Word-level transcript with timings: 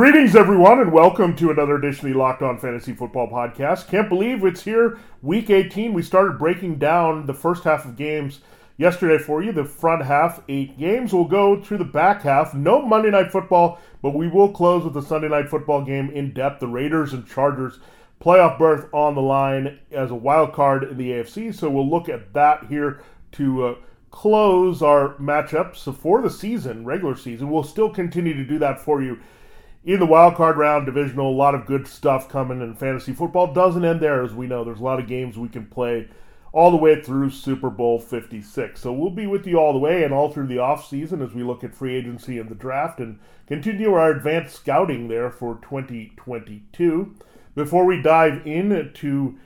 Greetings, 0.00 0.34
everyone, 0.34 0.80
and 0.80 0.92
welcome 0.92 1.36
to 1.36 1.50
another 1.50 1.76
edition 1.76 2.06
of 2.06 2.14
the 2.14 2.18
Locked 2.18 2.40
On 2.40 2.58
Fantasy 2.58 2.94
Football 2.94 3.28
Podcast. 3.28 3.86
Can't 3.88 4.08
believe 4.08 4.42
it's 4.46 4.62
here, 4.62 4.98
week 5.20 5.50
18. 5.50 5.92
We 5.92 6.02
started 6.02 6.38
breaking 6.38 6.76
down 6.76 7.26
the 7.26 7.34
first 7.34 7.64
half 7.64 7.84
of 7.84 7.98
games 7.98 8.40
yesterday 8.78 9.22
for 9.22 9.42
you. 9.42 9.52
The 9.52 9.66
front 9.66 10.02
half, 10.02 10.42
eight 10.48 10.78
games. 10.78 11.12
We'll 11.12 11.26
go 11.26 11.60
through 11.60 11.76
the 11.76 11.84
back 11.84 12.22
half. 12.22 12.54
No 12.54 12.80
Monday 12.80 13.10
Night 13.10 13.30
Football, 13.30 13.78
but 14.00 14.14
we 14.14 14.26
will 14.26 14.50
close 14.50 14.84
with 14.84 14.94
the 14.94 15.02
Sunday 15.02 15.28
Night 15.28 15.50
Football 15.50 15.84
game 15.84 16.08
in 16.08 16.32
depth. 16.32 16.60
The 16.60 16.66
Raiders 16.66 17.12
and 17.12 17.28
Chargers 17.28 17.78
playoff 18.22 18.58
berth 18.58 18.88
on 18.94 19.14
the 19.14 19.20
line 19.20 19.80
as 19.90 20.10
a 20.10 20.14
wild 20.14 20.54
card 20.54 20.84
in 20.84 20.96
the 20.96 21.10
AFC. 21.10 21.54
So 21.54 21.68
we'll 21.68 21.90
look 21.90 22.08
at 22.08 22.32
that 22.32 22.64
here 22.70 23.02
to 23.32 23.66
uh, 23.66 23.74
close 24.10 24.80
our 24.80 25.16
matchups 25.16 25.94
for 25.94 26.22
the 26.22 26.30
season, 26.30 26.86
regular 26.86 27.16
season. 27.16 27.50
We'll 27.50 27.64
still 27.64 27.90
continue 27.90 28.32
to 28.32 28.46
do 28.46 28.58
that 28.60 28.80
for 28.80 29.02
you 29.02 29.18
in 29.84 29.98
the 29.98 30.06
wild 30.06 30.34
card 30.34 30.58
round 30.58 30.86
divisional 30.86 31.30
a 31.30 31.32
lot 31.32 31.54
of 31.54 31.66
good 31.66 31.86
stuff 31.86 32.28
coming 32.28 32.60
and 32.60 32.78
fantasy 32.78 33.12
football. 33.12 33.52
Doesn't 33.52 33.84
end 33.84 34.00
there 34.00 34.22
as 34.22 34.34
we 34.34 34.46
know. 34.46 34.64
There's 34.64 34.80
a 34.80 34.84
lot 34.84 35.00
of 35.00 35.06
games 35.06 35.38
we 35.38 35.48
can 35.48 35.66
play 35.66 36.08
all 36.52 36.70
the 36.70 36.76
way 36.76 37.00
through 37.00 37.30
super 37.30 37.70
bowl 37.70 38.00
56 38.00 38.80
so 38.80 38.92
we'll 38.92 39.10
be 39.10 39.26
with 39.26 39.46
you 39.46 39.56
all 39.56 39.72
the 39.72 39.78
way 39.78 40.02
and 40.02 40.12
all 40.12 40.32
through 40.32 40.48
the 40.48 40.58
off 40.58 40.84
season 40.84 41.22
as 41.22 41.32
we 41.32 41.44
look 41.44 41.62
at 41.62 41.74
free 41.74 41.94
agency 41.94 42.38
and 42.38 42.48
the 42.48 42.56
draft 42.56 42.98
and 42.98 43.18
continue 43.46 43.92
our 43.92 44.10
advanced 44.10 44.56
scouting 44.56 45.06
there 45.06 45.30
for 45.30 45.60
2022 45.62 47.14
before 47.54 47.84
we 47.84 48.02
dive 48.02 48.44
into 48.44 49.38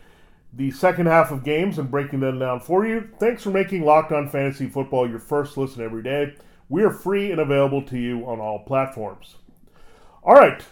the 0.54 0.70
second 0.70 1.04
half 1.04 1.30
of 1.30 1.44
games 1.44 1.78
and 1.78 1.90
breaking 1.90 2.20
them 2.20 2.38
down 2.38 2.58
for 2.58 2.86
you 2.86 3.06
thanks 3.20 3.42
for 3.42 3.50
making 3.50 3.84
locked 3.84 4.10
on 4.10 4.26
fantasy 4.26 4.66
football 4.66 5.06
your 5.08 5.18
first 5.18 5.58
listen 5.58 5.82
every 5.82 6.02
day. 6.02 6.34
We 6.70 6.82
are 6.82 6.90
free 6.90 7.30
and 7.30 7.40
available 7.40 7.82
to 7.82 7.98
you 7.98 8.24
on 8.24 8.40
all 8.40 8.60
platforms 8.60 9.36
all 10.24 10.34
right. 10.34 10.62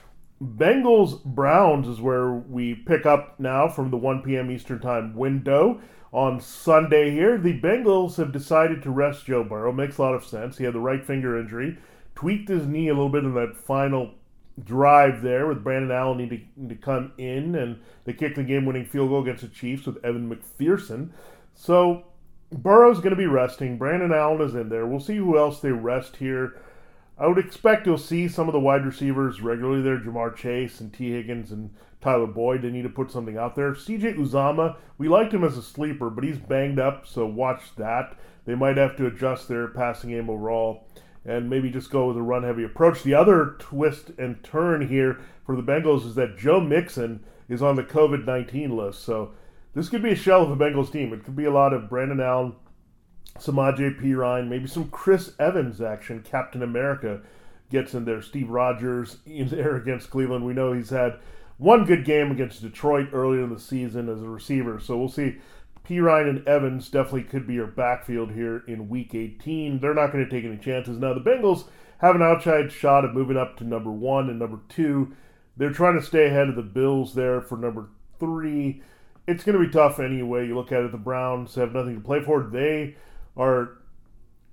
Bengals 0.43 1.23
Browns 1.25 1.87
is 1.87 2.01
where 2.01 2.33
we 2.33 2.75
pick 2.75 3.07
up 3.07 3.39
now 3.39 3.69
from 3.69 3.91
the 3.91 3.97
1 3.97 4.23
p.m. 4.23 4.51
Eastern 4.51 4.81
Time 4.81 5.15
window 5.15 5.81
on 6.11 6.41
Sunday 6.41 7.11
here. 7.11 7.39
The 7.39 7.61
Bengals 7.61 8.17
have 8.17 8.33
decided 8.33 8.83
to 8.83 8.91
rest 8.91 9.27
Joe 9.27 9.45
Burrow. 9.45 9.73
Makes 9.73 9.99
a 9.99 10.03
lot 10.03 10.15
of 10.15 10.25
sense. 10.25 10.59
He 10.59 10.65
had 10.65 10.75
the 10.75 10.81
right 10.81 11.05
finger 11.05 11.39
injury, 11.39 11.79
tweaked 12.15 12.49
his 12.49 12.67
knee 12.67 12.89
a 12.89 12.95
little 12.95 13.09
bit 13.09 13.25
in 13.25 13.35
that 13.35 13.57
final 13.57 14.15
drive 14.63 15.23
there 15.23 15.47
with 15.47 15.65
Brandon 15.65 15.91
Allen 15.91 16.19
needing 16.19 16.69
to, 16.69 16.75
come 16.75 17.13
in, 17.19 17.55
and 17.55 17.81
they 18.05 18.13
kicked 18.13 18.37
the 18.37 18.43
game 18.43 18.67
winning 18.67 18.85
field 18.85 19.11
goal 19.11 19.23
against 19.23 19.43
the 19.43 19.49
Chiefs 19.49 19.87
with 19.87 20.05
Evan 20.05 20.29
McPherson. 20.29 21.11
So 21.55 22.05
Burrow's 22.51 22.99
going 22.99 23.11
to 23.11 23.17
be 23.17 23.27
resting. 23.27 23.79
Brandon 23.79 24.13
Allen 24.13 24.41
is 24.41 24.55
in 24.55 24.69
there. 24.69 24.87
We'll 24.87 25.01
see 25.01 25.17
who 25.17 25.39
else 25.39 25.61
they 25.61 25.73
rest 25.73 26.17
here. 26.17 26.61
I 27.23 27.29
would 27.29 27.39
expect 27.39 27.87
you'll 27.87 27.99
see 27.99 28.27
some 28.27 28.49
of 28.49 28.53
the 28.53 28.59
wide 28.59 28.85
receivers 28.85 29.41
regularly 29.41 29.81
there, 29.81 29.97
Ja'Marr 29.97 30.35
Chase 30.35 30.81
and 30.81 30.93
Tee 30.93 31.13
Higgins 31.13 31.53
and 31.53 31.71
Tyler 32.01 32.27
Boyd. 32.27 32.63
They 32.63 32.71
need 32.71 32.83
to 32.83 32.89
put 32.89 33.13
something 33.13 33.39
out 33.39 33.55
there. 33.55 33.75
CJ 33.75 34.17
Uzomah, 34.17 34.75
we 34.99 35.07
liked 35.07 35.33
him 35.33 35.45
as 35.45 35.57
a 35.57 35.63
sleeper, 35.63 36.11
but 36.11 36.25
he's 36.25 36.39
banged 36.39 36.81
up, 36.81 37.07
so 37.07 37.25
watch 37.25 37.77
that. 37.77 38.19
They 38.45 38.57
might 38.57 38.77
have 38.77 38.97
to 38.97 39.07
adjust 39.07 39.47
their 39.47 39.69
passing 39.69 40.11
game 40.11 40.29
overall 40.29 40.89
and 41.25 41.49
maybe 41.49 41.71
just 41.71 41.93
go 41.93 42.09
with 42.09 42.17
a 42.17 42.23
run 42.23 42.43
heavy 42.43 42.65
approach. 42.65 43.05
The 43.05 43.15
other 43.15 43.55
twist 43.61 44.11
and 44.19 44.43
turn 44.43 44.89
here 44.89 45.21
for 45.47 45.55
the 45.55 45.63
Bengals 45.63 46.05
is 46.05 46.17
that 46.17 46.37
Joe 46.37 46.61
Mixon 46.61 47.23
is 47.49 47.63
on 47.63 47.77
the 47.77 47.85
COVID 47.85 48.27
19 48.27 48.77
list. 48.77 49.05
So 49.05 49.31
this 49.75 49.89
could 49.89 50.03
be 50.03 50.11
a 50.11 50.17
shell 50.17 50.43
of 50.43 50.59
the 50.59 50.65
Bengals 50.65 50.91
team. 50.91 51.13
It 51.13 51.23
could 51.23 51.37
be 51.37 51.45
a 51.45 51.53
lot 51.53 51.73
of 51.73 51.89
Brandon 51.89 52.21
Allen, 52.21 52.55
Samaje 53.39 54.01
Perine, 54.01 54.49
maybe 54.49 54.67
some 54.67 54.89
Chris 54.91 55.33
Evans 55.39 55.81
action. 55.81 56.23
Captain 56.23 56.63
America 56.63 57.21
gets 57.71 57.95
in 57.95 58.05
there. 58.05 58.23
Steve 58.23 58.51
Rogers 58.51 59.19
in 59.27 59.49
there 59.49 59.77
against 59.77 60.11
Cleveland. 60.11 60.45
We 60.45 60.53
know 60.53 60.73
he's 60.73 60.91
had 60.91 61.19
one 61.59 61.85
good 61.85 62.05
game 62.05 62.31
against 62.31 62.63
Detroit 62.63 63.09
earlier 63.13 63.43
in 63.43 63.53
the 63.53 63.59
season 63.59 64.09
as 64.09 64.23
a 64.23 64.29
receiver. 64.29 64.79
So 64.79 64.97
we'll 64.97 65.09
see. 65.09 65.39
Perine 65.89 66.29
and 66.29 66.47
Evans 66.47 66.89
definitely 66.89 67.25
could 67.25 67.47
be 67.47 67.55
your 67.55 67.67
backfield 67.67 68.31
here 68.31 68.63
in 68.69 68.89
Week 68.89 69.15
18. 69.15 69.81
They're 69.81 69.95
not 69.95 70.13
going 70.13 70.25
to 70.25 70.31
take 70.31 70.45
any 70.45 70.57
chances. 70.57 70.99
Now 70.99 71.15
the 71.15 71.21
Bengals 71.21 71.65
have 71.99 72.15
an 72.15 72.23
outside 72.23 72.71
shot 72.71 73.05
of 73.05 73.15
moving 73.15 73.37
up 73.37 73.57
to 73.57 73.65
number 73.65 73.91
one 73.91 74.31
and 74.31 74.39
number 74.39 74.61
two. 74.69 75.15
They're 75.57 75.73
trying 75.73 75.99
to 75.99 76.07
stay 76.07 76.27
ahead 76.27 76.49
of 76.49 76.57
the 76.57 76.63
Bills 76.63 77.15
there 77.15 77.41
for 77.41 77.57
number 77.57 77.89
three. 78.19 78.83
It's 79.27 79.45
going 79.45 79.59
to 79.59 79.65
be 79.65 79.73
tough 79.73 79.99
anyway. 79.99 80.47
You 80.47 80.55
look 80.55 80.73
at 80.73 80.83
it, 80.83 80.93
the 80.93 80.99
Browns 80.99 81.55
have 81.57 81.73
nothing 81.73 81.97
to 81.97 82.01
play 82.01 82.23
for. 82.23 82.43
They 82.43 82.97
are 83.37 83.79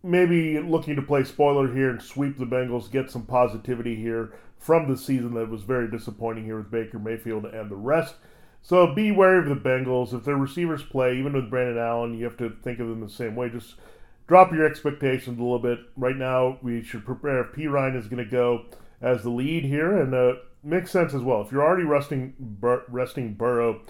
maybe 0.04 0.60
looking 0.60 0.96
to 0.96 1.02
play 1.02 1.24
spoiler 1.24 1.74
here 1.74 1.90
and 1.90 2.02
sweep 2.02 2.38
the 2.38 2.46
Bengals, 2.46 2.92
get 2.92 3.12
some 3.12 3.26
positivity 3.26 3.96
here 3.96 4.34
from 4.58 4.90
the 4.90 4.98
season 4.98 5.34
that 5.34 5.50
was 5.50 5.64
very 5.64 5.90
disappointing 5.90 6.46
here 6.46 6.58
with 6.58 6.72
Baker 6.72 7.00
Mayfield 7.00 7.46
and 7.46 7.70
the 7.70 7.76
rest. 7.76 8.16
So 8.62 8.94
be 8.94 9.12
wary 9.12 9.40
of 9.40 9.46
the 9.50 9.70
Bengals. 9.70 10.14
If 10.14 10.26
their 10.26 10.36
receivers 10.36 10.84
play, 10.84 11.18
even 11.18 11.34
with 11.34 11.50
Brandon 11.50 11.78
Allen, 11.78 12.18
you 12.18 12.26
have 12.26 12.38
to 12.38 12.56
think 12.62 12.80
of 12.80 12.88
them 12.88 13.02
the 13.02 13.10
same 13.10 13.36
way. 13.36 13.50
Just 13.50 13.76
drop 14.28 14.52
your 14.52 14.66
expectations 14.66 15.40
a 15.40 15.42
little 15.42 15.60
bit. 15.60 15.80
Right 15.96 16.16
now, 16.16 16.60
we 16.62 16.84
should 16.84 17.06
prepare 17.06 17.42
if 17.42 17.54
Perine 17.54 17.98
is 17.98 18.08
going 18.08 18.24
to 18.24 18.30
go 18.30 18.66
as 19.02 19.24
the 19.24 19.30
lead 19.30 19.64
here, 19.64 19.98
and 19.98 20.14
uh, 20.14 20.34
makes 20.62 20.92
sense 20.92 21.14
as 21.14 21.22
well. 21.22 21.42
If 21.42 21.54
you're 21.54 21.64
already 21.64 21.86
resting, 21.86 22.34
Bur- 22.38 22.84
resting 22.90 23.34
Burrow, 23.34 23.82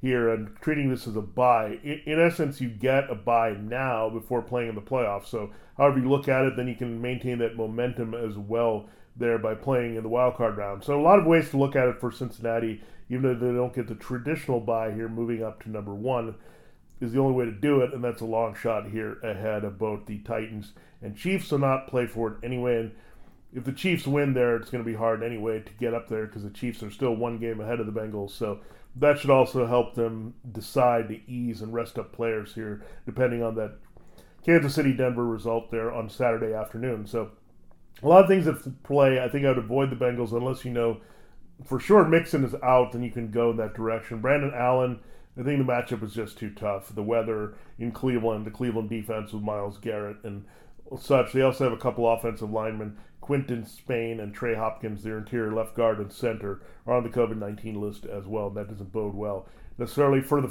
here 0.00 0.30
and 0.30 0.54
treating 0.60 0.90
this 0.90 1.06
as 1.06 1.16
a 1.16 1.22
buy. 1.22 1.78
In, 1.82 2.00
in, 2.06 2.20
essence, 2.20 2.60
you 2.60 2.68
get 2.68 3.10
a 3.10 3.14
buy 3.14 3.52
now 3.52 4.08
before 4.08 4.42
playing 4.42 4.68
in 4.68 4.74
the 4.74 4.80
playoffs. 4.80 5.26
So, 5.26 5.50
however 5.76 5.98
you 5.98 6.08
look 6.08 6.28
at 6.28 6.44
it, 6.44 6.56
then 6.56 6.68
you 6.68 6.76
can 6.76 7.00
maintain 7.00 7.38
that 7.38 7.56
momentum 7.56 8.14
as 8.14 8.36
well 8.36 8.88
there 9.16 9.38
by 9.38 9.54
playing 9.54 9.96
in 9.96 10.02
the 10.02 10.08
wild 10.08 10.36
card 10.36 10.56
round. 10.56 10.84
So, 10.84 10.98
a 10.98 11.02
lot 11.02 11.18
of 11.18 11.26
ways 11.26 11.50
to 11.50 11.56
look 11.56 11.74
at 11.74 11.88
it 11.88 12.00
for 12.00 12.12
Cincinnati, 12.12 12.80
even 13.10 13.22
though 13.22 13.34
they 13.34 13.52
don't 13.52 13.74
get 13.74 13.88
the 13.88 13.96
traditional 13.96 14.60
buy 14.60 14.92
here, 14.92 15.08
moving 15.08 15.42
up 15.42 15.62
to 15.64 15.70
number 15.70 15.94
one 15.94 16.36
is 17.00 17.12
the 17.12 17.20
only 17.20 17.34
way 17.34 17.44
to 17.44 17.52
do 17.52 17.80
it, 17.80 17.92
and 17.92 18.02
that's 18.02 18.22
a 18.22 18.26
long 18.26 18.54
shot 18.54 18.88
here 18.88 19.18
ahead 19.22 19.64
of 19.64 19.78
both 19.78 20.06
the 20.06 20.18
Titans 20.18 20.72
and 21.02 21.16
Chiefs. 21.16 21.48
So, 21.48 21.56
not 21.56 21.88
play 21.88 22.06
for 22.06 22.28
it 22.32 22.44
anyway. 22.44 22.80
And 22.80 22.92
if 23.52 23.64
the 23.64 23.72
Chiefs 23.72 24.06
win 24.06 24.34
there, 24.34 24.56
it's 24.56 24.70
going 24.70 24.84
to 24.84 24.88
be 24.88 24.96
hard 24.96 25.24
anyway 25.24 25.60
to 25.60 25.72
get 25.74 25.94
up 25.94 26.08
there 26.08 26.26
because 26.26 26.44
the 26.44 26.50
Chiefs 26.50 26.82
are 26.84 26.90
still 26.90 27.14
one 27.14 27.38
game 27.38 27.60
ahead 27.60 27.80
of 27.80 27.86
the 27.86 28.00
Bengals. 28.00 28.30
So 28.30 28.60
that 28.96 29.18
should 29.18 29.30
also 29.30 29.66
help 29.66 29.94
them 29.94 30.34
decide 30.50 31.08
to 31.08 31.30
ease 31.30 31.62
and 31.62 31.72
rest 31.72 31.98
up 31.98 32.12
players 32.12 32.54
here, 32.54 32.82
depending 33.06 33.42
on 33.42 33.54
that 33.56 33.76
Kansas 34.44 34.74
City 34.74 34.92
Denver 34.92 35.24
result 35.24 35.70
there 35.70 35.92
on 35.92 36.08
Saturday 36.08 36.54
afternoon. 36.54 37.06
So 37.06 37.30
a 38.02 38.08
lot 38.08 38.22
of 38.22 38.28
things 38.28 38.44
that 38.46 38.82
play. 38.82 39.20
I 39.22 39.28
think 39.28 39.44
I 39.44 39.48
would 39.48 39.58
avoid 39.58 39.90
the 39.90 39.96
Bengals 39.96 40.32
unless 40.32 40.64
you 40.64 40.72
know 40.72 41.00
for 41.64 41.80
sure 41.80 42.04
Mixon 42.04 42.44
is 42.44 42.54
out, 42.62 42.92
then 42.92 43.02
you 43.02 43.10
can 43.10 43.30
go 43.30 43.50
in 43.50 43.56
that 43.56 43.74
direction. 43.74 44.20
Brandon 44.20 44.52
Allen. 44.54 45.00
I 45.38 45.44
think 45.44 45.64
the 45.64 45.72
matchup 45.72 46.02
is 46.02 46.14
just 46.14 46.36
too 46.36 46.50
tough. 46.50 46.92
The 46.92 47.02
weather 47.02 47.54
in 47.78 47.92
Cleveland, 47.92 48.44
the 48.44 48.50
Cleveland 48.50 48.90
defense 48.90 49.32
with 49.32 49.42
Myles 49.42 49.78
Garrett 49.78 50.16
and 50.24 50.44
such. 50.98 51.32
They 51.32 51.42
also 51.42 51.64
have 51.64 51.72
a 51.72 51.80
couple 51.80 52.10
offensive 52.10 52.50
linemen 52.50 52.96
Quinton 53.28 53.66
Spain 53.66 54.20
and 54.20 54.32
Trey 54.32 54.54
Hopkins, 54.54 55.02
their 55.02 55.18
interior 55.18 55.52
left 55.52 55.74
guard 55.74 55.98
and 55.98 56.10
center, 56.10 56.62
are 56.86 56.94
on 56.94 57.02
the 57.02 57.10
COVID 57.10 57.36
19 57.36 57.78
list 57.78 58.06
as 58.06 58.24
well. 58.24 58.46
And 58.46 58.56
That 58.56 58.70
doesn't 58.70 58.90
bode 58.90 59.14
well 59.14 59.46
necessarily 59.76 60.22
for 60.22 60.40
the 60.40 60.50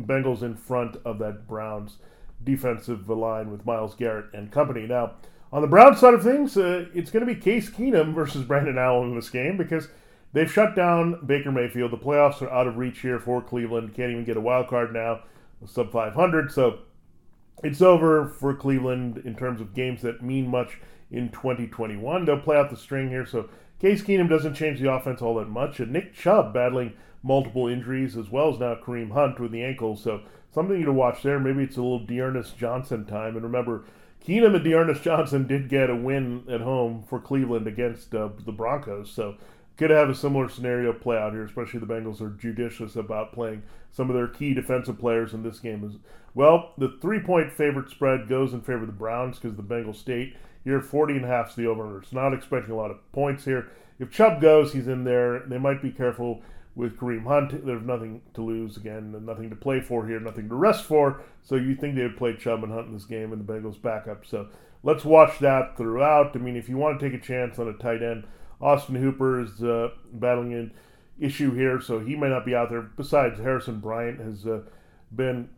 Bengals 0.00 0.40
in 0.40 0.56
front 0.56 0.96
of 1.04 1.18
that 1.18 1.46
Browns 1.46 1.98
defensive 2.42 3.10
line 3.10 3.52
with 3.52 3.66
Myles 3.66 3.94
Garrett 3.94 4.32
and 4.32 4.50
company. 4.50 4.86
Now, 4.86 5.16
on 5.52 5.60
the 5.60 5.68
Browns 5.68 6.00
side 6.00 6.14
of 6.14 6.22
things, 6.22 6.56
uh, 6.56 6.86
it's 6.94 7.10
going 7.10 7.26
to 7.26 7.34
be 7.34 7.38
Case 7.38 7.68
Keenum 7.68 8.14
versus 8.14 8.42
Brandon 8.42 8.78
Allen 8.78 9.10
in 9.10 9.14
this 9.14 9.28
game 9.28 9.58
because 9.58 9.88
they've 10.32 10.50
shut 10.50 10.74
down 10.74 11.26
Baker 11.26 11.52
Mayfield. 11.52 11.90
The 11.90 11.98
playoffs 11.98 12.40
are 12.40 12.50
out 12.50 12.66
of 12.66 12.78
reach 12.78 13.00
here 13.00 13.20
for 13.20 13.42
Cleveland. 13.42 13.92
Can't 13.92 14.12
even 14.12 14.24
get 14.24 14.38
a 14.38 14.40
wild 14.40 14.68
card 14.68 14.94
now, 14.94 15.24
sub 15.66 15.92
500. 15.92 16.50
So 16.50 16.78
it's 17.62 17.82
over 17.82 18.26
for 18.26 18.54
Cleveland 18.54 19.20
in 19.26 19.34
terms 19.34 19.60
of 19.60 19.74
games 19.74 20.00
that 20.00 20.22
mean 20.22 20.48
much 20.48 20.78
in 21.10 21.30
2021. 21.30 22.24
They'll 22.24 22.40
play 22.40 22.56
out 22.56 22.70
the 22.70 22.76
string 22.76 23.08
here, 23.08 23.26
so 23.26 23.48
Case 23.80 24.02
Keenum 24.02 24.28
doesn't 24.28 24.54
change 24.54 24.80
the 24.80 24.92
offense 24.92 25.22
all 25.22 25.36
that 25.36 25.48
much. 25.48 25.80
And 25.80 25.92
Nick 25.92 26.14
Chubb 26.14 26.52
battling 26.52 26.94
multiple 27.22 27.68
injuries 27.68 28.16
as 28.16 28.30
well 28.30 28.52
as 28.52 28.58
now 28.58 28.74
Kareem 28.74 29.12
Hunt 29.12 29.40
with 29.40 29.52
the 29.52 29.62
ankle, 29.62 29.96
so 29.96 30.22
something 30.52 30.84
to 30.84 30.92
watch 30.92 31.22
there. 31.22 31.38
Maybe 31.38 31.64
it's 31.64 31.76
a 31.76 31.82
little 31.82 32.04
D'Ernest 32.04 32.56
Johnson 32.56 33.04
time. 33.04 33.34
And 33.34 33.42
remember, 33.42 33.84
Keenum 34.24 34.54
and 34.54 34.64
D'Ernest 34.64 35.02
Johnson 35.02 35.46
did 35.46 35.68
get 35.68 35.90
a 35.90 35.96
win 35.96 36.44
at 36.50 36.60
home 36.60 37.04
for 37.08 37.20
Cleveland 37.20 37.66
against 37.66 38.14
uh, 38.14 38.30
the 38.44 38.52
Broncos, 38.52 39.10
so 39.10 39.36
could 39.76 39.90
have 39.90 40.10
a 40.10 40.14
similar 40.14 40.48
scenario 40.48 40.92
play 40.92 41.16
out 41.16 41.32
here, 41.32 41.44
especially 41.44 41.78
the 41.78 41.86
Bengals 41.86 42.20
are 42.20 42.30
judicious 42.30 42.96
about 42.96 43.32
playing 43.32 43.62
some 43.92 44.10
of 44.10 44.16
their 44.16 44.26
key 44.26 44.52
defensive 44.52 44.98
players 44.98 45.32
in 45.32 45.44
this 45.44 45.60
game 45.60 45.84
as 45.84 45.96
well. 46.34 46.72
The 46.76 46.98
three 47.00 47.20
point 47.20 47.52
favorite 47.52 47.88
spread 47.88 48.28
goes 48.28 48.52
in 48.52 48.60
favor 48.60 48.80
of 48.80 48.86
the 48.88 48.92
Browns 48.92 49.38
because 49.38 49.56
the 49.56 49.62
Bengals 49.62 49.96
State 49.96 50.36
here 50.68 50.82
40 50.82 51.16
and 51.16 51.24
a 51.24 51.28
half 51.28 51.48
is 51.48 51.54
the 51.56 51.66
over. 51.66 51.98
It's 52.02 52.12
not 52.12 52.34
expecting 52.34 52.72
a 52.72 52.76
lot 52.76 52.90
of 52.90 53.12
points 53.12 53.46
here. 53.46 53.70
If 53.98 54.10
Chubb 54.10 54.38
goes, 54.38 54.74
he's 54.74 54.86
in 54.86 55.04
there. 55.04 55.40
They 55.40 55.56
might 55.56 55.80
be 55.80 55.90
careful 55.90 56.42
with 56.74 56.98
Kareem 56.98 57.24
Hunt. 57.24 57.64
There's 57.64 57.82
nothing 57.82 58.20
to 58.34 58.42
lose 58.42 58.76
again, 58.76 59.16
nothing 59.24 59.48
to 59.48 59.56
play 59.56 59.80
for 59.80 60.06
here, 60.06 60.20
nothing 60.20 60.46
to 60.50 60.54
rest 60.54 60.84
for. 60.84 61.22
So 61.42 61.56
you 61.56 61.74
think 61.74 61.94
they 61.94 62.02
would 62.02 62.18
play 62.18 62.36
Chubb 62.36 62.62
and 62.62 62.72
Hunt 62.72 62.88
in 62.88 62.92
this 62.92 63.06
game, 63.06 63.32
and 63.32 63.46
the 63.46 63.50
Bengals 63.50 63.80
backup. 63.80 64.26
So 64.26 64.48
let's 64.82 65.06
watch 65.06 65.38
that 65.38 65.78
throughout. 65.78 66.36
I 66.36 66.38
mean, 66.38 66.54
if 66.54 66.68
you 66.68 66.76
want 66.76 67.00
to 67.00 67.10
take 67.10 67.18
a 67.18 67.24
chance 67.24 67.58
on 67.58 67.68
a 67.68 67.72
tight 67.72 68.02
end, 68.02 68.26
Austin 68.60 68.96
Hooper 68.96 69.40
is 69.40 69.62
uh, 69.62 69.88
battling 70.12 70.52
an 70.52 70.72
issue 71.18 71.54
here, 71.54 71.80
so 71.80 71.98
he 71.98 72.14
may 72.14 72.28
not 72.28 72.44
be 72.44 72.54
out 72.54 72.68
there. 72.68 72.82
Besides, 72.82 73.40
Harrison 73.40 73.80
Bryant 73.80 74.20
has 74.20 74.46
uh, 74.46 74.60
been 75.16 75.48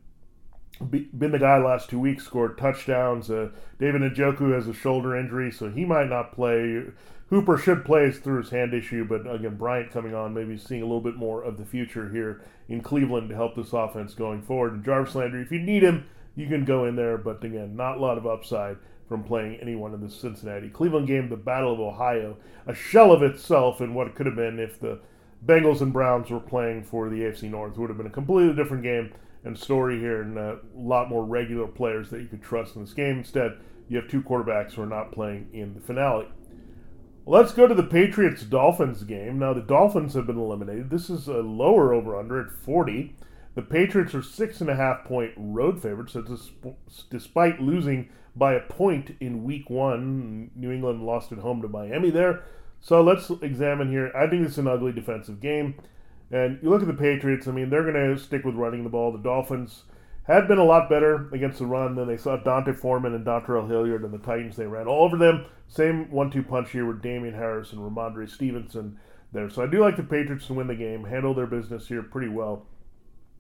been 0.81 1.31
the 1.31 1.39
guy 1.39 1.59
last 1.59 1.91
two 1.91 1.99
weeks, 1.99 2.25
scored 2.25 2.57
touchdowns. 2.57 3.31
Uh, 3.31 3.51
David 3.79 4.03
Njoku 4.03 4.53
has 4.55 4.67
a 4.67 4.75
shoulder 4.75 5.17
injury, 5.17 5.51
so 5.51 5.71
he 5.71 5.85
might 5.85 6.09
not 6.09 6.33
play. 6.33 6.85
Hooper 7.29 7.59
should 7.59 7.85
play 7.85 8.11
through 8.11 8.43
his 8.43 8.51
hand 8.51 8.75
issue, 8.75 9.05
but 9.05 9.31
again, 9.33 9.57
Bryant 9.57 9.93
coming 9.93 10.15
on, 10.15 10.35
maybe 10.35 10.57
seeing 10.57 10.83
a 10.83 10.87
little 10.87 11.01
bit 11.01 11.17
more 11.17 11.43
of 11.43 11.59
the 11.59 11.65
future 11.65 12.09
here 12.09 12.43
in 12.69 12.81
Cleveland 12.81 13.29
to 13.29 13.37
help 13.37 13.55
this 13.55 13.73
offense 13.73 14.15
going 14.15 14.43
forward. 14.43 14.73
And 14.73 14.85
Jarvis 14.85 15.15
Landry, 15.15 15.43
if 15.43 15.53
you 15.53 15.61
need 15.61 15.83
him, 15.83 16.07
you 16.35 16.49
can 16.49 16.65
go 16.65 16.87
in 16.87 16.97
there, 16.97 17.19
but 17.19 17.45
again, 17.45 17.77
not 17.77 17.99
a 17.99 18.01
lot 18.01 18.19
of 18.19 18.27
upside 18.27 18.79
from 19.09 19.23
playing 19.23 19.57
anyone 19.57 19.93
in 19.93 20.01
the 20.01 20.11
Cincinnati 20.11 20.69
Cleveland 20.69 21.07
game, 21.07 21.29
the 21.29 21.37
Battle 21.37 21.73
of 21.73 21.81
Ohio, 21.81 22.37
a 22.67 22.75
shell 22.75 23.13
of 23.13 23.23
itself 23.23 23.81
and 23.81 23.95
what 23.95 24.07
it 24.07 24.15
could 24.15 24.27
have 24.27 24.37
been 24.37 24.59
if 24.59 24.81
the 24.81 25.01
Bengals 25.45 25.81
and 25.81 25.93
Browns 25.93 26.31
were 26.31 26.41
playing 26.41 26.85
for 26.85 27.09
the 27.09 27.17
AFC 27.17 27.51
North. 27.51 27.73
It 27.75 27.79
would 27.81 27.91
have 27.91 27.97
been 27.97 28.07
a 28.07 28.11
completely 28.11 28.55
different 28.55 28.83
game 28.83 29.13
and 29.45 29.59
story 29.59 29.99
here, 29.99 30.23
and 30.23 30.39
a 30.39 30.59
lot 30.75 31.09
more 31.09 31.25
regular 31.25 31.67
players 31.67 32.11
that 32.11 32.21
you 32.21 32.29
could 32.29 32.43
trust 32.43 32.77
in 32.77 32.83
this 32.83 32.95
game. 32.95 33.19
Instead, 33.19 33.59
you 33.89 33.97
have 33.97 34.09
two 34.09 34.23
quarterbacks 34.23 34.73
who 34.73 34.83
are 34.83 34.87
not 34.87 35.13
playing 35.13 35.49
in 35.53 35.75
the 35.75 35.81
finale. 35.81 36.29
Let's 37.27 37.53
go 37.53 37.67
to 37.67 37.75
the 37.75 37.83
Patriots 37.83 38.43
Dolphins 38.43 39.05
game. 39.05 39.39
Now, 39.39 39.53
the 39.53 39.61
Dolphins 39.61 40.15
have 40.15 40.27
been 40.27 40.39
eliminated. 40.39 40.91
This 40.91 41.11
is 41.11 41.29
a 41.29 41.39
lower 41.39 41.93
over 41.93 42.19
under 42.19 42.41
at 42.41 42.53
40. 42.53 43.15
The 43.55 43.63
Patriots 43.63 44.15
are 44.15 44.23
six 44.23 44.61
and 44.61 44.71
a 44.71 44.77
half 44.77 45.05
point 45.05 45.33
road 45.37 45.81
favorites. 45.81 46.13
So 46.13 46.25
despite 47.11 47.61
losing 47.61 48.09
by 48.37 48.55
a 48.55 48.61
point 48.61 49.17
in 49.21 49.45
week 49.45 49.69
one. 49.71 50.51
New 50.55 50.71
England 50.71 51.03
lost 51.03 51.33
at 51.33 51.39
home 51.39 51.63
to 51.63 51.69
Miami 51.69 52.11
there. 52.11 52.43
So 52.81 53.03
let's 53.03 53.31
examine 53.43 53.91
here. 53.91 54.11
I 54.17 54.27
think 54.27 54.47
it's 54.47 54.59
an 54.59 54.69
ugly 54.69 54.93
defensive 54.93 55.41
game. 55.41 55.75
And 56.31 56.59
you 56.63 56.71
look 56.71 56.83
at 56.83 56.87
the 56.87 56.95
Patriots, 56.95 57.49
I 57.49 57.53
mean, 57.53 57.71
they're 57.71 57.91
going 57.91 58.15
to 58.15 58.23
stick 58.23 58.45
with 58.45 58.55
running 58.55 58.85
the 58.85 58.91
ball. 58.91 59.13
The 59.13 59.19
Dolphins 59.19 59.85
had 60.25 60.47
been 60.47 60.59
a 60.59 60.65
lot 60.65 60.89
better 60.89 61.29
against 61.33 61.59
the 61.59 61.67
run 61.67 61.97
than 61.97 62.07
they 62.07 62.17
saw 62.17 62.37
D'Onta 62.37 62.73
Foreman 62.77 63.15
and 63.15 63.27
Dontrell 63.27 63.69
Hilliard 63.69 64.05
and 64.05 64.15
the 64.15 64.19
Titans. 64.19 64.57
They 64.57 64.67
ran 64.67 64.87
all 64.87 65.05
over 65.05 65.17
them. 65.17 65.47
Same 65.67 66.11
one 66.11 66.31
two 66.31 66.43
punch 66.43 66.71
here 66.71 66.87
with 66.87 67.03
Damien 67.03 67.35
Harris 67.35 67.73
and 67.73 67.81
Rhamondre 67.81 68.29
Stevenson 68.29 68.99
there. 69.33 69.51
So 69.51 69.63
I 69.63 69.67
do 69.67 69.81
like 69.81 69.97
the 69.97 70.03
Patriots 70.03 70.47
to 70.47 70.55
win 70.55 70.69
the 70.69 70.75
game, 70.75 71.05
handle 71.05 71.35
their 71.35 71.47
business 71.47 71.89
here 71.89 72.03
pretty 72.03 72.29
well. 72.29 72.67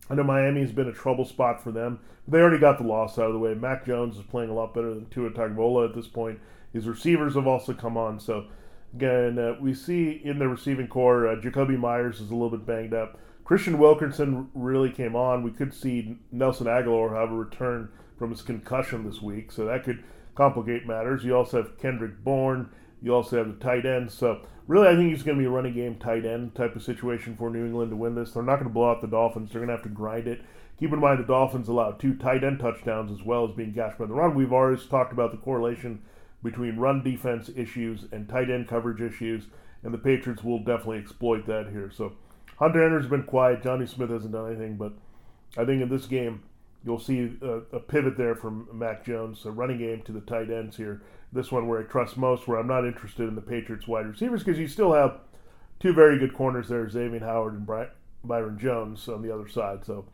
I 0.08 0.14
know 0.14 0.24
Miami's 0.24 0.72
been 0.72 0.88
a 0.88 0.92
trouble 0.92 1.24
spot 1.24 1.62
for 1.62 1.70
them. 1.70 2.00
They 2.26 2.38
already 2.38 2.58
got 2.58 2.78
the 2.78 2.84
loss 2.84 3.18
out 3.18 3.26
of 3.26 3.32
the 3.32 3.38
way. 3.38 3.54
Mac 3.54 3.86
Jones 3.86 4.16
is 4.16 4.24
playing 4.24 4.50
a 4.50 4.54
lot 4.54 4.74
better 4.74 4.92
than 4.92 5.06
Tua 5.06 5.30
Tagovailoa 5.30 5.90
at 5.90 5.94
this 5.94 6.08
point. 6.08 6.40
His 6.72 6.88
receivers 6.88 7.34
have 7.34 7.46
also 7.46 7.72
come 7.72 7.96
on. 7.96 8.18
So 8.18 8.46
again, 8.94 9.38
uh, 9.38 9.54
we 9.60 9.74
see 9.74 10.20
in 10.24 10.38
the 10.38 10.48
receiving 10.48 10.88
core, 10.88 11.28
uh, 11.28 11.36
Jakobi 11.36 11.78
Meyers 11.78 12.20
is 12.20 12.30
a 12.30 12.34
little 12.34 12.50
bit 12.50 12.66
banged 12.66 12.94
up. 12.94 13.18
Kristian 13.44 13.78
Wilkerson 13.78 14.48
really 14.54 14.90
came 14.90 15.16
on. 15.16 15.42
We 15.42 15.50
could 15.50 15.74
see 15.74 16.18
Nelson 16.30 16.66
Agholor 16.66 17.16
have 17.16 17.32
a 17.32 17.34
return 17.34 17.88
from 18.16 18.30
his 18.30 18.42
concussion 18.42 19.04
this 19.04 19.20
week, 19.20 19.50
so 19.50 19.64
that 19.64 19.82
could 19.82 20.04
complicate 20.34 20.86
matters. 20.86 21.24
You 21.24 21.36
also 21.36 21.62
have 21.62 21.78
Kendrick 21.78 22.22
Bourne. 22.22 22.70
You 23.02 23.14
also 23.14 23.38
have 23.38 23.48
the 23.48 23.64
tight 23.64 23.86
end. 23.86 24.10
So 24.12 24.42
really, 24.66 24.88
I 24.88 24.94
think 24.94 25.12
it's 25.12 25.22
going 25.22 25.36
to 25.36 25.42
be 25.42 25.46
a 25.46 25.50
running 25.50 25.74
game 25.74 25.96
tight 25.96 26.24
end 26.24 26.54
type 26.54 26.76
of 26.76 26.82
situation 26.82 27.36
for 27.36 27.50
New 27.50 27.64
England 27.64 27.90
to 27.90 27.96
win 27.96 28.14
this. 28.14 28.32
They're 28.32 28.42
not 28.42 28.56
going 28.56 28.68
to 28.68 28.74
blow 28.74 28.90
out 28.90 29.00
the 29.00 29.08
Dolphins. 29.08 29.50
They're 29.50 29.60
going 29.60 29.68
to 29.68 29.74
have 29.74 29.82
to 29.84 29.88
grind 29.88 30.28
it. 30.28 30.42
Keep 30.78 30.92
in 30.92 31.00
mind 31.00 31.18
the 31.18 31.24
Dolphins 31.24 31.68
allowed 31.68 31.98
two 31.98 32.14
tight 32.14 32.44
end 32.44 32.60
touchdowns 32.60 33.10
as 33.10 33.24
well 33.26 33.48
as 33.48 33.56
being 33.56 33.72
gashed 33.72 33.98
by 33.98 34.06
the 34.06 34.14
run. 34.14 34.34
We've 34.34 34.52
always 34.52 34.86
talked 34.86 35.12
about 35.12 35.30
the 35.32 35.38
correlation 35.38 36.02
between 36.42 36.76
run 36.76 37.02
defense 37.02 37.50
issues 37.54 38.04
and 38.12 38.28
tight 38.28 38.50
end 38.50 38.68
coverage 38.68 39.00
issues, 39.00 39.44
and 39.82 39.92
the 39.92 39.98
Patriots 39.98 40.44
will 40.44 40.58
definitely 40.58 40.98
exploit 40.98 41.46
that 41.46 41.68
here. 41.70 41.90
So 41.94 42.12
Hunter 42.58 42.82
Henry's 42.82 43.06
been 43.06 43.24
quiet. 43.24 43.62
Jonnu 43.62 43.88
Smith 43.88 44.10
hasn't 44.10 44.32
done 44.32 44.48
anything, 44.48 44.76
but 44.76 44.92
I 45.56 45.64
think 45.64 45.82
in 45.82 45.88
this 45.88 46.06
game 46.06 46.42
you'll 46.84 46.98
see 46.98 47.36
a, 47.42 47.76
a 47.76 47.80
pivot 47.80 48.16
there 48.16 48.34
from 48.34 48.68
Mac 48.72 49.04
Jones, 49.04 49.44
a 49.44 49.50
running 49.50 49.78
game 49.78 50.02
to 50.02 50.12
the 50.12 50.20
tight 50.20 50.50
ends 50.50 50.76
here. 50.76 51.02
This 51.32 51.52
one 51.52 51.68
where 51.68 51.80
I 51.80 51.84
trust 51.84 52.16
most, 52.16 52.48
where 52.48 52.58
I'm 52.58 52.66
not 52.66 52.84
interested 52.84 53.28
in 53.28 53.34
the 53.34 53.40
Patriots 53.40 53.86
wide 53.86 54.06
receivers 54.06 54.42
because 54.42 54.58
you 54.58 54.66
still 54.66 54.92
have 54.92 55.20
two 55.78 55.92
very 55.92 56.18
good 56.18 56.34
corners 56.34 56.68
there, 56.68 56.86
Xavien 56.86 57.22
Howard 57.22 57.54
and 57.54 57.66
Byron 58.24 58.58
Jones 58.58 59.08
on 59.08 59.22
the 59.22 59.32
other 59.32 59.48
side. 59.48 59.84
So 59.84 60.06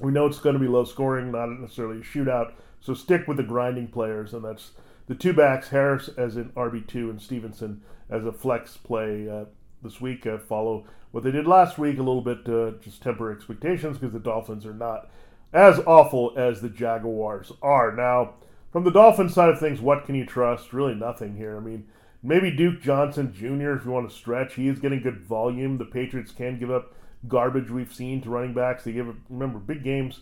we 0.00 0.12
know 0.12 0.26
it's 0.26 0.38
going 0.38 0.54
to 0.54 0.60
be 0.60 0.68
low 0.68 0.84
scoring, 0.84 1.32
not 1.32 1.48
necessarily 1.48 1.98
a 1.98 2.02
shootout. 2.02 2.52
So 2.80 2.94
stick 2.94 3.26
with 3.26 3.38
the 3.38 3.42
grinding 3.42 3.88
players, 3.88 4.34
and 4.34 4.44
that's 4.44 4.72
the 5.06 5.14
two 5.14 5.32
backs, 5.32 5.68
Harris 5.68 6.08
as 6.16 6.36
an 6.36 6.52
RB2 6.56 7.10
and 7.10 7.20
Stevenson 7.20 7.82
as 8.10 8.24
a 8.24 8.32
flex 8.32 8.76
play 8.76 9.28
uh, 9.28 9.44
this 9.82 10.00
week. 10.00 10.26
Uh, 10.26 10.38
follow 10.38 10.84
what 11.12 11.24
they 11.24 11.30
did 11.30 11.46
last 11.46 11.78
week 11.78 11.98
a 11.98 12.02
little 12.02 12.22
bit, 12.22 12.48
uh, 12.48 12.72
just 12.82 13.02
temper 13.02 13.32
expectations 13.32 13.98
because 13.98 14.12
the 14.12 14.20
Dolphins 14.20 14.66
are 14.66 14.74
not 14.74 15.08
as 15.52 15.78
awful 15.86 16.32
as 16.36 16.60
the 16.60 16.68
Jaguars 16.68 17.52
are. 17.62 17.94
Now, 17.94 18.34
from 18.72 18.84
the 18.84 18.90
Dolphins 18.90 19.32
side 19.32 19.48
of 19.48 19.58
things, 19.58 19.80
what 19.80 20.04
can 20.04 20.14
you 20.14 20.26
trust? 20.26 20.72
Really 20.72 20.94
nothing 20.94 21.36
here. 21.36 21.56
I 21.56 21.60
mean, 21.60 21.86
maybe 22.22 22.50
Duke 22.50 22.82
Johnson 22.82 23.32
Jr., 23.32 23.72
if 23.72 23.84
you 23.84 23.90
want 23.90 24.10
to 24.10 24.14
stretch, 24.14 24.54
he 24.54 24.68
is 24.68 24.80
getting 24.80 25.00
good 25.00 25.20
volume. 25.20 25.78
The 25.78 25.84
Patriots 25.84 26.32
can 26.32 26.58
give 26.58 26.70
up 26.70 26.92
garbage 27.28 27.70
we've 27.70 27.94
seen 27.94 28.20
to 28.22 28.30
running 28.30 28.54
backs. 28.54 28.84
They 28.84 28.92
give, 28.92 29.14
remember, 29.30 29.58
big 29.58 29.82
games 29.82 30.20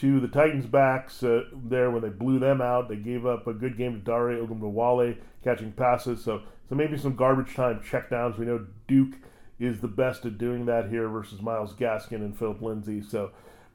to 0.00 0.20
the 0.20 0.28
Titans 0.28 0.66
backs 0.66 1.22
uh, 1.22 1.42
there 1.52 1.90
when 1.90 2.02
they 2.02 2.08
blew 2.08 2.38
them 2.38 2.60
out. 2.60 2.88
They 2.88 2.96
gave 2.96 3.26
up 3.26 3.46
a 3.46 3.52
good 3.52 3.76
game 3.76 3.94
to 3.94 3.98
Dare 3.98 4.40
Ogunbowale 4.40 5.16
catching 5.42 5.72
passes. 5.72 6.22
So, 6.22 6.42
so 6.68 6.74
maybe 6.74 6.96
some 6.96 7.16
garbage 7.16 7.54
time 7.54 7.80
checkdowns. 7.80 8.38
We 8.38 8.46
know 8.46 8.66
Duke 8.86 9.16
is 9.58 9.80
the 9.80 9.88
best 9.88 10.24
at 10.24 10.38
doing 10.38 10.66
that 10.66 10.88
here 10.88 11.08
versus 11.08 11.42
Myles 11.42 11.74
Gaskin 11.74 12.16
and 12.16 12.38
Philip 12.38 12.62
Lindsay. 12.62 13.02
So 13.02 13.32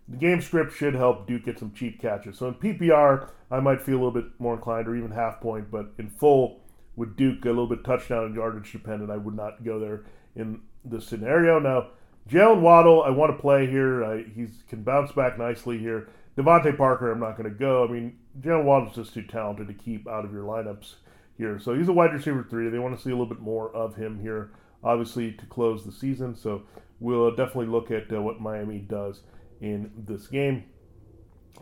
the 0.08 0.18
game 0.18 0.42
script 0.42 0.74
should 0.76 0.96
help 0.96 1.28
Duke 1.28 1.46
get 1.46 1.60
some 1.60 1.74
cheap 1.74 2.02
catches. 2.02 2.38
So 2.38 2.48
in 2.48 2.54
PPR, 2.56 3.30
I 3.52 3.60
might 3.60 3.82
feel 3.82 3.96
a 3.96 4.02
little 4.04 4.12
bit 4.12 4.26
more 4.40 4.56
inclined 4.56 4.88
or 4.88 4.96
even 4.96 5.12
half 5.12 5.42
point, 5.42 5.70
but 5.70 5.92
in 5.98 6.10
full, 6.10 6.62
with 6.96 7.18
Duke 7.18 7.44
a 7.46 7.50
little 7.50 7.68
bit 7.68 7.84
touchdown 7.84 8.26
and 8.26 8.36
yardage 8.36 8.72
dependent, 8.72 9.12
I 9.12 9.18
would 9.18 9.36
not 9.36 9.64
go 9.64 9.80
there 9.80 10.04
in 10.36 10.62
this 10.86 11.08
scenario. 11.08 11.60
Now, 11.60 11.88
Jaylen 12.30 12.62
Waddle, 12.62 13.04
I 13.04 13.10
want 13.10 13.36
to 13.36 13.42
play 13.42 13.68
here. 13.68 14.24
he 14.36 14.48
can 14.70 14.84
bounce 14.84 15.12
back 15.12 15.38
nicely 15.38 15.78
here. 15.78 16.10
DeVante 16.38 16.76
Parker, 16.78 17.12
I'm 17.12 17.20
not 17.20 17.38
going 17.38 17.50
to 17.50 17.56
go. 17.56 17.84
I 17.84 17.92
mean, 17.92 18.18
Jaylen 18.40 18.64
Waddle's 18.64 18.96
just 18.96 19.14
too 19.14 19.24
talented 19.24 19.68
to 19.68 19.74
keep 19.74 20.08
out 20.08 20.26
of 20.26 20.32
your 20.32 20.44
lineups 20.44 20.96
here. 21.38 21.60
So 21.60 21.76
he's 21.76 21.88
a 21.88 21.94
wide 21.94 22.14
receiver 22.14 22.46
three. 22.50 22.70
They 22.70 22.80
want 22.80 22.96
to 22.98 23.04
see 23.04 23.10
a 23.10 23.14
little 23.14 23.28
bit 23.28 23.40
more 23.40 23.74
of 23.76 23.96
him 23.96 24.20
here, 24.20 24.52
obviously, 24.84 25.34
to 25.34 25.46
close 25.46 25.86
the 25.86 25.92
season. 25.92 26.36
So 26.36 26.64
we'll 27.00 27.32
definitely 27.36 27.68
look 27.68 27.92
at 27.92 28.12
uh, 28.12 28.22
what 28.22 28.40
Miami 28.40 28.80
does 28.80 29.22
in 29.62 29.92
this 29.96 30.28
game 30.28 30.64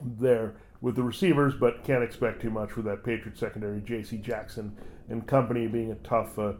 there 0.02 0.56
with 0.80 0.96
the 0.96 1.04
receivers, 1.04 1.54
but 1.54 1.84
can't 1.84 2.04
expect 2.04 2.42
too 2.42 2.50
much 2.50 2.76
with 2.76 2.86
that 2.86 3.04
Patriot 3.04 3.38
secondary. 3.38 3.82
J.C. 3.82 4.18
Jackson 4.18 4.78
and 5.10 5.28
company 5.28 5.68
being 5.68 5.92
a 5.92 5.96
tough, 5.96 6.40
uh, 6.40 6.54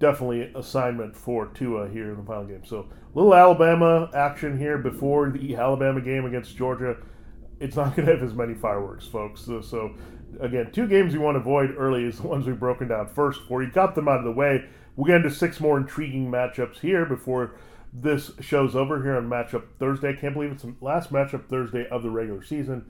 definitely 0.00 0.50
assignment 0.56 1.16
for 1.16 1.46
Tua 1.46 1.88
here 1.88 2.10
in 2.10 2.16
the 2.16 2.24
final 2.24 2.44
game. 2.44 2.64
So 2.64 2.88
little 3.14 3.34
Alabama 3.34 4.10
action 4.14 4.58
here 4.58 4.78
before 4.78 5.30
the 5.30 5.54
Alabama 5.54 6.00
game 6.00 6.24
against 6.24 6.56
Georgia. 6.56 6.96
It's 7.60 7.76
not 7.76 7.94
going 7.96 8.06
to 8.06 8.12
have 8.14 8.22
as 8.22 8.34
many 8.34 8.54
fireworks, 8.54 9.06
folks. 9.06 9.42
So, 9.42 9.60
so, 9.60 9.94
again, 10.40 10.72
two 10.72 10.88
games 10.88 11.14
you 11.14 11.20
want 11.20 11.36
to 11.36 11.40
avoid 11.40 11.74
early 11.76 12.04
is 12.04 12.18
the 12.18 12.26
ones 12.26 12.46
we've 12.46 12.58
broken 12.58 12.88
down 12.88 13.08
first. 13.08 13.42
For 13.46 13.62
you 13.62 13.70
got 13.70 13.94
them 13.94 14.08
out 14.08 14.18
of 14.18 14.24
the 14.24 14.32
way, 14.32 14.64
we'll 14.96 15.06
get 15.06 15.16
into 15.16 15.30
six 15.30 15.60
more 15.60 15.78
intriguing 15.78 16.30
matchups 16.30 16.80
here 16.80 17.04
before 17.04 17.54
this 17.92 18.30
show's 18.40 18.76
over 18.76 19.02
here 19.02 19.16
on 19.16 19.28
Matchup 19.28 19.64
Thursday. 19.78 20.10
I 20.10 20.12
can't 20.14 20.32
believe 20.32 20.52
it's 20.52 20.62
the 20.62 20.74
last 20.80 21.12
Matchup 21.12 21.48
Thursday 21.48 21.88
of 21.88 22.02
the 22.02 22.10
regular 22.10 22.42
season. 22.42 22.86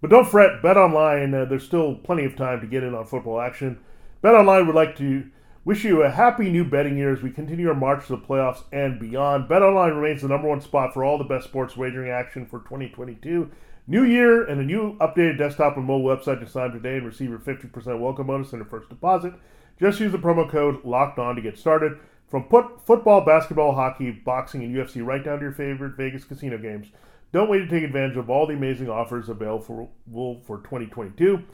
But 0.00 0.10
don't 0.10 0.28
fret, 0.28 0.62
Bet 0.62 0.76
Online, 0.76 1.34
uh, 1.34 1.44
there's 1.44 1.64
still 1.64 1.96
plenty 1.96 2.24
of 2.24 2.36
time 2.36 2.60
to 2.60 2.66
get 2.66 2.82
in 2.82 2.94
on 2.94 3.04
football 3.04 3.40
action. 3.40 3.78
Bet 4.22 4.34
Online 4.34 4.66
would 4.66 4.76
like 4.76 4.96
to 4.96 5.28
wish 5.68 5.84
you 5.84 6.02
a 6.02 6.08
happy 6.08 6.48
new 6.48 6.64
betting 6.64 6.96
year 6.96 7.12
as 7.12 7.20
we 7.20 7.30
continue 7.30 7.68
our 7.68 7.74
march 7.74 8.06
to 8.06 8.16
the 8.16 8.22
playoffs 8.22 8.62
and 8.72 8.98
beyond. 8.98 9.46
Bet 9.46 9.60
Online 9.60 9.92
remains 9.92 10.22
the 10.22 10.28
number 10.28 10.48
one 10.48 10.62
spot 10.62 10.94
for 10.94 11.04
all 11.04 11.18
the 11.18 11.24
best 11.24 11.44
sports 11.44 11.76
wagering 11.76 12.10
action 12.10 12.46
for 12.46 12.60
2022. 12.60 13.50
New 13.86 14.02
year 14.02 14.46
and 14.46 14.62
a 14.62 14.64
new 14.64 14.96
updated 14.96 15.36
desktop 15.36 15.76
and 15.76 15.84
mobile 15.84 16.08
website 16.08 16.40
to 16.40 16.48
sign 16.48 16.70
today 16.70 16.96
and 16.96 17.04
receive 17.04 17.28
your 17.28 17.38
50% 17.38 18.00
welcome 18.00 18.28
bonus 18.28 18.50
and 18.54 18.60
your 18.60 18.70
first 18.70 18.88
deposit. 18.88 19.34
Just 19.78 20.00
use 20.00 20.10
the 20.10 20.16
promo 20.16 20.48
code 20.48 20.82
LOCKED 20.86 21.18
ON 21.18 21.36
to 21.36 21.42
get 21.42 21.58
started. 21.58 21.98
From 22.28 22.44
put, 22.44 22.86
football, 22.86 23.20
basketball, 23.20 23.74
hockey, 23.74 24.10
boxing, 24.10 24.62
and 24.62 24.74
UFC 24.74 25.04
right 25.04 25.22
down 25.22 25.36
to 25.36 25.44
your 25.44 25.52
favorite 25.52 25.98
Vegas 25.98 26.24
casino 26.24 26.56
games, 26.56 26.86
don't 27.30 27.50
wait 27.50 27.58
to 27.58 27.68
take 27.68 27.84
advantage 27.84 28.16
of 28.16 28.30
all 28.30 28.46
the 28.46 28.54
amazing 28.54 28.88
offers 28.88 29.28
available 29.28 29.60
for, 29.60 30.40
for 30.46 30.56
2022. 30.62 31.44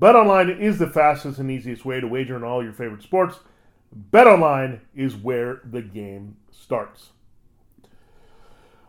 BetOnline 0.00 0.60
is 0.60 0.78
the 0.78 0.88
fastest 0.88 1.40
and 1.40 1.50
easiest 1.50 1.84
way 1.84 1.98
to 1.98 2.06
wager 2.06 2.36
on 2.36 2.44
all 2.44 2.62
your 2.62 2.72
favorite 2.72 3.02
sports. 3.02 3.40
BetOnline 3.94 4.80
is 4.94 5.16
where 5.16 5.60
the 5.64 5.82
game 5.82 6.36
starts. 6.50 7.10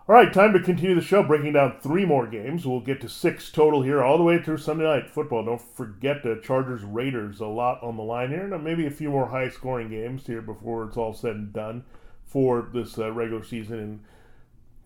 All 0.07 0.13
right, 0.13 0.31
time 0.31 0.53
to 0.53 0.59
continue 0.59 0.93
the 0.93 1.01
show, 1.01 1.23
breaking 1.23 1.53
down 1.53 1.77
three 1.81 2.05
more 2.05 2.27
games. 2.27 2.65
We'll 2.65 2.79
get 2.79 3.01
to 3.01 3.09
six 3.09 3.51
total 3.51 3.81
here, 3.81 4.03
all 4.03 4.19
the 4.19 4.23
way 4.23 4.39
through 4.39 4.57
Sunday 4.57 4.83
night 4.83 5.09
football. 5.09 5.43
Don't 5.43 5.59
forget 5.59 6.21
the 6.21 6.39
Chargers 6.43 6.83
Raiders, 6.83 7.39
a 7.39 7.47
lot 7.47 7.81
on 7.81 7.97
the 7.97 8.03
line 8.03 8.29
here, 8.29 8.53
and 8.53 8.63
maybe 8.63 8.85
a 8.85 8.91
few 8.91 9.09
more 9.09 9.29
high 9.29 9.49
scoring 9.49 9.89
games 9.89 10.27
here 10.27 10.43
before 10.43 10.83
it's 10.83 10.95
all 10.95 11.15
said 11.15 11.35
and 11.35 11.53
done 11.53 11.85
for 12.23 12.69
this 12.71 12.99
uh, 12.99 13.11
regular 13.11 13.43
season 13.43 13.79
in 13.79 13.99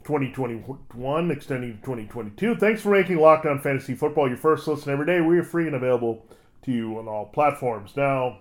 2021, 0.05 1.31
extending 1.31 1.73
to 1.73 1.81
2022. 1.81 2.55
Thanks 2.55 2.81
for 2.81 2.91
making 2.91 3.17
Locked 3.17 3.45
On 3.45 3.59
Fantasy 3.59 3.95
Football 3.95 4.29
your 4.29 4.37
first 4.37 4.69
listen 4.69 4.93
every 4.93 5.05
day. 5.05 5.19
We 5.19 5.37
are 5.37 5.43
free 5.43 5.67
and 5.67 5.75
available 5.75 6.25
to 6.61 6.71
you 6.71 6.97
on 6.97 7.09
all 7.09 7.25
platforms. 7.25 7.91
Now, 7.97 8.39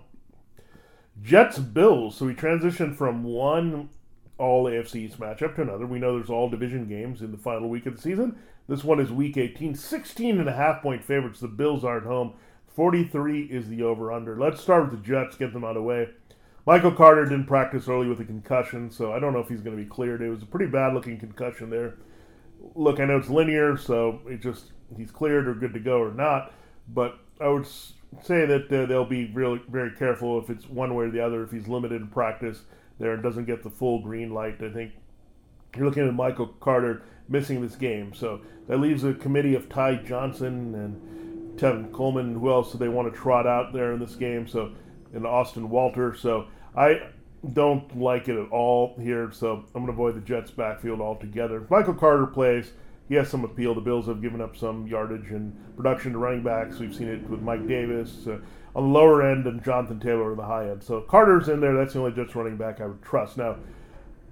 Jets 1.22 1.58
Bills. 1.58 2.16
So 2.16 2.26
we 2.26 2.34
transitioned 2.34 2.96
from 2.96 3.25
one 3.25 3.90
all 4.38 4.64
AFC 4.64 5.14
matchup 5.16 5.56
to 5.56 5.62
another. 5.62 5.87
We 5.87 5.98
know 5.98 6.16
there's 6.16 6.30
all 6.30 6.48
division 6.48 6.87
games 6.88 7.22
in 7.22 7.32
the 7.32 7.38
final 7.38 7.68
week 7.68 7.87
of 7.87 7.96
the 7.96 8.02
season. 8.02 8.38
This 8.68 8.84
one 8.84 9.00
is 9.00 9.10
week 9.10 9.37
18. 9.37 9.75
16 9.75 10.38
and 10.38 10.48
a 10.48 10.52
half 10.52 10.82
point 10.82 11.04
favorites. 11.04 11.40
The 11.40 11.48
Bills 11.48 11.84
aren't 11.84 12.06
home. 12.06 12.34
43 12.68 13.42
is 13.44 13.68
the 13.68 13.82
over 13.82 14.12
under. 14.12 14.38
Let's 14.38 14.60
start 14.60 14.90
with 14.90 15.00
the 15.00 15.06
Jets, 15.06 15.37
get 15.37 15.52
them 15.52 15.64
out 15.64 15.70
of 15.70 15.76
the 15.76 15.82
way. 15.82 16.08
Michael 16.64 16.92
Carter 16.92 17.25
didn't 17.25 17.46
practice 17.46 17.88
early 17.88 18.06
with 18.06 18.20
a 18.20 18.25
concussion, 18.25 18.90
so 18.90 19.12
I 19.12 19.18
don't 19.18 19.32
know 19.32 19.40
if 19.40 19.48
he's 19.48 19.62
going 19.62 19.76
to 19.76 19.82
be 19.82 19.88
cleared. 19.88 20.20
It 20.20 20.28
was 20.28 20.42
a 20.42 20.46
pretty 20.46 20.70
bad 20.70 20.92
looking 20.92 21.18
concussion 21.18 21.70
there. 21.70 21.96
Look, 22.75 23.00
I 23.00 23.06
know 23.06 23.16
it's 23.16 23.30
linear, 23.30 23.76
so 23.76 24.20
it 24.26 24.42
just 24.42 24.72
he's 24.96 25.10
cleared 25.10 25.48
or 25.48 25.54
good 25.54 25.72
to 25.75 25.80
go 25.80 25.98
or 25.98 26.12
not. 26.12 26.52
But 26.87 27.18
I 27.40 27.48
would 27.48 27.66
say 28.23 28.47
that 28.47 28.73
uh, 28.73 28.87
they'll 28.87 29.05
be 29.05 29.27
really 29.33 29.61
very 29.69 29.91
careful 29.93 30.38
if 30.38 30.50
it's 30.50 30.69
one 30.69 30.95
way 30.95 31.07
or 31.07 31.11
the 31.11 31.25
other. 31.25 31.43
If 31.43 31.50
he's 31.50 31.69
limited 31.69 32.00
in 32.00 32.09
practice, 32.09 32.62
there 32.99 33.12
and 33.12 33.23
doesn't 33.23 33.45
get 33.45 33.62
the 33.62 33.71
full 33.71 34.00
green 34.00 34.33
light. 34.33 34.62
I 34.62 34.71
think 34.71 34.93
you're 35.77 35.87
looking 35.87 36.07
at 36.07 36.15
Michael 36.15 36.47
Carter 36.47 37.03
missing 37.29 37.61
this 37.61 37.77
game. 37.77 38.12
So 38.15 38.41
that 38.67 38.79
leaves 38.79 39.05
a 39.05 39.15
committee 39.15 39.55
of 39.55 39.69
Ty 39.69 39.97
Johnson 39.97 40.75
and 40.75 41.59
Tevin 41.59 41.93
Coleman. 41.93 42.35
Who 42.35 42.50
else 42.50 42.73
do 42.73 42.79
they 42.79 42.88
want 42.88 43.12
to 43.12 43.19
trot 43.19 43.47
out 43.47 43.73
there 43.73 43.93
in 43.93 44.00
this 44.00 44.15
game? 44.15 44.49
So 44.49 44.73
and 45.12 45.27
Austin 45.27 45.71
Walter. 45.71 46.15
So 46.15 46.49
I 46.77 47.09
don't 47.53 47.99
like 47.99 48.29
it 48.29 48.37
at 48.37 48.50
all 48.50 48.97
here. 49.00 49.31
So 49.33 49.65
I'm 49.75 49.85
going 49.85 49.87
to 49.87 49.93
avoid 49.93 50.17
the 50.17 50.21
Jets 50.21 50.50
backfield 50.50 51.00
altogether. 51.00 51.67
Michael 51.71 51.95
Carter 51.95 52.27
plays. 52.27 52.73
He 53.09 53.15
has 53.15 53.29
some 53.29 53.45
appeal. 53.45 53.75
The 53.75 53.81
Bills 53.81 54.07
have 54.07 54.21
given 54.21 54.41
up 54.41 54.57
some 54.57 54.87
yardage 54.87 55.31
and 55.31 55.57
production 55.77 56.12
to 56.12 56.19
running 56.19 56.43
backs. 56.43 56.79
We've 56.79 56.95
seen 56.95 57.09
it 57.09 57.29
with 57.29 57.41
Mike 57.41 57.67
Davis. 57.67 58.27
Uh, 58.27 58.38
on 58.75 58.85
the 58.85 58.99
lower 58.99 59.29
end 59.29 59.47
and 59.47 59.62
Jonathan 59.65 59.99
Taylor 59.99 60.31
on 60.31 60.37
the 60.37 60.45
high 60.45 60.71
end. 60.71 60.83
So 60.83 61.00
Carter's 61.00 61.49
in 61.49 61.61
there. 61.61 61.75
That's 61.75 61.95
the 61.95 61.99
only 61.99 62.12
Jets 62.12 62.35
running 62.37 62.57
back 62.57 62.81
I 62.81 62.87
would 62.87 63.03
trust. 63.03 63.37
Now, 63.37 63.57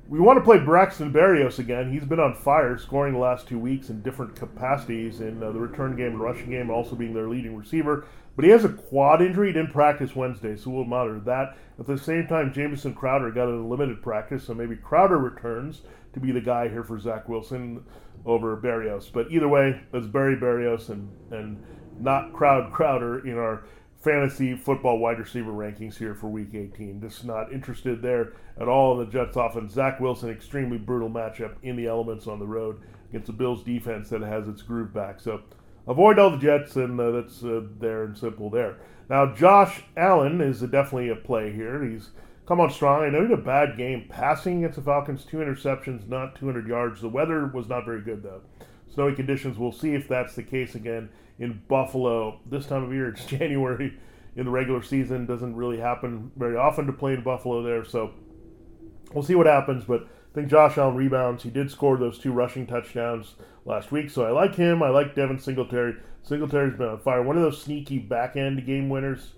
we 0.09 0.21
want 0.21 0.39
to 0.39 0.45
play 0.45 0.59
Braxton 0.59 1.13
Berrios 1.13 1.59
again. 1.59 1.91
He's 1.91 2.05
been 2.05 2.21
on 2.21 2.33
fire, 2.33 2.79
scoring 2.79 3.15
the 3.15 3.19
last 3.19 3.49
two 3.49 3.59
weeks 3.59 3.91
in 3.91 4.03
different 4.03 4.37
capacities 4.37 5.21
in 5.21 5.43
uh, 5.43 5.51
the 5.51 5.59
return 5.59 5.97
game 5.97 6.13
and 6.13 6.21
rushing 6.21 6.51
game, 6.51 6.71
also 6.71 6.95
being 6.95 7.13
their 7.13 7.29
leading 7.29 7.57
receiver. 7.57 8.07
But 8.37 8.45
he 8.45 8.53
has 8.53 8.65
a 8.65 8.69
quad 8.69 9.21
injury. 9.21 9.49
He 9.49 9.55
didn't 9.55 9.73
practice 9.73 10.15
Wednesday, 10.15 10.55
so 10.57 10.71
we'll 10.71 10.85
monitor 10.85 11.19
that. 11.21 11.57
At 11.81 11.87
the 11.87 11.99
same 11.99 12.29
time, 12.29 12.53
Jamison 12.53 12.95
Crowder 12.95 13.33
got 13.33 13.49
a 13.49 13.57
limited 13.57 14.01
practice, 14.01 14.45
so 14.45 14.55
maybe 14.55 14.77
Crowder 14.77 15.19
returns 15.19 15.81
to 16.13 16.21
be 16.21 16.31
the 16.31 16.41
guy 16.41 16.69
here 16.69 16.85
for 16.85 17.01
Zach 17.01 17.29
Wilson 17.29 17.83
over 18.27 18.57
Berrios. 18.57 19.11
But 19.11 19.31
either 19.31 19.49
way, 19.49 19.81
it's 19.93 20.07
Barry 20.07 20.37
Berrios 20.37 20.91
and, 20.91 21.09
and 21.31 21.63
not 21.99 22.33
Crowd 22.33 22.73
Crowder 22.73 23.27
in 23.27 23.39
our 23.39 23.65
fantasy 24.03 24.55
football 24.55 24.99
wide 24.99 25.19
receiver 25.19 25.53
rankings 25.53 25.97
here 25.97 26.15
for 26.15 26.29
week 26.29 26.55
18. 26.55 27.01
Just 27.01 27.25
not 27.25 27.53
interested 27.53 28.03
there 28.03 28.35
at 28.61 28.69
all 28.69 28.93
in 28.93 29.07
the 29.07 29.13
Jets 29.13 29.37
offense. 29.37 29.73
Zach 29.73 30.01
Wilson, 30.01 30.31
extremely 30.31 30.79
brutal 30.79 31.09
matchup 31.09 31.55
in 31.63 31.77
the 31.77 31.87
elements 31.87 32.27
on 32.27 32.39
the 32.39 32.47
road 32.47 32.81
against 33.09 33.27
the 33.27 33.33
Bills 33.33 33.63
defense 33.63 34.11
that 34.11 34.21
has 34.21 34.49
its 34.49 34.63
groove 34.63 34.93
back. 34.93 35.21
So 35.21 35.43
avoid 35.87 36.19
all 36.19 36.31
the 36.31 36.39
Jets, 36.39 36.77
and 36.77 37.01
uh, 37.01 37.11
that's 37.13 37.43
uh, 37.43 37.63
there 37.79 38.05
and 38.05 38.17
simple 38.17 38.51
there. 38.51 38.77
Now, 39.09 39.35
Josh 39.35 39.83
Allen 39.97 40.41
is 40.41 40.61
definitely 40.61 41.09
a 41.11 41.17
play 41.17 41.53
here. 41.53 41.83
He's 41.85 42.11
come 42.47 42.61
on 42.61 42.71
strong. 42.71 43.03
I 43.03 43.11
know 43.11 43.23
he 43.23 43.31
had 43.31 43.39
a 43.39 43.43
bad 43.43 43.77
game 43.77 44.07
passing 44.09 44.59
against 44.59 44.77
the 44.77 44.83
Falcons, 44.83 45.25
two 45.25 45.39
interceptions, 45.39 46.09
not 46.09 46.37
200 46.37 46.67
yards. 46.67 47.01
The 47.01 47.09
weather 47.09 47.47
was 47.47 47.69
not 47.69 47.85
very 47.85 48.01
good, 48.01 48.23
though. 48.23 48.41
Snowy 48.93 49.15
conditions. 49.15 49.59
We'll 49.59 49.73
see 49.73 49.95
if 49.95 50.09
that's 50.09 50.35
the 50.35 50.43
case 50.43 50.75
again 50.75 51.11
in 51.39 51.61
Buffalo. 51.69 52.41
This 52.47 52.67
time 52.67 52.85
of 52.85 52.93
year, 52.93 53.09
it's 53.09 53.25
January 53.27 53.99
in 54.37 54.45
the 54.45 54.51
regular 54.51 54.83
season. 54.83 55.27
Doesn't 55.27 55.57
really 55.57 55.79
happen 55.79 56.31
very 56.37 56.57
often 56.57 56.87
to 56.87 56.93
play 56.93 57.15
in 57.15 57.23
Buffalo 57.23 57.63
there. 57.63 57.85
So 57.85 58.13
we'll 59.13 59.25
see 59.25 59.35
what 59.35 59.47
happens. 59.47 59.85
But 59.85 60.03
I 60.03 60.35
think 60.35 60.49
Josh 60.49 60.79
Allen 60.79 60.95
rebounds. 60.95 61.43
He 61.43 61.51
did 61.51 61.71
score 61.71 61.97
those 61.97 62.19
two 62.19 62.33
rushing 62.33 62.67
touchdowns 62.67 63.35
last 63.65 63.91
week. 63.91 64.09
So 64.09 64.25
I 64.25 64.31
like 64.31 64.55
him. 64.55 64.83
I 64.83 64.91
like 64.91 65.17
Devin 65.17 65.41
Singletary. 65.41 65.97
Singletary's 66.23 66.77
been 66.77 66.89
on 66.89 67.01
fire. 67.01 67.23
One 67.23 67.37
of 67.37 67.43
those 67.43 67.61
sneaky 67.61 67.99
back 67.99 68.37
end 68.37 68.65
game 68.67 68.89
winners 68.89 69.33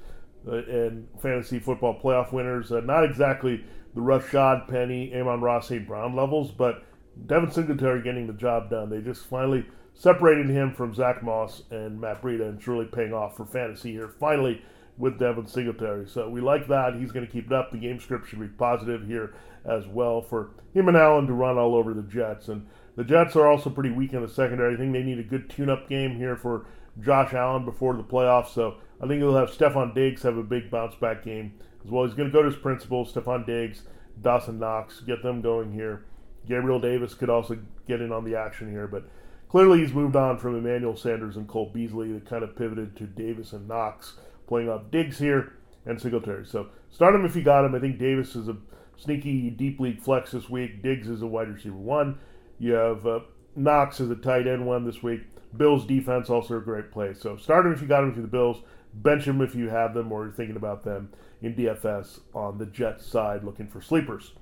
and 0.46 1.08
fantasy 1.20 1.58
football 1.58 1.98
playoff 2.00 2.32
winners. 2.32 2.72
Uh, 2.72 2.80
not 2.80 3.04
exactly 3.04 3.64
the 3.94 4.00
Rashad 4.00 4.68
Penny, 4.68 5.14
Amon-Ra 5.14 5.60
St. 5.60 5.86
Brown 5.86 6.14
levels, 6.14 6.50
but 6.50 6.84
Devin 7.26 7.50
Singletary 7.50 8.02
getting 8.02 8.26
the 8.26 8.32
job 8.32 8.70
done. 8.70 8.90
They 8.90 9.00
just 9.00 9.26
finally 9.26 9.66
separated 9.94 10.48
him 10.48 10.72
from 10.74 10.94
Zach 10.94 11.22
Moss 11.22 11.62
and 11.70 12.00
Matt 12.00 12.22
Breida, 12.22 12.48
and 12.48 12.68
really 12.68 12.86
paying 12.86 13.12
off 13.12 13.36
for 13.36 13.44
fantasy 13.44 13.92
here. 13.92 14.08
Finally, 14.08 14.62
with 14.98 15.18
Devin 15.18 15.46
Singletary. 15.46 16.06
So 16.08 16.28
we 16.28 16.40
like 16.40 16.66
that. 16.68 16.96
He's 16.96 17.12
going 17.12 17.24
to 17.24 17.32
keep 17.32 17.46
it 17.46 17.52
up. 17.52 17.70
The 17.70 17.78
game 17.78 18.00
script 18.00 18.28
should 18.28 18.40
be 18.40 18.48
positive 18.48 19.06
here 19.06 19.34
as 19.64 19.86
well 19.86 20.20
for 20.20 20.50
him 20.74 20.88
and 20.88 20.96
Allen 20.96 21.26
to 21.26 21.32
run 21.32 21.56
all 21.56 21.74
over 21.74 21.94
the 21.94 22.02
Jets. 22.02 22.48
And 22.48 22.66
the 22.96 23.04
Jets 23.04 23.36
are 23.36 23.46
also 23.46 23.70
pretty 23.70 23.90
weak 23.90 24.12
in 24.12 24.22
the 24.22 24.28
secondary. 24.28 24.74
I 24.74 24.76
think 24.76 24.92
they 24.92 25.02
need 25.02 25.20
a 25.20 25.24
good 25.24 25.48
tune 25.48 25.70
up 25.70 25.88
game 25.88 26.16
here 26.16 26.36
for 26.36 26.66
Josh 27.00 27.34
Allen 27.34 27.64
before 27.64 27.94
the 27.94 28.02
playoffs. 28.02 28.48
So 28.48 28.76
I 29.00 29.06
think 29.06 29.20
he'll 29.20 29.36
have 29.36 29.50
Stefon 29.50 29.94
Diggs 29.94 30.22
have 30.22 30.36
a 30.36 30.42
big 30.42 30.70
bounce 30.70 30.94
back 30.94 31.24
game 31.24 31.54
as 31.84 31.90
well. 31.90 32.04
He's 32.04 32.14
going 32.14 32.28
to 32.28 32.32
go 32.32 32.42
to 32.42 32.50
his 32.50 32.58
principals, 32.58 33.12
Stefon 33.12 33.46
Diggs, 33.46 33.82
Dawson 34.20 34.58
Knox, 34.58 35.00
get 35.00 35.22
them 35.22 35.40
going 35.40 35.72
here. 35.72 36.04
Gabriel 36.46 36.80
Davis 36.80 37.14
could 37.14 37.30
also 37.30 37.58
get 37.86 38.00
in 38.00 38.10
on 38.10 38.24
the 38.24 38.34
action 38.34 38.70
here, 38.70 38.86
but 38.86 39.04
clearly 39.48 39.80
he's 39.80 39.92
moved 39.92 40.16
on 40.16 40.38
from 40.38 40.56
Emmanuel 40.56 40.96
Sanders 40.96 41.36
and 41.36 41.46
Cole 41.46 41.70
Beasley 41.72 42.12
that 42.12 42.26
kind 42.26 42.42
of 42.42 42.56
pivoted 42.56 42.96
to 42.96 43.04
Davis 43.04 43.52
and 43.52 43.68
Knox 43.68 44.14
playing 44.46 44.68
off 44.68 44.90
Diggs 44.90 45.18
here 45.18 45.52
and 45.84 46.00
Singletary. 46.00 46.46
So 46.46 46.68
start 46.90 47.14
him 47.14 47.24
if 47.24 47.36
you 47.36 47.42
got 47.42 47.64
him. 47.64 47.74
I 47.74 47.80
think 47.80 47.98
Davis 47.98 48.34
is 48.34 48.48
a 48.48 48.56
sneaky 48.96 49.50
deep 49.50 49.78
league 49.78 50.00
flex 50.00 50.32
this 50.32 50.48
week. 50.48 50.82
Diggs 50.82 51.08
is 51.08 51.22
a 51.22 51.26
wide 51.26 51.48
receiver 51.48 51.76
one. 51.76 52.18
You 52.58 52.72
have 52.72 53.06
uh, 53.06 53.20
Knox 53.54 54.00
as 54.00 54.10
a 54.10 54.16
tight 54.16 54.46
end 54.46 54.66
one 54.66 54.84
this 54.84 55.02
week. 55.02 55.20
Bills 55.56 55.86
defense 55.86 56.30
also 56.30 56.58
a 56.58 56.60
great 56.60 56.90
play. 56.90 57.14
So 57.14 57.36
start 57.36 57.66
him 57.66 57.72
if 57.72 57.80
you 57.80 57.88
got 57.88 58.04
him 58.04 58.14
for 58.14 58.20
the 58.20 58.28
Bills. 58.28 58.62
Bench 58.94 59.24
him 59.24 59.40
if 59.40 59.54
you 59.54 59.68
have 59.68 59.94
them 59.94 60.12
or 60.12 60.24
you're 60.24 60.32
thinking 60.32 60.56
about 60.56 60.84
them 60.84 61.10
in 61.40 61.54
DFS 61.54 62.20
on 62.34 62.58
the 62.58 62.66
Jets 62.66 63.06
side 63.06 63.44
looking 63.44 63.68
for 63.68 63.80
sleepers. 63.80 64.32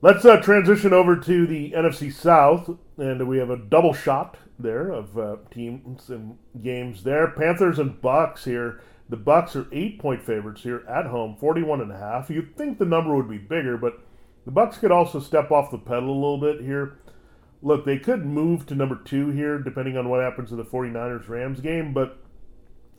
Let's 0.00 0.24
uh, 0.24 0.40
transition 0.40 0.92
over 0.92 1.16
to 1.16 1.46
the 1.46 1.70
NFC 1.70 2.12
South, 2.12 2.76
and 2.98 3.28
we 3.28 3.38
have 3.38 3.50
a 3.50 3.56
double 3.56 3.94
shot 3.94 4.36
there 4.58 4.90
of 4.90 5.16
uh, 5.16 5.36
teams 5.52 6.08
and 6.10 6.38
games 6.60 7.04
there. 7.04 7.28
Panthers 7.28 7.78
and 7.78 8.00
Bucs 8.02 8.44
here. 8.44 8.80
The 9.08 9.16
Bucs 9.16 9.54
are 9.54 9.68
eight 9.70 10.00
point 10.00 10.22
favorites 10.22 10.62
here 10.62 10.84
at 10.88 11.06
home, 11.06 11.36
41 11.38 11.82
and 11.82 11.92
a 11.92 11.98
half. 11.98 12.30
You'd 12.30 12.56
think 12.56 12.78
the 12.78 12.84
number 12.84 13.14
would 13.14 13.28
be 13.28 13.38
bigger, 13.38 13.76
but 13.76 14.00
the 14.44 14.50
Bucs 14.50 14.78
could 14.78 14.90
also 14.90 15.20
step 15.20 15.52
off 15.52 15.70
the 15.70 15.78
pedal 15.78 16.10
a 16.10 16.14
little 16.14 16.38
bit 16.40 16.60
here. 16.60 16.98
Look, 17.62 17.84
they 17.84 17.98
could 17.98 18.26
move 18.26 18.66
to 18.66 18.74
number 18.74 19.00
two 19.04 19.30
here, 19.30 19.58
depending 19.58 19.96
on 19.96 20.08
what 20.08 20.20
happens 20.20 20.48
to 20.48 20.56
the 20.56 20.64
49ers 20.64 21.28
Rams 21.28 21.60
game, 21.60 21.92
but 21.92 22.18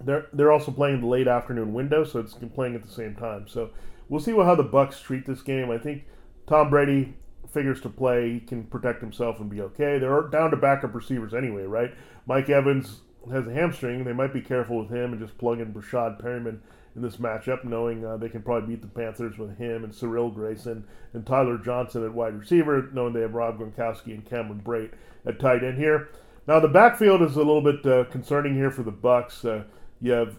they're 0.01 0.27
they're 0.33 0.51
also 0.51 0.71
playing 0.71 1.01
the 1.01 1.07
late 1.07 1.27
afternoon 1.27 1.73
window, 1.73 2.03
so 2.03 2.19
it's 2.19 2.33
playing 2.55 2.75
at 2.75 2.81
the 2.81 2.91
same 2.91 3.15
time. 3.15 3.47
So 3.47 3.71
we'll 4.09 4.21
see 4.21 4.31
how 4.31 4.55
the 4.55 4.63
Bucs 4.63 5.01
treat 5.01 5.25
this 5.25 5.41
game. 5.41 5.69
I 5.69 5.77
think 5.77 6.05
Tom 6.47 6.69
Brady 6.69 7.13
figures 7.51 7.81
to 7.81 7.89
play. 7.89 8.33
He 8.33 8.39
can 8.39 8.63
protect 8.63 9.01
himself 9.01 9.39
and 9.39 9.49
be 9.49 9.61
okay. 9.61 9.99
They're 9.99 10.21
down 10.23 10.51
to 10.51 10.57
backup 10.57 10.93
receivers 10.95 11.33
anyway, 11.33 11.63
right? 11.63 11.93
Mike 12.25 12.49
Evans 12.49 13.01
has 13.31 13.47
a 13.47 13.53
hamstring. 13.53 14.03
They 14.03 14.13
might 14.13 14.33
be 14.33 14.41
careful 14.41 14.79
with 14.79 14.89
him 14.89 15.13
and 15.13 15.21
just 15.21 15.37
plug 15.37 15.59
in 15.59 15.73
Breshad 15.73 16.21
Perriman 16.21 16.59
in 16.95 17.01
this 17.01 17.17
matchup, 17.17 17.63
knowing 17.63 18.05
uh, 18.05 18.17
they 18.17 18.29
can 18.29 18.41
probably 18.41 18.75
beat 18.75 18.81
the 18.81 18.87
Panthers 18.87 19.37
with 19.37 19.57
him 19.57 19.83
and 19.83 19.93
Cyril 19.93 20.29
Grayson 20.29 20.85
and 21.13 21.25
Tyler 21.25 21.57
Johnson 21.57 22.05
at 22.05 22.13
wide 22.13 22.37
receiver, 22.39 22.89
knowing 22.93 23.13
they 23.13 23.21
have 23.21 23.33
Rob 23.33 23.59
Gronkowski 23.59 24.13
and 24.13 24.25
Cameron 24.25 24.61
Brate 24.63 24.91
at 25.25 25.39
tight 25.39 25.63
end 25.63 25.77
here. 25.77 26.09
Now 26.47 26.59
the 26.59 26.67
backfield 26.67 27.21
is 27.21 27.35
a 27.35 27.39
little 27.39 27.61
bit 27.61 27.85
uh, 27.85 28.03
concerning 28.05 28.55
here 28.55 28.71
for 28.71 28.83
the 28.83 28.91
Bucs. 28.91 29.45
Uh, 29.45 29.63
you 30.01 30.11
have 30.11 30.37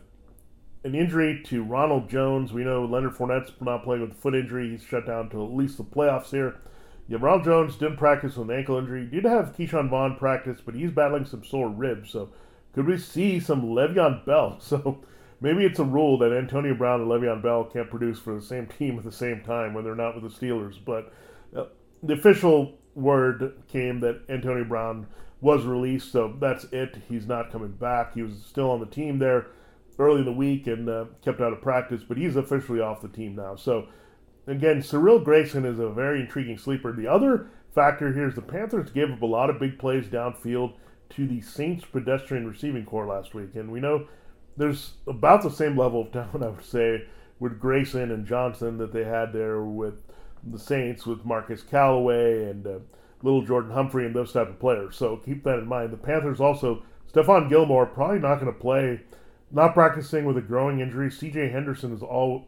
an 0.85 0.95
injury 0.95 1.43
to 1.47 1.65
Ronald 1.65 2.09
Jones. 2.09 2.53
We 2.53 2.63
know 2.63 2.85
Leonard 2.85 3.15
Fournette's 3.15 3.53
not 3.61 3.85
playing 3.85 4.03
with 4.03 4.13
a 4.13 4.15
foot 4.15 4.35
injury. 4.35 4.71
He's 4.71 4.83
shut 4.83 5.07
down 5.07 5.31
to 5.31 5.43
at 5.43 5.55
least 5.55 5.79
the 5.79 5.85
playoffs 5.85 6.31
here. 6.31 6.61
Yeah, 7.09 7.19
Ronald 7.21 7.45
Jones 7.45 7.77
didn't 7.77 7.97
practice 7.97 8.37
with 8.37 8.51
an 8.51 8.57
ankle 8.57 8.79
injury. 8.79 9.07
Did 9.07 9.25
have 9.25 9.55
Ke'Shawn 9.57 9.91
Vaughn 9.91 10.17
practice, 10.17 10.61
but 10.65 10.75
he's 10.75 10.91
battling 10.91 11.25
some 11.25 11.45
sore 11.45 11.69
ribs. 11.69 12.11
So 12.11 12.31
could 12.75 12.87
we 12.87 12.99
see 12.99 13.41
some 13.41 13.63
Le'Veon 13.63 14.25
Bell? 14.25 14.59
So 14.61 15.03
maybe 15.45 15.63
it's 15.63 15.79
a 15.79 15.85
rule 15.85 16.17
that 16.17 16.33
Antonio 16.33 16.75
Brown 16.75 17.03
and 17.03 17.11
Le'Veon 17.11 17.43
Bell 17.43 17.65
can't 17.65 17.91
produce 17.91 18.19
for 18.19 18.35
the 18.35 18.41
same 18.41 18.67
team 18.67 18.97
at 18.97 19.05
the 19.05 19.13
same 19.13 19.43
time 19.43 19.75
when 19.75 19.85
they're 19.85 19.95
not 19.95 20.15
with 20.15 20.25
the 20.25 20.47
Steelers. 20.47 20.77
But 20.83 21.13
uh, 21.55 21.67
the 22.03 22.15
official 22.15 22.79
word 22.95 23.53
came 23.69 24.01
that 24.01 24.23
Antonio 24.31 24.65
Brown 24.65 25.07
was 25.43 25.67
released, 25.67 26.11
so 26.11 26.35
that's 26.41 26.65
it. 26.73 26.97
He's 27.11 27.27
not 27.27 27.53
coming 27.53 27.73
back. 27.73 28.15
He 28.15 28.23
was 28.23 28.43
still 28.49 28.71
on 28.71 28.81
the 28.81 28.87
team 28.87 29.19
there 29.19 29.49
early 29.99 30.21
in 30.21 30.25
the 30.25 30.33
week 30.33 30.67
and 30.67 30.89
uh, 30.89 31.05
kept 31.23 31.43
out 31.43 31.53
of 31.53 31.61
practice, 31.61 32.03
but 32.03 32.17
he's 32.17 32.37
officially 32.37 32.81
off 32.81 33.03
the 33.03 33.09
team 33.09 33.37
now. 33.37 33.55
So 33.55 33.89
again, 34.47 34.83
Cyril 34.83 35.19
Grayson 35.19 35.67
is 35.67 35.79
a 35.79 35.91
very 35.91 36.21
intriguing 36.21 36.57
sleeper. 36.57 36.91
The 36.91 37.07
other 37.07 37.51
factor 37.75 38.15
here 38.15 38.29
is 38.29 38.35
the 38.35 38.41
Panthers 38.41 38.91
gave 38.91 39.11
up 39.11 39.21
a 39.21 39.27
lot 39.27 39.51
of 39.51 39.61
big 39.61 39.79
plays 39.79 40.07
downfield 40.07 40.73
to 41.11 41.27
the 41.27 41.43
Saints 41.43 41.85
pedestrian 41.85 42.49
receiving 42.49 42.87
corps 42.87 43.07
last 43.07 43.35
week, 43.35 43.55
and 43.55 43.71
we 43.71 43.79
know 43.79 44.07
there's 44.57 44.95
about 45.07 45.43
the 45.43 45.51
same 45.51 45.77
level 45.77 46.03
of 46.03 46.13
talent, 46.13 46.43
I 46.45 46.49
would 46.49 46.65
say, 46.65 47.05
with 47.39 47.61
Grayson 47.61 48.11
and 48.11 48.27
Johnson 48.27 48.79
that 48.79 48.93
they 48.93 49.05
had 49.05 49.33
there 49.33 49.63
with 49.63 50.03
the 50.43 50.59
Saints 50.59 51.07
with 51.07 51.25
Marquez 51.25 51.63
Callaway 51.63 52.45
and 52.51 52.67
uh, 52.67 52.79
Lil'Jordan 53.23 53.73
Humphrey 53.73 54.07
and 54.07 54.15
those 54.15 54.33
type 54.33 54.49
of 54.49 54.61
players. 54.61 54.97
So 54.97 55.17
keep 55.17 55.43
that 55.45 55.59
in 55.59 55.67
mind. 55.67 55.93
The 55.93 55.97
Panthers 55.97 56.41
also 56.41 56.83
Stephon 57.13 57.49
Gilmore 57.49 57.87
probably 57.87 58.19
not 58.19 58.41
going 58.41 58.53
to 58.53 58.59
play, 58.59 59.01
not 59.51 59.75
practicing 59.75 60.25
with 60.25 60.37
a 60.37 60.43
growing 60.43 60.81
injury. 60.81 61.11
C.J. 61.11 61.49
Henderson 61.49 61.95
is 61.95 62.03
all 62.03 62.47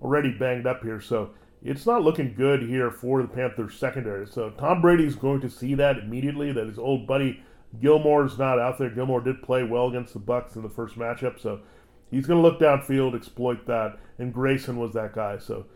already 0.00 0.32
banged 0.32 0.66
up 0.66 0.82
here, 0.82 1.00
so 1.00 1.30
it's 1.62 1.86
not 1.86 2.02
looking 2.02 2.34
good 2.34 2.62
here 2.62 2.90
for 2.90 3.20
the 3.20 3.28
Panthers 3.28 3.74
secondary. 3.74 4.26
So 4.26 4.50
Tom 4.50 4.80
Brady's 4.80 5.16
going 5.16 5.40
to 5.40 5.50
see 5.50 5.74
that 5.74 5.98
immediately 5.98 6.52
that 6.52 6.66
his 6.66 6.78
old 6.78 7.06
buddy 7.06 7.42
Gilmore's 7.80 8.38
not 8.38 8.58
out 8.58 8.78
there. 8.78 8.90
Gilmore 8.90 9.20
did 9.20 9.42
play 9.42 9.62
well 9.62 9.88
against 9.88 10.14
the 10.14 10.20
Bucs 10.20 10.56
in 10.56 10.62
the 10.62 10.68
first 10.68 10.96
matchup, 10.96 11.40
so 11.40 11.60
he's 12.10 12.26
going 12.26 12.42
to 12.42 12.48
look 12.48 12.60
downfield, 12.60 13.14
exploit 13.14 13.66
that, 13.66 13.98
and 14.18 14.32
Grayson 14.32 14.78
was 14.78 14.92
that 14.94 15.14
guy. 15.14 15.38
So 15.38 15.66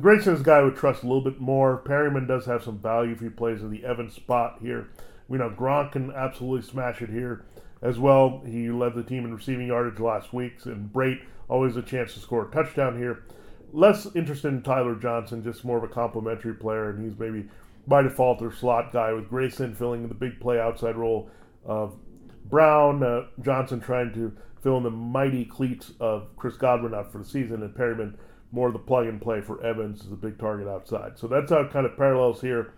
Grayson's 0.00 0.42
guy 0.42 0.58
I 0.58 0.62
would 0.62 0.76
trust 0.76 1.02
a 1.02 1.06
little 1.06 1.22
bit 1.22 1.40
more. 1.40 1.82
Perriman 1.84 2.26
does 2.26 2.46
have 2.46 2.62
some 2.62 2.78
value 2.78 3.12
if 3.12 3.20
he 3.20 3.28
plays 3.28 3.62
in 3.62 3.70
the 3.70 3.84
Evans 3.84 4.14
spot 4.14 4.58
here. 4.60 4.88
We 5.28 5.38
know 5.38 5.50
Gronk 5.50 5.92
can 5.92 6.12
absolutely 6.12 6.68
smash 6.68 7.02
it 7.02 7.10
here 7.10 7.44
as 7.82 7.98
well. 7.98 8.42
He 8.46 8.70
led 8.70 8.94
the 8.94 9.02
team 9.02 9.24
in 9.24 9.34
receiving 9.34 9.68
yardage 9.68 10.00
last 10.00 10.32
week, 10.32 10.64
and 10.64 10.92
Brate 10.92 11.22
always 11.48 11.76
a 11.76 11.82
chance 11.82 12.14
to 12.14 12.20
score 12.20 12.46
a 12.46 12.50
touchdown 12.50 12.98
here. 12.98 13.24
Less 13.72 14.06
interested 14.14 14.48
in 14.48 14.62
Tyler 14.62 14.94
Johnson, 14.94 15.42
just 15.42 15.64
more 15.64 15.78
of 15.78 15.84
a 15.84 15.88
complimentary 15.88 16.54
player, 16.54 16.90
and 16.90 17.04
he's 17.04 17.18
maybe 17.18 17.48
by 17.86 18.02
default 18.02 18.38
their 18.38 18.52
slot 18.52 18.92
guy 18.92 19.12
with 19.12 19.28
Grayson 19.28 19.74
filling 19.74 20.08
the 20.08 20.14
big 20.14 20.40
play 20.40 20.58
outside 20.58 20.96
role 20.96 21.30
of 21.64 21.96
Brown, 22.44 23.02
uh, 23.02 23.26
Johnson 23.42 23.80
trying 23.80 24.12
to 24.14 24.36
fill 24.62 24.76
in 24.76 24.82
the 24.82 24.90
mighty 24.90 25.44
cleats 25.44 25.92
of 26.00 26.34
Chris 26.36 26.56
Godwin 26.56 26.94
out 26.94 27.12
for 27.12 27.18
the 27.18 27.24
season, 27.24 27.62
and 27.62 27.74
Perriman 27.74 28.14
more 28.52 28.68
of 28.68 28.72
the 28.72 28.78
plug 28.78 29.06
and 29.06 29.20
play 29.20 29.40
for 29.40 29.62
Evans 29.64 30.04
as 30.04 30.12
a 30.12 30.16
big 30.16 30.38
target 30.38 30.68
outside. 30.68 31.18
So 31.18 31.26
that's 31.26 31.50
how 31.50 31.60
it 31.60 31.72
kind 31.72 31.86
of 31.86 31.96
parallels 31.96 32.40
here. 32.40 32.72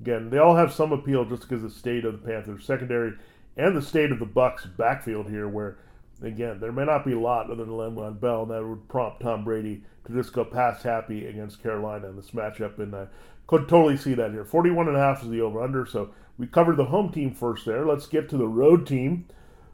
Again, 0.00 0.30
they 0.30 0.38
all 0.38 0.56
have 0.56 0.72
some 0.72 0.92
appeal 0.92 1.24
just 1.24 1.42
because 1.42 1.62
of 1.62 1.72
the 1.72 1.78
state 1.78 2.04
of 2.04 2.12
the 2.12 2.26
Panthers 2.26 2.64
secondary 2.64 3.12
and 3.56 3.76
the 3.76 3.82
state 3.82 4.10
of 4.10 4.18
the 4.18 4.26
Bucs 4.26 4.76
backfield 4.76 5.30
here, 5.30 5.48
where 5.48 5.78
again 6.22 6.58
there 6.60 6.72
may 6.72 6.84
not 6.84 7.04
be 7.04 7.12
a 7.12 7.18
lot 7.18 7.50
other 7.50 7.64
than 7.64 7.74
Le'Veon 7.74 8.20
Bell 8.20 8.42
and 8.42 8.50
that 8.50 8.64
would 8.64 8.88
prompt 8.88 9.20
Tom 9.20 9.44
Brady 9.44 9.82
to 10.06 10.12
just 10.12 10.32
go 10.32 10.44
pass 10.44 10.82
happy 10.82 11.26
against 11.26 11.62
Carolina 11.62 12.08
in 12.08 12.16
this 12.16 12.32
matchup, 12.32 12.78
and 12.78 12.94
I 12.94 13.06
could 13.46 13.68
totally 13.68 13.96
see 13.96 14.14
that 14.14 14.32
here. 14.32 14.44
41 14.44 14.88
and 14.88 14.96
a 14.96 15.00
half 15.00 15.22
is 15.22 15.28
the 15.28 15.40
over 15.40 15.62
under, 15.62 15.84
so 15.86 16.10
we 16.38 16.46
covered 16.46 16.76
the 16.76 16.86
home 16.86 17.10
team 17.10 17.34
first 17.34 17.66
there. 17.66 17.84
Let's 17.84 18.06
get 18.06 18.28
to 18.30 18.36
the 18.36 18.48
road 18.48 18.86
team. 18.86 19.26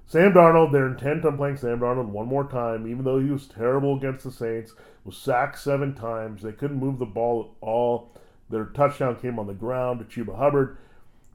Sam 0.07 0.33
Darnold, 0.33 0.73
they're 0.73 0.88
intent 0.88 1.27
on 1.27 1.37
playing 1.37 1.59
Sam 1.59 1.81
Darnold 1.81 2.09
one 2.09 2.27
more 2.27 2.45
time, 2.45 2.87
even 2.87 3.05
though 3.05 3.21
he 3.21 3.31
was 3.31 3.47
terrible 3.47 3.97
against 3.97 4.25
the 4.25 4.33
Saints, 4.33 4.73
was 5.05 5.16
sacked 5.16 5.59
seven 5.59 5.95
times. 5.95 6.42
They 6.42 6.53
couldn't 6.53 6.79
move 6.79 6.99
the 6.99 7.07
ball 7.07 7.42
at 7.42 7.66
all. 7.66 8.11
Their 8.49 8.64
touchdown 8.66 9.16
came 9.16 9.38
on 9.38 9.47
the 9.47 9.53
ground 9.53 10.01
to 10.01 10.25
Chuba 10.25 10.37
Hubbard. 10.37 10.79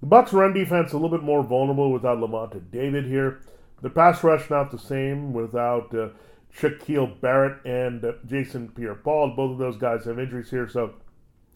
The 0.01 0.07
Bucs' 0.07 0.33
run 0.33 0.53
defense 0.53 0.91
a 0.91 0.97
little 0.97 1.15
bit 1.15 1.23
more 1.23 1.43
vulnerable 1.43 1.91
without 1.91 2.17
Lavonte 2.17 2.71
David 2.71 3.05
here. 3.05 3.41
The 3.81 3.89
pass 3.89 4.23
rush 4.23 4.49
not 4.49 4.71
the 4.71 4.79
same 4.79 5.33
without 5.33 5.93
uh, 5.93 6.09
Shaquille 6.57 7.21
Barrett 7.21 7.63
and 7.65 8.03
uh, 8.03 8.13
Jason 8.25 8.69
Pierre-Paul. 8.69 9.35
Both 9.35 9.51
of 9.51 9.57
those 9.59 9.77
guys 9.77 10.05
have 10.05 10.19
injuries 10.19 10.49
here, 10.49 10.67
so 10.67 10.95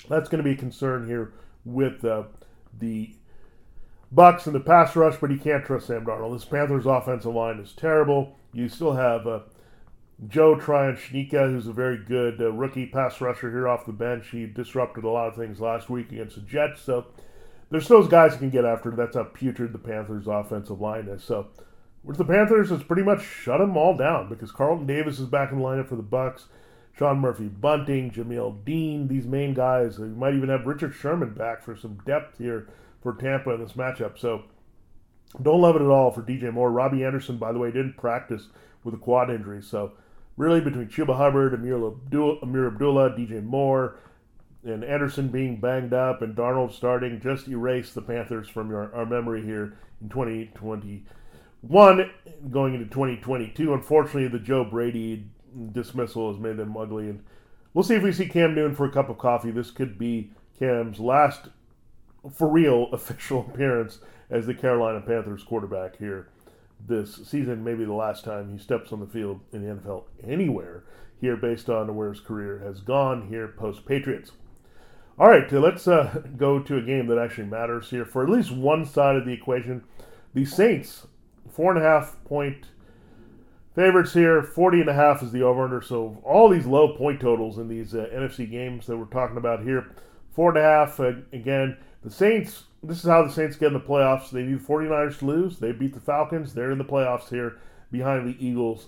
that's 0.10 0.30
going 0.30 0.44
to 0.44 0.50
be 0.50 0.56
a 0.56 0.58
concern 0.58 1.08
here 1.08 1.34
with 1.66 2.04
uh, 2.06 2.24
the 2.80 3.14
Bucs 4.14 4.46
and 4.46 4.56
the 4.56 4.60
pass 4.60 4.96
rush, 4.96 5.18
but 5.20 5.32
he 5.32 5.38
can't 5.38 5.66
trust 5.66 5.88
Sam 5.88 6.06
Darnold. 6.06 6.34
This 6.34 6.46
Panthers 6.46 6.86
offensive 6.86 7.34
line 7.34 7.60
is 7.60 7.74
terrible. 7.74 8.38
You 8.54 8.70
still 8.70 8.94
have 8.94 9.28
uh, 9.28 9.40
Joe 10.28 10.56
Tryon-Shoyinka, 10.56 11.52
who's 11.52 11.68
a 11.68 11.74
very 11.74 11.98
good 11.98 12.42
uh, 12.42 12.52
rookie 12.52 12.86
pass 12.86 13.20
rusher 13.20 13.52
here 13.52 13.68
off 13.68 13.86
the 13.86 13.92
bench. 13.92 14.30
He 14.32 14.46
disrupted 14.46 15.04
a 15.04 15.10
lot 15.10 15.28
of 15.28 15.36
things 15.36 15.60
last 15.60 15.90
week 15.90 16.12
against 16.12 16.36
the 16.36 16.42
Jets. 16.42 16.82
So 16.82 17.08
there's 17.70 17.88
those 17.88 18.08
guys 18.08 18.34
who 18.34 18.40
can 18.40 18.50
get 18.50 18.66
after. 18.66 18.92
That's 18.92 19.16
how 19.16 19.26
putrid 19.26 19.74
the 19.74 19.80
Panthers 19.80 20.28
offensive 20.28 20.80
line 20.80 21.08
is. 21.08 21.24
So 21.24 21.48
with 22.04 22.18
the 22.18 22.26
Panthers, 22.26 22.72
it's 22.72 22.84
pretty 22.84 23.04
much 23.04 23.24
shut 23.24 23.60
them 23.60 23.76
all 23.76 23.96
down 23.96 24.30
because 24.30 24.52
Carlton 24.52 24.88
Davis 24.88 25.20
is 25.20 25.28
back 25.28 25.52
in 25.52 25.60
the 25.60 25.64
lineup 25.64 25.90
for 25.90 25.98
the 25.98 26.04
Bucs. 26.04 26.46
Sean 26.98 27.20
Murphy 27.20 27.48
Bunting, 27.48 28.12
Jamel 28.12 28.64
Dean, 28.66 29.08
these 29.08 29.28
main 29.28 29.54
guys. 29.54 30.00
You 30.00 30.06
might 30.06 30.34
even 30.34 30.50
have 30.50 30.66
Richard 30.66 30.96
Sherman 30.96 31.34
back 31.34 31.64
for 31.64 31.76
some 31.76 32.00
depth 32.06 32.40
here 32.40 32.68
for 33.04 33.14
Tampa 33.14 33.52
in 33.52 33.62
this 33.62 33.74
matchup. 33.74 34.18
So 34.18 34.46
don't 35.42 35.62
love 35.62 35.76
it 35.76 35.84
at 35.84 35.90
all 35.90 36.12
for 36.12 36.24
DJ 36.24 36.52
Moore. 36.52 36.72
Robbie 36.72 37.04
Anderson, 37.04 37.38
by 37.38 37.52
the 37.52 37.60
way, 37.60 37.72
didn't 37.72 37.98
practice 37.98 38.48
with 38.84 38.96
a 38.96 38.98
quad 38.98 39.30
injury. 39.30 39.62
So 39.62 39.92
really 40.38 40.60
between 40.60 40.88
Chuba 40.88 41.16
Hubbard, 41.16 41.54
Ameer 41.54 41.88
Abdullah, 41.88 42.40
Ameer 42.42 42.66
Abdullah, 42.68 43.12
DJ 43.12 43.44
Moore, 43.44 44.00
and 44.64 44.84
Anderson 44.84 45.28
being 45.28 45.60
banged 45.60 45.94
up 45.94 46.24
and 46.24 46.36
Darnold 46.36 46.74
starting, 46.74 47.22
just 47.22 47.48
erase 47.48 47.94
the 47.94 48.02
Panthers 48.02 48.50
from 48.50 48.72
your, 48.72 48.92
our 48.96 49.06
memory 49.06 49.44
here 49.44 49.78
in 50.02 50.10
2021 50.10 52.10
going 52.50 52.74
into 52.74 52.86
2022. 52.86 53.74
Unfortunately, 53.74 54.28
the 54.28 54.40
Joe 54.40 54.66
Brady 54.66 55.28
dismissal 55.72 56.32
has 56.32 56.42
made 56.42 56.58
them 56.58 56.76
ugly. 56.78 57.10
And 57.10 57.24
we'll 57.74 57.84
see 57.84 57.96
if 57.96 58.04
we 58.04 58.12
see 58.12 58.28
Cam 58.28 58.56
Newton 58.56 58.76
for 58.76 58.86
a 58.86 58.92
cup 58.92 59.10
of 59.10 59.18
coffee. 59.18 59.52
This 59.52 59.72
could 59.72 59.98
be 59.98 60.32
Cam's 60.60 61.00
last 61.00 61.50
for 62.34 62.48
real 62.48 62.90
official 62.92 63.42
appearance 63.42 64.00
as 64.30 64.46
the 64.46 64.54
Carolina 64.54 65.02
Panthers 65.02 65.44
quarterback 65.44 65.98
here 65.98 66.30
this 66.86 67.16
season. 67.28 67.64
Maybe 67.64 67.86
the 67.86 67.94
last 67.94 68.24
time 68.24 68.52
he 68.52 68.58
steps 68.58 68.92
on 68.92 69.00
the 69.00 69.08
field 69.08 69.42
in 69.52 69.64
the 69.64 69.76
NFL 69.76 70.04
anywhere 70.24 70.84
here, 71.20 71.36
based 71.36 71.70
on 71.70 71.96
where 71.96 72.10
his 72.10 72.20
career 72.20 72.60
has 72.60 72.82
gone 72.82 73.28
here 73.28 73.48
post 73.48 73.86
Patriots. 73.86 74.32
All 75.20 75.28
right, 75.28 75.52
let's 75.52 75.88
uh, 75.88 76.22
go 76.38 76.60
to 76.60 76.78
a 76.78 76.82
game 76.82 77.08
that 77.08 77.18
actually 77.18 77.48
matters 77.48 77.90
here 77.90 78.06
for 78.06 78.24
at 78.24 78.30
least 78.30 78.52
one 78.52 78.86
side 78.86 79.16
of 79.16 79.26
the 79.26 79.34
equation. 79.34 79.84
The 80.34 80.46
Saints, 80.46 81.08
four 81.50 81.76
and 81.76 81.84
a 81.84 81.88
half 81.88 82.24
point 82.26 82.68
favorites 83.78 84.12
here. 84.12 84.42
40 84.42 84.82
and 84.82 84.90
a 84.90 84.94
half 84.94 85.22
is 85.22 85.32
the 85.32 85.44
over 85.44 85.64
under. 85.64 85.82
So 85.84 86.20
all 86.24 86.50
these 86.50 86.66
low 86.66 86.98
point 86.98 87.22
totals 87.22 87.60
in 87.60 87.68
these 87.68 87.94
uh, 87.94 88.08
NFC 88.12 88.50
games 88.50 88.88
that 88.88 88.98
we're 88.98 89.06
talking 89.06 89.38
about 89.38 89.64
here. 89.64 89.92
Four 90.32 90.50
and 90.50 90.58
a 90.58 90.64
half, 90.64 91.00
uh, 91.00 91.14
again, 91.32 91.78
the 92.04 92.10
Saints, 92.10 92.64
this 92.82 92.98
is 92.98 93.10
how 93.10 93.24
the 93.24 93.32
Saints 93.32 93.56
get 93.56 93.68
in 93.68 93.74
the 93.74 93.80
playoffs. 93.80 94.32
They 94.32 94.44
need 94.44 94.60
the 94.60 94.68
49ers 94.68 95.20
to 95.20 95.26
lose. 95.26 95.60
They 95.60 95.72
beat 95.72 95.94
the 95.94 96.00
Falcons. 96.00 96.54
They're 96.54 96.72
in 96.72 96.80
the 96.80 96.86
playoffs 96.86 97.30
here 97.30 97.58
behind 97.92 98.28
the 98.28 98.46
Eagles 98.46 98.88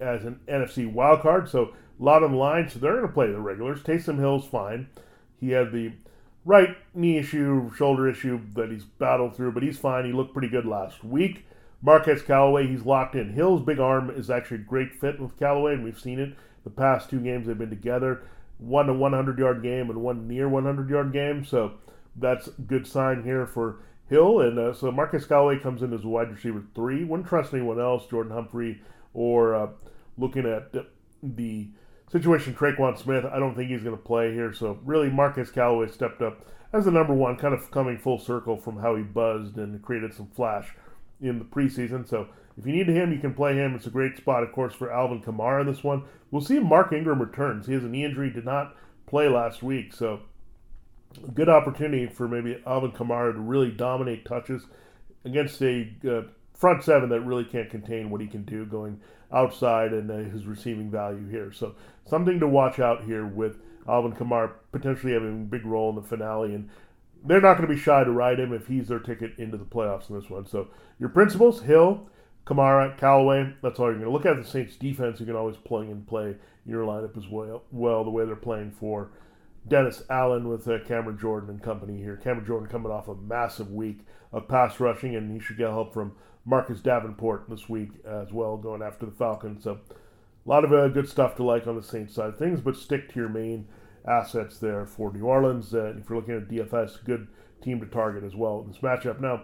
as 0.00 0.24
an 0.24 0.40
NFC 0.48 0.90
wild 0.90 1.20
card. 1.20 1.48
So 1.50 1.74
a 2.00 2.02
lot 2.02 2.22
on 2.22 2.32
the 2.32 2.38
line. 2.38 2.68
So 2.70 2.78
they're 2.78 2.96
going 2.96 3.06
to 3.06 3.12
play 3.12 3.30
the 3.30 3.38
regulars. 3.38 3.82
Taysom 3.82 4.18
Hill's 4.18 4.46
fine. 4.46 4.88
He 5.38 5.50
had 5.50 5.70
the 5.70 5.92
right 6.46 6.76
knee 6.94 7.18
issue, 7.18 7.70
shoulder 7.74 8.08
issue 8.08 8.40
that 8.54 8.70
he's 8.70 8.84
battled 8.84 9.36
through, 9.36 9.52
but 9.52 9.62
he's 9.62 9.78
fine. 9.78 10.06
He 10.06 10.12
looked 10.12 10.32
pretty 10.32 10.48
good 10.48 10.64
last 10.64 11.04
week. 11.04 11.44
Marquez 11.84 12.22
Callaway, 12.22 12.66
he's 12.66 12.86
locked 12.86 13.14
in. 13.14 13.34
Hill's 13.34 13.60
big 13.60 13.78
arm 13.78 14.08
is 14.08 14.30
actually 14.30 14.56
a 14.56 14.60
great 14.60 14.94
fit 14.94 15.20
with 15.20 15.38
Callaway, 15.38 15.74
and 15.74 15.84
we've 15.84 16.00
seen 16.00 16.18
it 16.18 16.34
the 16.64 16.70
past 16.70 17.10
two 17.10 17.20
games 17.20 17.46
they've 17.46 17.58
been 17.58 17.68
together. 17.68 18.22
One 18.56 18.86
to 18.86 18.94
100 18.94 19.38
yard 19.38 19.62
game 19.62 19.90
and 19.90 20.00
one 20.00 20.26
near 20.26 20.48
100 20.48 20.88
yard 20.88 21.12
game. 21.12 21.44
So 21.44 21.74
that's 22.16 22.46
a 22.46 22.52
good 22.52 22.86
sign 22.86 23.22
here 23.22 23.46
for 23.46 23.80
Hill. 24.08 24.40
And 24.40 24.58
uh, 24.58 24.72
so 24.72 24.90
Marquez 24.90 25.26
Callaway 25.26 25.58
comes 25.58 25.82
in 25.82 25.92
as 25.92 26.06
wide 26.06 26.30
receiver 26.30 26.64
three. 26.74 27.04
Wouldn't 27.04 27.28
trust 27.28 27.52
anyone 27.52 27.78
else, 27.78 28.06
Jordan 28.06 28.32
Humphrey, 28.32 28.80
or 29.12 29.54
uh, 29.54 29.66
looking 30.16 30.46
at 30.46 30.72
the 31.22 31.68
situation 32.10 32.54
Tre'Quan 32.54 32.96
Smith. 32.96 33.26
I 33.26 33.38
don't 33.38 33.54
think 33.54 33.70
he's 33.70 33.82
going 33.82 33.96
to 33.96 34.02
play 34.02 34.32
here. 34.32 34.54
So 34.54 34.78
really, 34.86 35.10
Marquez 35.10 35.50
Callaway 35.50 35.88
stepped 35.88 36.22
up 36.22 36.46
as 36.72 36.86
the 36.86 36.90
number 36.90 37.12
one, 37.12 37.36
kind 37.36 37.52
of 37.52 37.70
coming 37.70 37.98
full 37.98 38.18
circle 38.18 38.56
from 38.56 38.78
how 38.78 38.96
he 38.96 39.02
buzzed 39.02 39.58
and 39.58 39.82
created 39.82 40.14
some 40.14 40.28
flash 40.28 40.74
in 41.20 41.38
the 41.38 41.44
preseason. 41.44 42.08
So 42.08 42.28
if 42.56 42.66
you 42.66 42.72
need 42.72 42.88
him, 42.88 43.12
you 43.12 43.18
can 43.18 43.34
play 43.34 43.54
him. 43.54 43.74
It's 43.74 43.86
a 43.86 43.90
great 43.90 44.16
spot, 44.16 44.42
of 44.42 44.52
course, 44.52 44.74
for 44.74 44.92
Alvin 44.92 45.22
Kamara 45.22 45.62
in 45.62 45.66
this 45.66 45.82
one. 45.82 46.04
We'll 46.30 46.42
see 46.42 46.56
if 46.56 46.62
Mark 46.62 46.92
Ingram 46.92 47.20
returns. 47.20 47.66
He 47.66 47.74
has 47.74 47.84
a 47.84 47.88
knee 47.88 48.04
injury, 48.04 48.30
did 48.30 48.44
not 48.44 48.76
play 49.06 49.28
last 49.28 49.62
week, 49.62 49.92
so 49.92 50.20
good 51.34 51.48
opportunity 51.48 52.06
for 52.06 52.28
maybe 52.28 52.60
Alvin 52.66 52.92
Kamara 52.92 53.32
to 53.32 53.40
really 53.40 53.70
dominate 53.70 54.24
touches 54.24 54.66
against 55.24 55.60
a 55.62 55.88
uh, 56.08 56.22
front 56.54 56.84
seven 56.84 57.08
that 57.10 57.20
really 57.20 57.44
can't 57.44 57.70
contain 57.70 58.10
what 58.10 58.20
he 58.20 58.26
can 58.26 58.44
do 58.44 58.64
going 58.64 59.00
outside 59.32 59.92
and 59.92 60.10
uh, 60.10 60.16
his 60.16 60.46
receiving 60.46 60.90
value 60.90 61.28
here. 61.28 61.52
So 61.52 61.74
something 62.06 62.40
to 62.40 62.48
watch 62.48 62.78
out 62.78 63.04
here 63.04 63.26
with 63.26 63.58
Alvin 63.88 64.12
Kamara 64.12 64.52
potentially 64.72 65.12
having 65.12 65.42
a 65.42 65.44
big 65.44 65.66
role 65.66 65.90
in 65.90 65.96
the 65.96 66.02
finale 66.02 66.54
and 66.54 66.68
they're 67.24 67.40
not 67.40 67.56
going 67.56 67.68
to 67.68 67.74
be 67.74 67.80
shy 67.80 68.04
to 68.04 68.10
ride 68.10 68.38
him 68.38 68.52
if 68.52 68.66
he's 68.66 68.88
their 68.88 68.98
ticket 68.98 69.32
into 69.38 69.56
the 69.56 69.64
playoffs 69.64 70.10
in 70.10 70.18
this 70.18 70.30
one. 70.30 70.46
So 70.46 70.68
your 70.98 71.08
principals, 71.08 71.62
Hill, 71.62 72.08
Kamara, 72.46 72.96
Callaway, 72.98 73.54
that's 73.62 73.78
all 73.78 73.86
you're 73.86 73.94
going 73.94 74.06
to 74.06 74.12
look 74.12 74.26
at. 74.26 74.36
The 74.36 74.48
Saints 74.48 74.76
defense, 74.76 75.20
you 75.20 75.26
can 75.26 75.36
always 75.36 75.56
plug 75.56 75.88
and 75.88 76.06
play 76.06 76.36
your 76.66 76.84
lineup 76.84 77.16
as 77.16 77.28
well, 77.28 77.64
well 77.72 78.04
the 78.04 78.10
way 78.10 78.24
they're 78.24 78.36
playing 78.36 78.72
for 78.72 79.10
Dennis 79.66 80.02
Allen 80.10 80.48
with 80.48 80.68
uh, 80.68 80.78
Cameron 80.86 81.18
Jordan 81.18 81.48
and 81.50 81.62
company 81.62 81.98
here. 81.98 82.16
Cameron 82.16 82.46
Jordan 82.46 82.68
coming 82.68 82.92
off 82.92 83.08
a 83.08 83.14
massive 83.14 83.72
week 83.72 84.00
of 84.32 84.48
pass 84.48 84.78
rushing, 84.78 85.16
and 85.16 85.32
he 85.32 85.38
should 85.38 85.56
get 85.56 85.70
help 85.70 85.94
from 85.94 86.12
Marcus 86.44 86.80
Davenport 86.80 87.48
this 87.48 87.68
week 87.68 87.90
as 88.06 88.32
well, 88.32 88.58
going 88.58 88.82
after 88.82 89.06
the 89.06 89.12
Falcons. 89.12 89.64
So 89.64 89.78
a 90.44 90.48
lot 90.48 90.64
of 90.64 90.72
uh, 90.72 90.88
good 90.88 91.08
stuff 91.08 91.36
to 91.36 91.42
like 91.42 91.66
on 91.66 91.76
the 91.76 91.82
Saints 91.82 92.14
side 92.14 92.28
of 92.28 92.38
things, 92.38 92.60
but 92.60 92.76
stick 92.76 93.10
to 93.12 93.20
your 93.20 93.30
main 93.30 93.66
assets 94.06 94.58
there 94.58 94.86
for 94.86 95.12
New 95.12 95.24
Orleans. 95.24 95.74
Uh, 95.74 95.94
if 95.98 96.08
you're 96.08 96.18
looking 96.18 96.36
at 96.36 96.48
DFS, 96.48 97.04
good 97.04 97.28
team 97.62 97.80
to 97.80 97.86
target 97.86 98.24
as 98.24 98.34
well 98.34 98.60
in 98.60 98.72
this 98.72 98.80
matchup. 98.80 99.20
Now, 99.20 99.42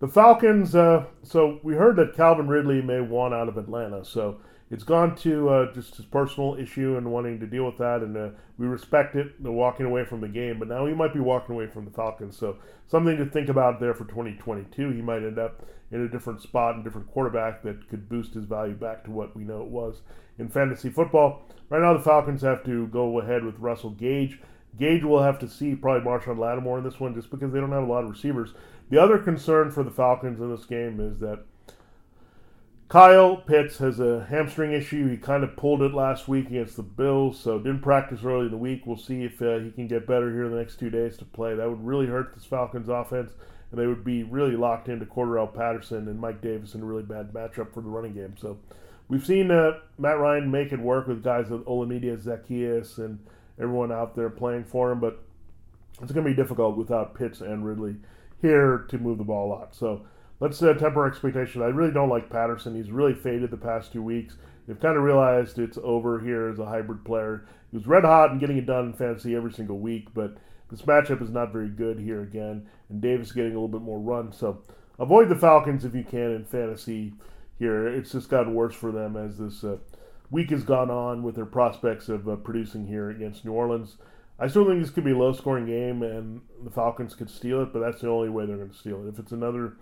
the 0.00 0.08
Falcons, 0.08 0.74
uh, 0.74 1.04
so 1.22 1.60
we 1.62 1.74
heard 1.74 1.96
that 1.96 2.14
Calvin 2.14 2.48
Ridley 2.48 2.82
may 2.82 3.00
want 3.00 3.32
out 3.32 3.48
of 3.48 3.56
Atlanta. 3.56 4.04
So 4.04 4.40
it's 4.70 4.84
gone 4.84 5.14
to 5.16 5.48
uh, 5.48 5.72
just 5.72 5.96
his 5.96 6.04
personal 6.04 6.56
issue 6.56 6.96
and 6.96 7.10
wanting 7.10 7.38
to 7.40 7.46
deal 7.46 7.64
with 7.64 7.78
that, 7.78 8.02
and 8.02 8.16
uh, 8.16 8.30
we 8.58 8.66
respect 8.66 9.14
it. 9.14 9.40
Walking 9.40 9.86
away 9.86 10.04
from 10.04 10.20
the 10.20 10.28
game, 10.28 10.58
but 10.58 10.68
now 10.68 10.86
he 10.86 10.94
might 10.94 11.14
be 11.14 11.20
walking 11.20 11.54
away 11.54 11.68
from 11.68 11.84
the 11.84 11.90
Falcons. 11.90 12.36
So 12.36 12.56
something 12.86 13.16
to 13.16 13.26
think 13.26 13.48
about 13.48 13.80
there 13.80 13.94
for 13.94 14.04
2022. 14.04 14.90
He 14.90 15.00
might 15.00 15.22
end 15.22 15.38
up 15.38 15.64
in 15.90 16.00
a 16.00 16.08
different 16.08 16.40
spot 16.40 16.74
and 16.74 16.82
different 16.82 17.10
quarterback 17.10 17.62
that 17.62 17.88
could 17.88 18.08
boost 18.08 18.34
his 18.34 18.44
value 18.46 18.74
back 18.74 19.04
to 19.04 19.10
what 19.10 19.36
we 19.36 19.44
know 19.44 19.62
it 19.62 19.68
was 19.68 20.00
in 20.38 20.48
fantasy 20.48 20.90
football. 20.90 21.48
Right 21.68 21.82
now, 21.82 21.94
the 21.94 22.02
Falcons 22.02 22.42
have 22.42 22.64
to 22.64 22.86
go 22.88 23.20
ahead 23.20 23.44
with 23.44 23.58
Russell 23.58 23.90
Gage. 23.90 24.40
Gage 24.78 25.04
will 25.04 25.22
have 25.22 25.38
to 25.38 25.48
see 25.48 25.74
probably 25.74 26.08
Marshon 26.08 26.38
Lattimore 26.38 26.78
in 26.78 26.84
this 26.84 27.00
one 27.00 27.14
just 27.14 27.30
because 27.30 27.52
they 27.52 27.60
don't 27.60 27.72
have 27.72 27.84
a 27.84 27.92
lot 27.92 28.04
of 28.04 28.10
receivers. 28.10 28.54
The 28.90 29.00
other 29.00 29.18
concern 29.18 29.70
for 29.70 29.82
the 29.82 29.90
Falcons 29.90 30.40
in 30.40 30.50
this 30.50 30.64
game 30.64 31.00
is 31.00 31.18
that 31.20 31.44
Kyle 32.88 33.36
Pitts 33.38 33.78
has 33.78 33.98
a 33.98 34.26
hamstring 34.28 34.72
issue. 34.72 35.08
He 35.08 35.16
kind 35.16 35.42
of 35.42 35.56
pulled 35.56 35.82
it 35.82 35.94
last 35.94 36.28
week 36.28 36.46
against 36.46 36.76
the 36.76 36.82
Bills, 36.82 37.40
so 37.40 37.58
didn't 37.58 37.82
practice 37.82 38.20
early 38.22 38.46
in 38.46 38.50
the 38.50 38.56
week. 38.56 38.82
We'll 38.86 38.96
see 38.96 39.24
if 39.24 39.40
uh, 39.40 39.58
he 39.58 39.70
can 39.70 39.88
get 39.88 40.06
better 40.06 40.30
here 40.30 40.44
in 40.44 40.52
the 40.52 40.58
next 40.58 40.78
two 40.78 40.90
days 40.90 41.16
to 41.16 41.24
play. 41.24 41.54
That 41.54 41.68
would 41.68 41.84
really 41.84 42.06
hurt 42.06 42.34
this 42.34 42.44
Falcons 42.44 42.88
offense, 42.88 43.32
and 43.70 43.80
they 43.80 43.86
would 43.86 44.04
be 44.04 44.22
really 44.22 44.54
locked 44.54 44.88
into 44.88 45.06
Cordarrelle 45.06 45.52
Patterson 45.52 46.08
and 46.08 46.20
Mike 46.20 46.42
Davis 46.42 46.74
in 46.74 46.82
a 46.82 46.84
really 46.84 47.02
bad 47.02 47.32
matchup 47.32 47.72
for 47.72 47.80
the 47.80 47.88
running 47.88 48.12
game. 48.12 48.34
So 48.38 48.58
we've 49.08 49.24
seen 49.24 49.50
uh, 49.50 49.78
Matt 49.98 50.18
Ryan 50.18 50.50
make 50.50 50.72
it 50.72 50.80
work 50.80 51.06
with 51.06 51.22
guys 51.22 51.50
like 51.50 51.60
Olamide, 51.62 52.24
Zaccheaus, 52.24 52.98
and 52.98 53.18
everyone 53.60 53.92
out 53.92 54.14
there 54.16 54.30
playing 54.30 54.64
for 54.64 54.90
him, 54.90 55.00
but 55.00 55.22
it's 56.02 56.12
going 56.12 56.24
to 56.24 56.30
be 56.30 56.36
difficult 56.36 56.76
without 56.76 57.14
Pitts 57.14 57.40
and 57.40 57.64
Ridley 57.64 57.96
here 58.42 58.84
to 58.88 58.98
move 58.98 59.18
the 59.18 59.24
ball 59.24 59.46
a 59.46 59.50
lot. 59.54 59.74
So 59.74 60.04
let's 60.40 60.62
uh, 60.62 60.74
temper 60.74 61.06
expectations. 61.06 61.62
I 61.62 61.68
really 61.68 61.92
don't 61.92 62.08
like 62.08 62.30
Patterson. 62.30 62.74
He's 62.74 62.90
really 62.90 63.14
faded 63.14 63.50
the 63.50 63.56
past 63.56 63.92
two 63.92 64.02
weeks. 64.02 64.36
They've 64.66 64.80
kind 64.80 64.96
of 64.96 65.02
realized 65.02 65.58
it's 65.58 65.78
over 65.82 66.20
here 66.20 66.48
as 66.48 66.58
a 66.58 66.66
hybrid 66.66 67.04
player. 67.04 67.46
He 67.70 67.76
was 67.76 67.86
red 67.86 68.04
hot 68.04 68.30
and 68.30 68.40
getting 68.40 68.56
it 68.56 68.66
done 68.66 68.86
in 68.86 68.92
fantasy 68.92 69.36
every 69.36 69.52
single 69.52 69.78
week, 69.78 70.08
but 70.14 70.36
this 70.70 70.82
matchup 70.82 71.22
is 71.22 71.30
not 71.30 71.52
very 71.52 71.68
good 71.68 71.98
here 71.98 72.22
again, 72.22 72.66
and 72.88 73.00
Davis 73.00 73.32
getting 73.32 73.52
a 73.52 73.54
little 73.54 73.68
bit 73.68 73.82
more 73.82 73.98
run. 73.98 74.32
So 74.32 74.62
avoid 74.98 75.28
the 75.28 75.36
Falcons 75.36 75.84
if 75.84 75.94
you 75.94 76.04
can 76.04 76.32
in 76.32 76.44
fantasy 76.44 77.12
here. 77.64 77.88
It's 77.88 78.12
just 78.12 78.28
gotten 78.28 78.54
worse 78.54 78.74
for 78.74 78.92
them 78.92 79.16
as 79.16 79.38
this 79.38 79.64
uh, 79.64 79.78
week 80.30 80.50
has 80.50 80.62
gone 80.62 80.90
on 80.90 81.22
with 81.22 81.34
their 81.34 81.46
prospects 81.46 82.08
of 82.08 82.28
uh, 82.28 82.36
producing 82.36 82.86
here 82.86 83.10
against 83.10 83.44
New 83.44 83.52
Orleans. 83.52 83.96
I 84.38 84.48
still 84.48 84.66
think 84.66 84.80
this 84.80 84.90
could 84.90 85.04
be 85.04 85.12
a 85.12 85.18
low 85.18 85.32
scoring 85.32 85.66
game 85.66 86.02
and 86.02 86.40
the 86.62 86.70
Falcons 86.70 87.14
could 87.14 87.30
steal 87.30 87.62
it, 87.62 87.72
but 87.72 87.78
that's 87.78 88.00
the 88.00 88.08
only 88.08 88.28
way 88.28 88.46
they're 88.46 88.56
going 88.56 88.70
to 88.70 88.76
steal 88.76 89.04
it. 89.04 89.08
If 89.08 89.18
it's 89.18 89.32
another 89.32 89.74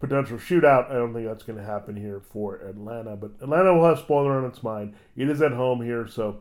potential 0.00 0.38
shootout. 0.38 0.90
I 0.90 0.94
don't 0.94 1.12
think 1.12 1.26
that's 1.26 1.42
going 1.42 1.58
to 1.58 1.64
happen 1.64 1.96
here 1.96 2.20
for 2.20 2.56
Atlanta, 2.56 3.16
but 3.16 3.32
Atlanta 3.40 3.74
will 3.74 3.86
have 3.86 3.98
spoiler 3.98 4.38
on 4.38 4.44
its 4.44 4.62
mind. 4.62 4.94
It 5.16 5.28
is 5.28 5.42
at 5.42 5.52
home 5.52 5.82
here, 5.82 6.06
so 6.06 6.40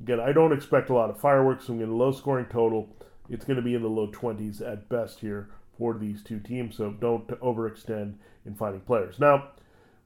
again, 0.00 0.20
I 0.20 0.32
don't 0.32 0.52
expect 0.52 0.90
a 0.90 0.94
lot 0.94 1.10
of 1.10 1.20
fireworks. 1.20 1.68
I'm 1.68 1.78
getting 1.78 1.94
a 1.94 1.96
low 1.96 2.12
scoring 2.12 2.46
total. 2.46 2.88
It's 3.28 3.44
going 3.44 3.56
to 3.56 3.62
be 3.62 3.74
in 3.74 3.82
the 3.82 3.88
low 3.88 4.08
20s 4.08 4.60
at 4.60 4.88
best 4.88 5.20
here 5.20 5.48
for 5.78 5.94
these 5.94 6.22
two 6.22 6.40
teams, 6.40 6.76
so 6.76 6.90
don't 6.90 7.26
overextend 7.40 8.14
in 8.44 8.54
finding 8.54 8.80
players. 8.82 9.18
Now, 9.18 9.48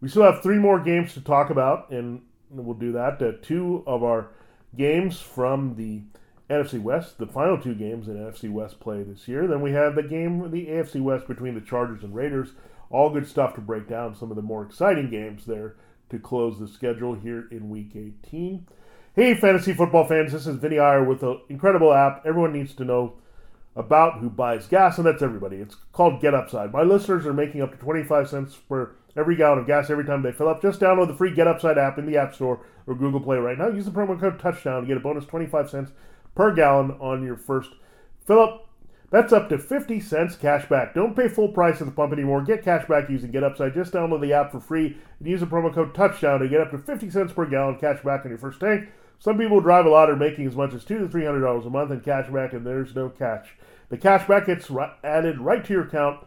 we 0.01 0.09
still 0.09 0.23
have 0.23 0.43
three 0.43 0.59
more 0.59 0.81
games 0.81 1.15
to 1.15 1.21
talk 1.21 1.51
about, 1.51 1.91
and 1.91 2.23
we'll 2.51 2.75
do 2.75 2.93
that. 2.93 3.21
Uh, 3.23 3.33
two 3.43 3.83
of 3.87 4.03
our 4.03 4.29
games 4.77 5.21
from 5.21 5.77
the 5.77 6.03
NFC 6.49 6.81
West, 6.81 7.19
the 7.19 7.27
final 7.27 7.59
two 7.59 7.75
games 7.75 8.09
in 8.09 8.17
NFC 8.17 8.51
West 8.51 8.79
play 8.79 9.03
this 9.03 9.27
year. 9.27 9.47
Then 9.47 9.63
we 9.63 9.73
have 9.73 9.95
the 9.95 10.03
game, 10.03 10.51
the 10.51 10.67
AFC 10.67 11.01
West 11.03 11.27
between 11.27 11.55
the 11.55 11.61
Chargers 11.61 12.05
and 12.05 12.15
Raiders. 12.15 12.51
All 12.89 13.11
good 13.11 13.27
stuff 13.27 13.55
to 13.55 13.61
break 13.61 13.89
down 13.89 14.15
some 14.15 14.31
of 14.31 14.37
the 14.37 14.43
more 14.43 14.63
exciting 14.63 15.11
games 15.11 15.45
there 15.47 15.75
to 16.11 16.19
close 16.19 16.59
the 16.59 16.69
schedule 16.69 17.15
here 17.15 17.49
in 17.51 17.69
Week 17.69 17.97
18. 17.97 18.67
Hey, 19.15 19.35
fantasy 19.35 19.73
football 19.73 20.07
fans, 20.07 20.33
this 20.33 20.47
is 20.47 20.57
Vinnie 20.57 20.79
Iyer 20.79 21.03
with 21.03 21.23
an 21.23 21.41
incredible 21.49 21.93
app 21.93 22.25
everyone 22.25 22.53
needs 22.53 22.75
to 22.75 22.85
know 22.85 23.15
about 23.77 24.21
who 24.21 24.31
buys 24.31 24.67
gas, 24.67 24.97
and 24.97 25.07
that's 25.07 25.23
everybody. 25.23 25.59
It's 25.59 25.77
called 25.93 26.21
Get 26.21 26.35
Upside. 26.35 26.73
My 26.73 26.83
listeners 26.83 27.27
are 27.27 27.35
making 27.35 27.61
up 27.61 27.73
to 27.73 27.77
25 27.77 28.29
cents 28.29 28.55
for 28.55 28.97
every 29.17 29.37
gallon 29.37 29.59
of 29.59 29.67
gas 29.67 29.91
every 29.91 30.05
time 30.05 30.23
they 30.23 30.33
fill 30.33 30.49
up. 30.49 30.63
Just 30.63 30.81
download 30.81 31.09
the 31.09 31.15
free 31.15 31.35
Get 31.35 31.47
Upside 31.47 31.77
app 31.77 31.99
in 31.99 32.07
the 32.07 32.17
App 32.17 32.35
Store 32.35 32.61
or 32.87 32.95
Google 32.95 33.21
Play 33.21 33.37
right 33.37 33.59
now. 33.59 33.69
Use 33.69 33.85
the 33.85 33.91
promo 33.91 34.19
code 34.19 34.41
Touchdown 34.41 34.83
to 34.83 34.89
get 34.89 34.97
a 34.97 35.01
bonus 35.01 35.27
25 35.27 35.69
cents 35.71 35.91
per 36.35 36.55
gallon 36.55 36.93
on 37.01 37.23
your 37.23 37.37
first 37.37 37.71
fill 38.27 38.41
up. 38.41 38.63
That's 39.11 39.33
up 39.33 39.49
to 39.51 39.59
50 39.59 40.01
cents 40.01 40.37
cash 40.37 40.69
back. 40.69 40.95
Don't 40.95 41.15
pay 41.15 41.29
full 41.29 41.49
price 41.49 41.81
at 41.81 41.87
the 41.87 41.93
pump 41.93 42.13
anymore. 42.13 42.43
Get 42.43 42.65
cash 42.65 42.89
back 42.89 43.09
using 43.09 43.31
Get 43.31 43.45
Upside. 43.45 43.75
Just 43.75 43.93
download 43.93 44.21
the 44.21 44.33
app 44.33 44.51
for 44.51 44.61
free 44.61 44.97
and 45.19 45.29
use 45.29 45.41
the 45.41 45.47
promo 45.47 45.73
code 45.73 45.95
Touchdown 45.95 46.41
to 46.41 46.49
get 46.49 46.61
up 46.61 46.71
to 46.73 46.79
50 46.79 47.11
cents 47.11 47.33
per 47.33 47.47
gallon 47.47 47.79
cash 47.79 48.03
back 48.03 48.25
on 48.25 48.31
your 48.31 48.39
first 48.39 48.59
tank. 48.59 48.89
Some 49.19 49.39
people 49.39 49.61
drive 49.61 49.87
a 49.87 49.91
lot 49.91 50.11
are 50.11 50.17
making 50.17 50.47
as 50.47 50.57
much 50.57 50.75
as 50.75 50.85
two 50.85 50.99
to 50.99 51.09
three 51.09 51.25
hundred 51.25 51.41
dollars 51.41 51.67
a 51.67 51.71
month 51.71 51.91
in 51.91 52.01
cash 52.01 52.31
back, 52.31 52.53
and 52.53 52.67
there's 52.67 52.95
no 52.95 53.09
catch. 53.09 53.57
The 53.89 53.97
cash 53.97 54.27
back 54.27 54.47
gets 54.47 54.71
added 55.03 55.41
right 55.41 55.65
to 55.65 55.73
your 55.73 55.85
account. 55.85 56.25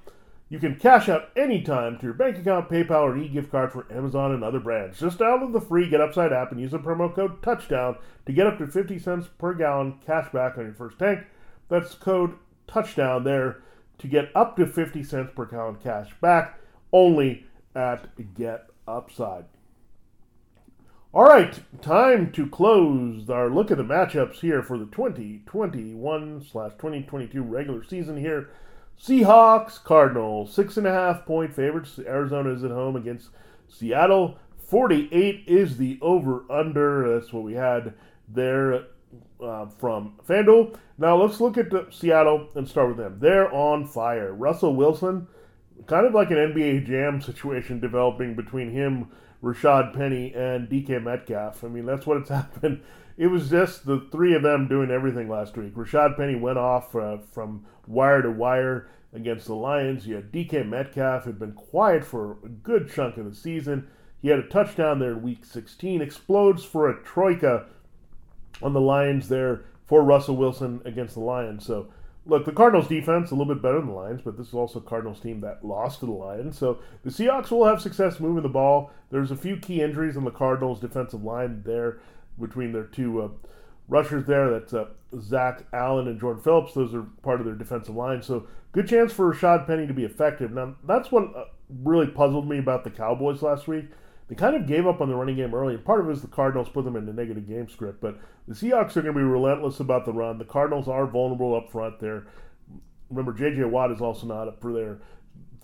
You 0.49 0.58
can 0.58 0.80
cash 0.80 1.08
out 1.08 1.30
anytime 1.36 1.99
to 1.99 2.06
your 2.06 2.15
bank 2.15 2.38
account, 2.38 2.69
PayPal, 2.69 3.04
or 3.04 3.17
e-gift 3.17 3.52
card 3.52 3.71
for 3.71 3.86
Amazon 3.93 4.32
and 4.32 4.43
other 4.43 4.60
brands. 4.60 4.99
Just 4.99 5.19
download 5.19 5.54
the 5.54 5.62
free 5.62 5.88
Get 5.88 6.02
Upside 6.02 6.34
app 6.34 6.52
and 6.52 6.60
use 6.60 6.71
the 6.71 6.80
promo 6.80 7.13
code 7.13 7.43
Touchdown 7.43 7.97
to 8.25 8.34
get 8.34 8.47
up 8.47 8.58
to 8.58 8.65
50 8.65 8.97
cents 8.97 9.28
per 9.38 9.54
gallon 9.54 9.99
cash 10.04 10.32
back 10.32 10.58
on 10.58 10.65
your 10.65 10.73
first 10.73 10.97
tank. 10.97 11.19
That's 11.67 11.93
code 11.93 12.34
Touchdown 12.67 13.23
there 13.23 13.62
to 13.99 14.08
get 14.08 14.32
up 14.34 14.56
to 14.56 14.65
50 14.65 15.04
cents 15.04 15.32
per 15.36 15.45
gallon 15.45 15.75
cash 15.75 16.15
back 16.19 16.60
only 16.91 17.45
at 17.75 18.34
Get 18.34 18.67
Upside. 18.88 19.45
All 21.12 21.26
right, 21.26 21.60
time 21.82 22.32
to 22.34 22.48
close 22.48 23.32
our 23.32 23.50
look 23.50 23.72
at 23.72 23.78
the 23.78 23.84
matchups 23.84 24.41
here 24.41 24.62
for 24.62 24.78
the 24.78 24.86
2021 24.86 26.45
slash 26.52 26.74
2022 26.74 27.41
regular 27.41 27.84
season 27.84 28.15
here. 28.15 28.52
Seahawks, 29.02 29.84
Cardinals, 29.84 30.54
six 30.54 30.78
and 30.78 30.86
a 30.86 30.91
half 30.91 31.26
point 31.26 31.56
favorites. 31.56 31.98
Arizona 31.98 32.52
is 32.52 32.63
at 32.63 32.69
home 32.69 32.95
against 32.95 33.30
Seattle. 33.67 34.38
48 34.67 35.45
is 35.48 35.78
the 35.78 35.98
over 36.00 36.43
under. 36.48 37.15
That's 37.15 37.34
what 37.34 37.41
we 37.41 37.54
had 37.54 37.95
there 38.28 38.84
uh, 39.43 39.65
from 39.80 40.13
FanDuel. 40.28 40.78
Now 41.00 41.19
let's 41.19 41.41
look 41.41 41.58
at 41.58 41.72
Seattle 41.91 42.50
and 42.54 42.69
start 42.69 42.89
with 42.89 42.98
them. 42.98 43.17
They're 43.19 43.52
on 43.52 43.88
fire. 43.88 44.32
Russell 44.32 44.76
Wilson, 44.76 45.28
kind 45.88 46.06
of 46.06 46.13
like 46.13 46.30
an 46.30 46.38
NBA 46.38 46.86
Jam 46.86 47.19
situation 47.19 47.80
developing 47.80 48.36
between 48.36 48.72
him, 48.72 49.08
Rashad 49.43 49.93
Penny, 49.93 50.34
and 50.34 50.67
DK 50.69 51.02
Metcalf. 51.02 51.63
I 51.63 51.67
mean, 51.67 51.86
that's 51.86 52.06
what 52.06 52.17
it's 52.17 52.30
happened. 52.30 52.82
It 53.17 53.28
was 53.28 53.49
just 53.49 53.86
the 53.86 54.08
three 54.12 54.34
of 54.34 54.43
them 54.43 54.67
doing 54.67 54.91
everything 54.91 55.30
last 55.30 55.58
week. 55.58 55.75
Rashad 55.75 56.17
Penny 56.17 56.36
went 56.36 56.58
off 56.58 56.95
uh, 56.95 57.17
from 57.32 57.65
wire 57.88 58.21
to 58.21 58.32
wire 58.32 58.89
against 59.13 59.47
the 59.47 59.56
Lions. 59.56 60.08
You 60.08 60.15
had 60.15 60.32
DK 60.32 60.67
Metcalf, 60.67 61.25
had 61.25 61.39
been 61.39 61.54
quiet 61.54 62.06
for 62.06 62.38
a 62.43 62.49
good 62.49 62.91
chunk 62.91 63.17
of 63.17 63.25
the 63.25 63.36
season. 63.36 63.88
He 64.21 64.30
had 64.30 64.39
a 64.39 64.47
touchdown 64.47 64.99
there 64.99 65.12
in 65.12 65.21
week 65.21 65.45
16, 65.45 66.02
explodes 66.02 66.63
for 66.63 66.89
a 66.89 67.02
troika 67.04 67.67
on 68.62 68.73
the 68.73 68.82
Lions 68.82 69.30
there 69.30 69.65
for 69.86 70.04
Russell 70.04 70.36
Wilson 70.36 70.82
against 70.86 71.15
the 71.15 71.21
Lions. 71.21 71.65
So 71.65 71.88
look, 72.26 72.46
the 72.46 72.52
Cardinals 72.52 72.88
defense 72.88 73.32
a 73.32 73.36
little 73.36 73.54
bit 73.54 73.62
better 73.62 73.80
than 73.80 73.88
the 73.88 73.94
Lions, 73.94 74.22
but 74.24 74.38
this 74.38 74.48
is 74.48 74.54
also 74.54 74.80
a 74.80 74.84
Cardinals 74.84 75.20
team 75.20 75.42
that 75.42 75.66
lost 75.66 76.00
to 76.00 76.06
the 76.06 76.12
Lions. 76.12 76.58
So 76.58 76.80
the 77.04 77.10
Seahawks 77.10 77.52
will 77.52 77.66
have 77.66 77.82
success 77.82 78.20
moving 78.20 78.44
the 78.44 78.50
ball. 78.50 78.92
There's 79.10 79.32
a 79.32 79.36
few 79.36 79.58
key 79.58 79.82
injuries 79.82 80.18
on 80.18 80.26
the 80.26 80.32
Cardinals 80.32 80.80
defensive 80.80 81.24
line 81.24 81.64
there 81.66 82.00
between 82.40 82.72
their 82.72 82.84
two 82.84 83.22
uh, 83.22 83.30
rushers 83.88 84.26
there. 84.26 84.50
That's 84.52 84.74
uh, 84.74 84.86
Zach 85.20 85.66
Allen 85.74 86.08
and 86.08 86.20
Jordan 86.20 86.44
Phillips. 86.44 86.74
Those 86.74 86.94
are 86.94 87.04
part 87.24 87.40
of 87.40 87.46
their 87.46 87.56
defensive 87.56 87.96
line. 87.96 88.22
So 88.22 88.48
good 88.72 88.88
chance 88.88 89.12
for 89.12 89.34
Rashad 89.34 89.68
Penny 89.68 89.88
to 89.88 89.94
be 89.94 90.06
effective. 90.06 90.52
Now 90.52 90.76
that's 90.86 91.12
what 91.12 91.36
uh, 91.36 91.46
really 91.84 92.08
puzzled 92.08 92.48
me 92.48 92.60
about 92.60 92.84
the 92.84 92.92
Cowboys 92.92 93.42
last 93.42 93.68
week. 93.68 93.86
They 94.30 94.36
kind 94.36 94.56
of 94.56 94.68
gave 94.68 94.86
up 94.86 95.02
on 95.02 95.10
the 95.10 95.15
running 95.15 95.36
game 95.36 95.56
early, 95.56 95.74
and 95.74 95.84
part 95.84 96.02
of 96.02 96.08
it 96.08 96.13
is 96.13 96.22
the 96.22 96.28
Cardinals 96.28 96.70
put 96.70 96.86
them 96.86 96.96
in 96.96 97.08
the 97.08 97.13
negative 97.13 97.48
game 97.48 97.68
script. 97.68 98.00
But 98.00 98.20
the 98.48 98.54
Seahawks 98.54 98.96
are 98.96 99.02
going 99.02 99.15
to 99.15 99.20
be 99.20 99.24
relentless 99.24 99.80
about 99.80 100.06
the 100.06 100.13
run. 100.13 100.38
The 100.38 100.46
Cardinals 100.46 100.88
are 100.88 101.08
vulnerable 101.08 101.56
up 101.56 101.72
front 101.72 102.00
there. 102.00 102.28
Remember, 103.10 103.34
J.J. 103.34 103.63
Watt 103.63 103.92
is 103.92 104.02
also 104.02 104.28
not 104.28 104.48
up 104.48 104.62
for 104.62 104.72
there 104.72 105.00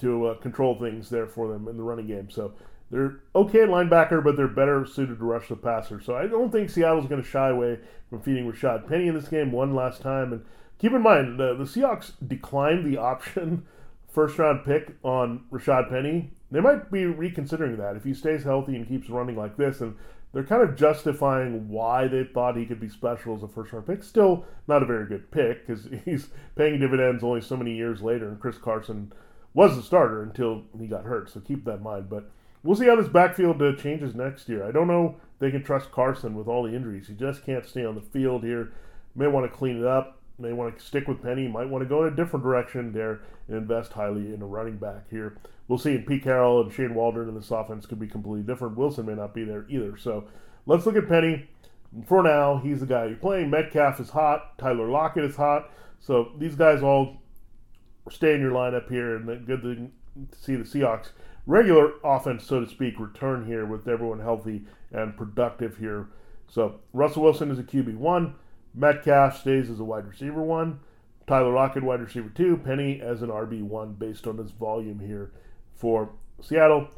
to 0.01 0.27
uh, 0.27 0.33
control 0.39 0.79
things 0.79 1.11
there 1.11 1.27
for 1.27 1.47
them 1.47 1.67
in 1.67 1.77
the 1.77 1.83
running 1.83 2.07
game. 2.07 2.31
So 2.31 2.55
they're 2.89 3.19
okay 3.35 3.61
at 3.61 3.69
linebacker, 3.69 4.23
but 4.23 4.35
they're 4.35 4.47
better 4.47 4.83
suited 4.85 5.19
to 5.19 5.25
rush 5.25 5.49
the 5.49 5.55
passer. 5.55 6.01
So 6.01 6.15
I 6.15 6.25
don't 6.25 6.51
think 6.51 6.71
Seattle's 6.71 7.07
going 7.07 7.21
to 7.21 7.27
shy 7.27 7.49
away 7.49 7.79
from 8.09 8.21
feeding 8.21 8.51
Rashad 8.51 8.87
Penny 8.89 9.07
in 9.07 9.13
this 9.13 9.27
game 9.27 9.51
one 9.51 9.75
last 9.75 10.01
time. 10.01 10.33
And 10.33 10.43
keep 10.79 10.91
in 10.91 11.03
mind, 11.03 11.39
the, 11.39 11.55
the 11.55 11.65
Seahawks 11.65 12.13
declined 12.27 12.83
the 12.83 12.97
option 12.97 13.67
first 14.15 14.39
round 14.39 14.65
pick 14.65 14.95
on 15.03 15.43
Rashad 15.51 15.89
Penny 15.89 16.31
they 16.51 16.61
might 16.61 16.91
be 16.91 17.05
reconsidering 17.05 17.77
that 17.77 17.95
if 17.95 18.03
he 18.03 18.13
stays 18.13 18.43
healthy 18.43 18.75
and 18.75 18.87
keeps 18.87 19.09
running 19.09 19.35
like 19.35 19.57
this. 19.57 19.81
And 19.81 19.95
they're 20.31 20.43
kind 20.43 20.61
of 20.61 20.75
justifying 20.75 21.67
why 21.69 22.07
they 22.07 22.23
thought 22.23 22.57
he 22.57 22.65
could 22.65 22.79
be 22.79 22.89
special 22.89 23.35
as 23.35 23.43
a 23.43 23.47
first 23.47 23.73
round 23.73 23.87
pick. 23.87 24.03
Still 24.03 24.45
not 24.67 24.83
a 24.83 24.85
very 24.85 25.05
good 25.05 25.31
pick 25.31 25.65
because 25.65 25.89
he's 26.05 26.29
paying 26.55 26.79
dividends 26.79 27.23
only 27.23 27.41
so 27.41 27.57
many 27.57 27.75
years 27.75 28.01
later. 28.01 28.29
And 28.29 28.39
Chris 28.39 28.57
Carson 28.57 29.11
was 29.53 29.75
the 29.75 29.83
starter 29.83 30.23
until 30.23 30.63
he 30.79 30.87
got 30.87 31.05
hurt. 31.05 31.29
So 31.29 31.39
keep 31.39 31.65
that 31.65 31.77
in 31.77 31.83
mind. 31.83 32.09
But 32.09 32.29
we'll 32.63 32.75
see 32.75 32.85
how 32.85 32.95
this 32.95 33.07
backfield 33.07 33.61
uh, 33.61 33.75
changes 33.75 34.13
next 34.15 34.47
year. 34.47 34.65
I 34.65 34.71
don't 34.71 34.87
know 34.87 35.17
they 35.39 35.51
can 35.51 35.63
trust 35.63 35.91
Carson 35.91 36.35
with 36.35 36.47
all 36.47 36.63
the 36.63 36.73
injuries. 36.73 37.07
He 37.07 37.15
just 37.15 37.45
can't 37.45 37.65
stay 37.65 37.83
on 37.83 37.95
the 37.95 38.01
field 38.01 38.43
here. 38.43 38.71
May 39.13 39.27
want 39.27 39.49
to 39.49 39.57
clean 39.57 39.79
it 39.79 39.85
up. 39.85 40.14
May 40.37 40.53
want 40.53 40.77
to 40.77 40.85
stick 40.85 41.07
with 41.07 41.21
Penny. 41.21 41.47
Might 41.47 41.69
want 41.69 41.83
to 41.83 41.89
go 41.89 42.05
in 42.05 42.13
a 42.13 42.15
different 42.15 42.43
direction 42.43 42.91
there 42.91 43.21
and 43.47 43.57
invest 43.57 43.93
highly 43.93 44.33
in 44.33 44.41
a 44.41 44.45
running 44.45 44.77
back 44.77 45.09
here 45.09 45.37
we'll 45.67 45.79
see. 45.79 45.95
And 45.95 46.05
Pete 46.05 46.23
Carroll 46.23 46.61
and 46.61 46.71
Shane 46.71 46.93
Waldron 46.93 47.29
in 47.29 47.35
this 47.35 47.51
offense 47.51 47.85
could 47.85 47.99
be 47.99 48.07
completely 48.07 48.43
different. 48.43 48.77
Wilson 48.77 49.05
may 49.05 49.15
not 49.15 49.33
be 49.33 49.43
there 49.43 49.65
either. 49.69 49.97
So 49.97 50.25
let's 50.65 50.85
look 50.85 50.95
at 50.95 51.07
Penny. 51.07 51.49
For 52.07 52.21
now, 52.21 52.57
he's 52.57 52.81
the 52.81 52.85
guy 52.85 53.05
you're 53.05 53.15
playing. 53.15 53.49
Metcalf 53.49 53.99
is 53.99 54.09
hot. 54.09 54.57
Tyler 54.57 54.89
Lockett 54.89 55.23
is 55.23 55.35
hot. 55.35 55.71
So 55.99 56.31
these 56.37 56.55
guys 56.55 56.83
all 56.83 57.17
stay 58.09 58.35
in 58.35 58.41
your 58.41 58.51
lineup 58.51 58.89
here, 58.89 59.15
and 59.15 59.45
good 59.47 59.61
to 59.61 59.89
see 60.37 60.55
the 60.55 60.63
Seahawks 60.63 61.09
regular 61.47 61.93
offense, 62.03 62.43
so 62.43 62.59
to 62.59 62.69
speak, 62.69 62.99
return 62.99 63.45
here 63.45 63.65
with 63.65 63.87
everyone 63.87 64.19
healthy 64.19 64.63
and 64.91 65.15
productive 65.15 65.77
here. 65.77 66.07
So 66.49 66.79
Russell 66.93 67.23
Wilson 67.23 67.49
is 67.49 67.59
a 67.59 67.63
QB 67.63 67.97
one. 67.97 68.35
Metcalf 68.75 69.39
stays 69.39 69.69
as 69.69 69.79
a 69.79 69.83
wide 69.83 70.07
receiver 70.07 70.41
one. 70.41 70.79
Tyler 71.27 71.53
Lockett, 71.53 71.83
wide 71.83 72.01
receiver 72.01 72.29
two. 72.29 72.57
Penny 72.57 73.01
as 73.01 73.21
an 73.21 73.29
RB 73.29 73.63
one 73.63 73.93
based 73.93 74.27
on 74.27 74.37
his 74.37 74.51
volume 74.51 74.99
here 74.99 75.31
for 75.75 76.11
Seattle. 76.41 76.89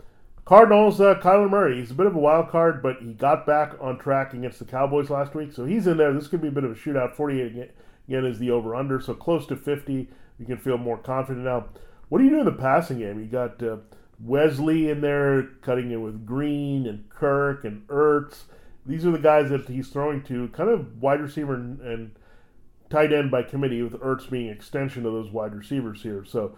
Cardinals, 0.44 1.02
uh, 1.02 1.16
Kyler 1.16 1.50
Murray. 1.50 1.80
He's 1.80 1.92
a 1.92 1.94
bit 1.94 2.06
of 2.06 2.16
a 2.16 2.20
wild 2.20 2.50
card, 2.50 2.82
but 2.82 3.02
he 3.02 3.14
got 3.14 3.46
back 3.46 3.74
on 3.82 4.00
track 4.00 4.34
against 4.34 4.60
the 4.60 4.66
Cowboys 4.66 5.10
last 5.10 5.36
week, 5.36 5.52
so 5.52 5.66
he's 5.66 5.88
in 5.88 5.98
there. 5.98 6.14
This 6.14 6.28
could 6.28 6.42
be 6.42 6.48
a 6.48 6.52
bit 6.52 6.64
of 6.64 6.72
a 6.72 6.76
shootout. 6.76 7.16
48 7.16 7.72
again 8.08 8.26
is 8.26 8.40
the 8.40 8.52
over 8.52 8.74
under, 8.74 9.02
so 9.02 9.14
close 9.14 9.46
to 9.48 9.58
50. 9.58 10.10
You 10.40 10.46
can 10.46 10.58
feel 10.58 10.78
more 10.78 10.98
confident 10.98 11.46
now. 11.46 11.66
What 12.08 12.20
do 12.20 12.24
you 12.24 12.30
do 12.30 12.40
in 12.40 12.46
the 12.46 12.54
passing 12.54 13.00
game? 13.00 13.20
You 13.20 13.26
got 13.26 13.62
uh, 13.62 13.78
Wesley 14.22 14.90
in 14.90 15.02
there 15.02 15.44
cutting 15.62 15.92
in 15.92 16.02
with 16.02 16.26
Green 16.26 16.88
and 16.88 17.10
Kirk 17.10 17.66
and 17.66 17.86
Ertz. 17.88 18.44
These 18.88 19.06
are 19.06 19.12
the 19.12 19.20
guys 19.20 19.50
that 19.50 19.68
he's 19.68 19.90
throwing 19.90 20.24
to, 20.24 20.48
kind 20.50 20.70
of 20.70 21.02
wide 21.02 21.22
receiver 21.22 21.56
and, 21.56 21.80
and 21.82 22.12
tight 22.90 23.12
end 23.12 23.30
by 23.30 23.44
committee, 23.44 23.82
with 23.82 23.94
Ertz 23.94 24.30
being 24.30 24.48
extension 24.48 25.06
of 25.06 25.14
those 25.14 25.30
wide 25.30 25.54
receivers 25.54 26.02
here. 26.02 26.24
So 26.26 26.58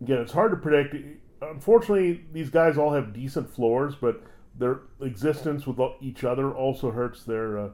again, 0.00 0.18
it's 0.18 0.32
hard 0.32 0.52
to 0.52 0.56
predict 0.56 0.94
unfortunately, 1.40 2.24
these 2.32 2.50
guys 2.50 2.78
all 2.78 2.92
have 2.92 3.12
decent 3.12 3.52
floors, 3.52 3.94
but 3.94 4.22
their 4.58 4.80
existence 5.00 5.66
with 5.66 5.78
each 6.00 6.24
other 6.24 6.50
also 6.50 6.90
hurts 6.90 7.24
their 7.24 7.58
uh, 7.58 7.68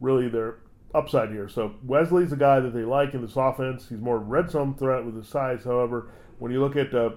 really 0.00 0.28
their 0.28 0.58
upside 0.94 1.30
here. 1.30 1.48
So 1.48 1.74
Wesley's 1.84 2.32
a 2.32 2.36
guy 2.36 2.60
that 2.60 2.72
they 2.72 2.82
like 2.82 3.14
in 3.14 3.22
this 3.22 3.36
offense. 3.36 3.88
He's 3.88 4.00
more 4.00 4.18
red 4.18 4.50
zone 4.50 4.74
threat 4.74 5.04
with 5.04 5.16
his 5.16 5.28
size. 5.28 5.64
However, 5.64 6.08
when 6.38 6.50
you 6.50 6.60
look 6.60 6.76
at 6.76 6.94
uh, 6.94 7.10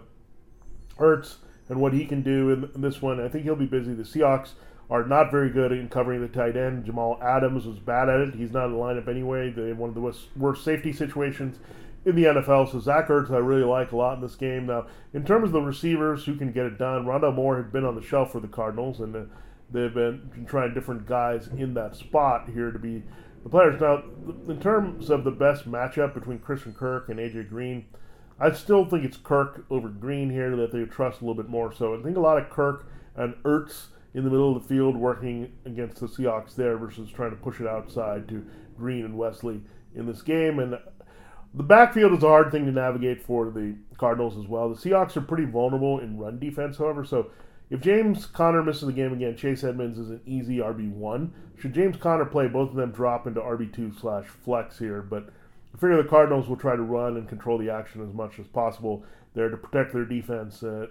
Ertz 0.97 1.37
and 1.69 1.79
what 1.79 1.93
he 1.93 2.05
can 2.05 2.21
do 2.21 2.51
in, 2.51 2.69
in 2.75 2.81
this 2.81 3.01
one, 3.01 3.19
I 3.19 3.29
think 3.29 3.45
he'll 3.45 3.55
be 3.55 3.65
busy. 3.65 3.93
The 3.93 4.03
Seahawks 4.03 4.51
are 4.89 5.05
not 5.05 5.31
very 5.31 5.49
good 5.49 5.71
in 5.71 5.89
covering 5.89 6.21
the 6.21 6.27
tight 6.27 6.57
end. 6.57 6.85
Jamal 6.85 7.19
Adams 7.21 7.65
was 7.65 7.79
bad 7.79 8.09
at 8.09 8.19
it. 8.19 8.35
He's 8.35 8.51
not 8.51 8.65
in 8.65 8.73
the 8.73 8.77
lineup 8.77 9.07
anyway. 9.07 9.49
They 9.49 9.69
have 9.69 9.77
one 9.77 9.89
of 9.89 9.95
the 9.95 10.15
worst, 10.35 10.63
safety 10.63 10.93
situations 10.93 11.57
in 12.05 12.15
the 12.15 12.25
NFL. 12.25 12.71
So 12.71 12.79
Zach 12.79 13.07
Ertz, 13.07 13.31
I 13.31 13.37
really 13.37 13.63
like 13.63 13.91
a 13.91 13.95
lot 13.95 14.15
in 14.15 14.21
this 14.21 14.35
game. 14.35 14.67
Now, 14.67 14.87
in 15.13 15.25
terms 15.25 15.45
of 15.45 15.51
the 15.53 15.61
receivers 15.61 16.25
who 16.25 16.35
can 16.35 16.51
get 16.51 16.65
it 16.65 16.77
done, 16.77 17.05
Rondale 17.05 17.33
Moore 17.33 17.57
had 17.57 17.71
been 17.71 17.85
on 17.85 17.95
the 17.95 18.01
shelf 18.01 18.31
for 18.31 18.39
the 18.39 18.47
Cardinals, 18.47 18.99
and 18.99 19.15
uh, 19.15 19.19
they've 19.71 19.93
been 19.93 20.45
trying 20.47 20.73
different 20.73 21.07
guys 21.07 21.47
in 21.47 21.73
that 21.75 21.95
spot 21.95 22.49
here 22.53 22.71
to 22.71 22.79
be 22.79 23.03
the 23.43 23.49
players. 23.49 23.79
Now, 23.79 24.03
in 24.47 24.59
terms 24.59 25.09
of 25.09 25.23
the 25.23 25.31
best 25.31 25.69
matchup 25.69 26.13
between 26.13 26.39
Christian 26.39 26.73
Kirk 26.73 27.09
and 27.09 27.19
AJ 27.19 27.49
Green, 27.49 27.85
I 28.39 28.51
still 28.51 28.85
think 28.85 29.05
it's 29.05 29.17
Kirk 29.17 29.65
over 29.69 29.87
Green 29.89 30.29
here 30.29 30.55
that 30.55 30.71
they 30.71 30.83
trust 30.85 31.21
a 31.21 31.25
little 31.25 31.41
bit 31.41 31.49
more. 31.49 31.73
So 31.73 31.97
I 31.97 32.01
think 32.01 32.17
a 32.17 32.21
lot 32.21 32.37
of 32.37 32.49
Kirk 32.49 32.85
and 33.15 33.35
Ertz 33.43 33.87
in 34.13 34.23
the 34.23 34.29
middle 34.29 34.55
of 34.55 34.61
the 34.61 34.67
field 34.67 34.95
working 34.95 35.51
against 35.65 35.99
the 35.99 36.07
Seahawks 36.07 36.55
there 36.55 36.77
versus 36.77 37.09
trying 37.09 37.31
to 37.31 37.37
push 37.37 37.59
it 37.59 37.67
outside 37.67 38.27
to 38.29 38.45
Green 38.77 39.05
and 39.05 39.17
Wesley 39.17 39.61
in 39.95 40.05
this 40.05 40.21
game. 40.21 40.59
And 40.59 40.77
the 41.53 41.63
backfield 41.63 42.13
is 42.13 42.23
a 42.23 42.27
hard 42.27 42.51
thing 42.51 42.65
to 42.65 42.71
navigate 42.71 43.21
for 43.21 43.49
the 43.49 43.75
Cardinals 43.97 44.37
as 44.37 44.47
well. 44.47 44.69
The 44.69 44.75
Seahawks 44.75 45.17
are 45.17 45.21
pretty 45.21 45.45
vulnerable 45.45 45.99
in 45.99 46.17
run 46.17 46.39
defense, 46.39 46.77
however. 46.77 47.05
So 47.05 47.31
if 47.69 47.81
James 47.81 48.25
Conner 48.25 48.61
misses 48.61 48.85
the 48.85 48.93
game 48.93 49.13
again, 49.13 49.35
Chase 49.35 49.63
Edmonds 49.63 49.97
is 49.97 50.09
an 50.09 50.21
easy 50.25 50.57
RB 50.57 50.91
one. 50.91 51.33
Should 51.57 51.73
James 51.73 51.97
Conner 51.97 52.25
play, 52.25 52.47
both 52.47 52.69
of 52.69 52.75
them 52.75 52.91
drop 52.91 53.25
into 53.25 53.41
RB 53.41 53.73
two 53.73 53.91
slash 53.99 54.25
flex 54.25 54.77
here. 54.77 55.01
But 55.01 55.29
I 55.73 55.77
figure 55.77 56.01
the 56.01 56.07
Cardinals 56.07 56.47
will 56.47 56.57
try 56.57 56.75
to 56.75 56.81
run 56.81 57.17
and 57.17 57.27
control 57.27 57.57
the 57.57 57.71
action 57.71 58.07
as 58.07 58.13
much 58.13 58.37
as 58.39 58.47
possible 58.47 59.03
there 59.33 59.49
to 59.49 59.57
protect 59.57 59.93
their 59.93 60.05
defense 60.05 60.61
uh, 60.61 60.87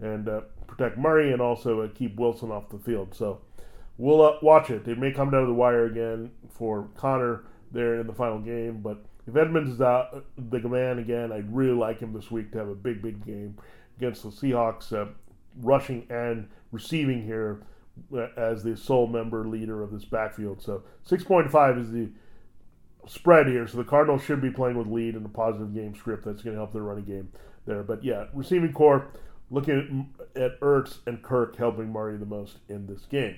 and 0.00 0.28
uh, 0.28 0.40
protect 0.66 0.98
Murray 0.98 1.32
and 1.32 1.40
also 1.40 1.80
uh, 1.80 1.88
keep 1.94 2.16
Wilson 2.16 2.50
off 2.50 2.68
the 2.68 2.78
field. 2.78 3.14
So 3.14 3.40
we'll 3.98 4.22
uh, 4.22 4.36
watch 4.42 4.70
it. 4.70 4.86
It 4.88 4.98
may 4.98 5.12
come 5.12 5.30
down 5.30 5.42
to 5.42 5.46
the 5.46 5.54
wire 5.54 5.86
again 5.86 6.30
for 6.48 6.88
Conner 6.96 7.44
there 7.72 8.00
in 8.00 8.06
the 8.06 8.12
final 8.12 8.38
game, 8.38 8.80
but 8.80 9.04
if 9.26 9.36
Edmonds 9.36 9.70
is 9.70 9.80
out, 9.80 10.24
the 10.36 10.58
man 10.60 10.98
again, 10.98 11.30
I'd 11.30 11.54
really 11.54 11.76
like 11.76 12.00
him 12.00 12.12
this 12.12 12.30
week 12.30 12.50
to 12.52 12.58
have 12.58 12.68
a 12.68 12.74
big, 12.74 13.00
big 13.02 13.24
game 13.24 13.56
against 13.96 14.22
the 14.22 14.30
Seahawks, 14.30 14.92
uh, 14.92 15.10
rushing 15.60 16.06
and 16.10 16.48
receiving 16.72 17.24
here 17.24 17.62
uh, 18.12 18.28
as 18.36 18.64
the 18.64 18.76
sole 18.76 19.06
member 19.06 19.46
leader 19.46 19.82
of 19.82 19.92
this 19.92 20.04
backfield. 20.04 20.62
So 20.62 20.82
6.5 21.08 21.80
is 21.80 21.92
the 21.92 22.08
spread 23.06 23.46
here. 23.46 23.66
So 23.66 23.78
the 23.78 23.84
Cardinals 23.84 24.22
should 24.22 24.40
be 24.40 24.50
playing 24.50 24.76
with 24.76 24.86
lead 24.86 25.14
in 25.14 25.24
a 25.24 25.28
positive 25.28 25.74
game 25.74 25.94
script 25.94 26.24
that's 26.24 26.42
going 26.42 26.54
to 26.54 26.60
help 26.60 26.72
their 26.72 26.82
running 26.82 27.04
game 27.04 27.30
there. 27.66 27.82
But 27.82 28.02
yeah, 28.02 28.26
receiving 28.34 28.72
core, 28.72 29.08
looking 29.50 30.08
at, 30.36 30.42
at 30.42 30.60
Ertz 30.60 30.98
and 31.06 31.22
Kirk 31.22 31.56
helping 31.56 31.92
Murray 31.92 32.16
the 32.16 32.26
most 32.26 32.58
in 32.68 32.86
this 32.86 33.02
game. 33.06 33.36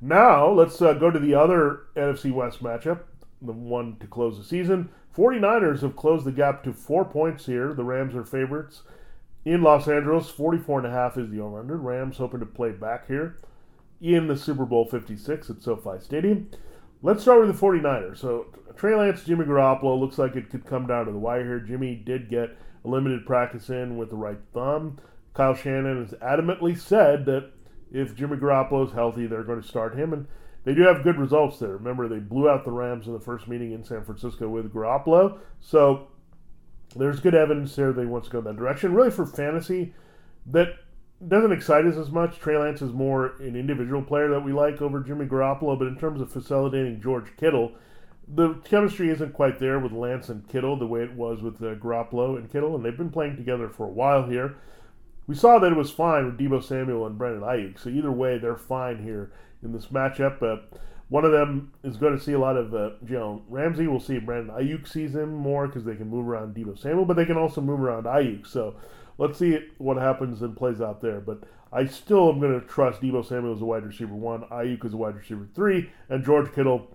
Now 0.00 0.48
let's 0.48 0.80
uh, 0.80 0.92
go 0.92 1.10
to 1.10 1.18
the 1.18 1.34
other 1.34 1.80
NFC 1.96 2.32
West 2.32 2.62
matchup, 2.62 3.00
the 3.42 3.52
one 3.52 3.96
to 4.00 4.06
close 4.06 4.38
the 4.38 4.44
season. 4.44 4.90
49ers 5.16 5.80
have 5.80 5.96
closed 5.96 6.24
the 6.24 6.32
gap 6.32 6.62
to 6.62 6.72
four 6.72 7.04
points 7.04 7.46
here. 7.46 7.74
The 7.74 7.82
Rams 7.82 8.14
are 8.14 8.24
favorites 8.24 8.82
in 9.44 9.62
Los 9.62 9.88
Angeles. 9.88 10.30
44 10.30 10.78
and 10.78 10.86
a 10.86 10.90
half 10.90 11.18
is 11.18 11.30
the 11.30 11.40
over-under. 11.40 11.76
Rams 11.76 12.18
hoping 12.18 12.40
to 12.40 12.46
play 12.46 12.70
back 12.70 13.08
here 13.08 13.36
in 14.00 14.28
the 14.28 14.36
Super 14.36 14.64
Bowl 14.64 14.84
56 14.84 15.50
at 15.50 15.62
SoFi 15.62 15.98
Stadium. 16.00 16.48
Let's 17.02 17.22
start 17.22 17.44
with 17.44 17.58
the 17.58 17.66
49ers. 17.66 18.18
So 18.18 18.46
Trey 18.76 18.94
Lance, 18.94 19.24
Jimmy 19.24 19.44
Garoppolo 19.44 19.98
looks 19.98 20.18
like 20.18 20.36
it 20.36 20.50
could 20.50 20.64
come 20.64 20.86
down 20.86 21.06
to 21.06 21.12
the 21.12 21.18
wire 21.18 21.44
here. 21.44 21.60
Jimmy 21.60 21.96
did 21.96 22.28
get 22.28 22.56
a 22.84 22.88
limited 22.88 23.26
practice 23.26 23.70
in 23.70 23.96
with 23.96 24.10
the 24.10 24.16
right 24.16 24.38
thumb. 24.54 24.98
Kyle 25.38 25.54
Shanahan 25.54 26.04
has 26.04 26.14
adamantly 26.14 26.76
said 26.76 27.24
that 27.26 27.52
if 27.92 28.16
Jimmy 28.16 28.36
Garoppolo 28.36 28.84
is 28.84 28.92
healthy, 28.92 29.28
they're 29.28 29.44
going 29.44 29.62
to 29.62 29.66
start 29.66 29.96
him. 29.96 30.12
And 30.12 30.26
they 30.64 30.74
do 30.74 30.82
have 30.82 31.04
good 31.04 31.16
results 31.16 31.60
there. 31.60 31.76
Remember, 31.76 32.08
they 32.08 32.18
blew 32.18 32.50
out 32.50 32.64
the 32.64 32.72
Rams 32.72 33.06
in 33.06 33.12
the 33.12 33.20
first 33.20 33.46
meeting 33.46 33.70
in 33.70 33.84
San 33.84 34.04
Francisco 34.04 34.48
with 34.48 34.74
Garoppolo. 34.74 35.38
So 35.60 36.08
there's 36.96 37.20
good 37.20 37.36
evidence 37.36 37.76
there 37.76 37.92
they 37.92 38.04
want 38.04 38.24
to 38.24 38.30
go 38.30 38.40
that 38.40 38.56
direction. 38.56 38.92
Really, 38.92 39.12
for 39.12 39.26
fantasy, 39.26 39.94
that 40.46 40.70
doesn't 41.28 41.52
excite 41.52 41.86
us 41.86 41.96
as 41.96 42.10
much. 42.10 42.40
Trey 42.40 42.58
Lance 42.58 42.82
is 42.82 42.92
more 42.92 43.36
an 43.38 43.54
individual 43.54 44.02
player 44.02 44.28
that 44.30 44.44
we 44.44 44.52
like 44.52 44.82
over 44.82 44.98
Jimmy 44.98 45.26
Garoppolo, 45.26 45.78
but 45.78 45.86
in 45.86 45.96
terms 45.96 46.20
of 46.20 46.32
facilitating 46.32 47.00
George 47.00 47.36
Kittle, 47.36 47.74
the 48.26 48.54
chemistry 48.64 49.08
isn't 49.10 49.34
quite 49.34 49.60
there 49.60 49.78
with 49.78 49.92
Lance 49.92 50.30
and 50.30 50.48
Kittle 50.48 50.76
the 50.76 50.86
way 50.86 51.02
it 51.02 51.14
was 51.14 51.42
with 51.42 51.62
uh, 51.62 51.76
Garoppolo 51.76 52.36
and 52.36 52.50
Kittle, 52.50 52.74
and 52.74 52.84
they've 52.84 52.98
been 52.98 53.10
playing 53.10 53.36
together 53.36 53.68
for 53.68 53.86
a 53.86 53.92
while 53.92 54.28
here. 54.28 54.56
We 55.28 55.34
saw 55.34 55.58
that 55.58 55.70
it 55.70 55.76
was 55.76 55.90
fine 55.90 56.24
with 56.24 56.38
Deebo 56.38 56.64
Samuel 56.64 57.06
and 57.06 57.18
Brandon 57.18 57.42
Aiyuk, 57.42 57.78
so 57.78 57.90
either 57.90 58.10
way, 58.10 58.38
they're 58.38 58.56
fine 58.56 59.02
here 59.02 59.30
in 59.62 59.72
this 59.72 59.86
matchup. 59.86 60.42
Uh, 60.42 60.62
one 61.10 61.26
of 61.26 61.32
them 61.32 61.72
is 61.82 61.98
going 61.98 62.16
to 62.16 62.22
see 62.22 62.32
a 62.32 62.38
lot 62.38 62.56
of 62.56 62.74
uh, 62.74 62.90
Jalen 63.04 63.42
Ramsey. 63.46 63.86
We'll 63.86 64.00
see 64.00 64.18
Brandon 64.18 64.54
Aiyuk 64.56 64.88
sees 64.88 65.14
him 65.14 65.34
more 65.34 65.66
because 65.66 65.84
they 65.84 65.96
can 65.96 66.08
move 66.08 66.26
around 66.26 66.54
Deebo 66.54 66.80
Samuel, 66.80 67.04
but 67.04 67.16
they 67.16 67.26
can 67.26 67.36
also 67.36 67.60
move 67.60 67.78
around 67.78 68.04
Aiyuk. 68.04 68.46
So 68.46 68.76
let's 69.18 69.38
see 69.38 69.58
what 69.76 69.98
happens 69.98 70.40
and 70.40 70.56
plays 70.56 70.80
out 70.80 71.02
there. 71.02 71.20
But 71.20 71.44
I 71.74 71.84
still 71.84 72.30
am 72.30 72.40
going 72.40 72.58
to 72.58 72.66
trust 72.66 73.02
Deebo 73.02 73.26
Samuel 73.26 73.54
as 73.54 73.60
a 73.60 73.66
wide 73.66 73.84
receiver 73.84 74.14
one, 74.14 74.44
Aiyuk 74.50 74.86
as 74.86 74.94
a 74.94 74.96
wide 74.96 75.16
receiver 75.16 75.46
three, 75.54 75.90
and 76.08 76.24
George 76.24 76.54
Kittle. 76.54 76.88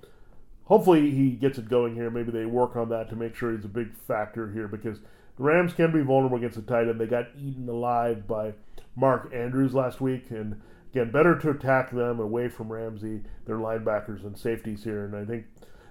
Hopefully 0.65 1.11
he 1.11 1.31
gets 1.31 1.59
it 1.59 1.69
going 1.69 1.93
here. 1.93 2.09
Maybe 2.09 2.31
they 2.31 2.45
work 2.45 2.75
on 2.75 2.89
that 2.89 3.09
to 3.09 3.15
make 3.15 3.35
sure 3.35 3.51
he's 3.51 3.65
a 3.65 3.67
big 3.67 3.95
factor 4.07 4.51
here 4.51 4.67
because 4.67 4.99
the 5.37 5.43
Rams 5.43 5.73
can 5.73 5.91
be 5.91 6.01
vulnerable 6.01 6.37
against 6.37 6.55
the 6.55 6.61
tight 6.61 6.87
end. 6.87 6.99
They 6.99 7.07
got 7.07 7.27
eaten 7.37 7.67
alive 7.67 8.27
by 8.27 8.53
Mark 8.95 9.31
Andrews 9.33 9.73
last 9.73 10.01
week, 10.01 10.29
and 10.29 10.61
Again, 10.93 11.09
better 11.09 11.35
to 11.39 11.49
attack 11.49 11.89
them 11.89 12.19
away 12.19 12.49
from 12.49 12.71
Ramsey, 12.71 13.21
their 13.45 13.57
linebackers 13.57 14.23
and 14.23 14.37
safeties 14.37 14.83
here. 14.83 15.05
And 15.05 15.15
I 15.15 15.25
think 15.25 15.45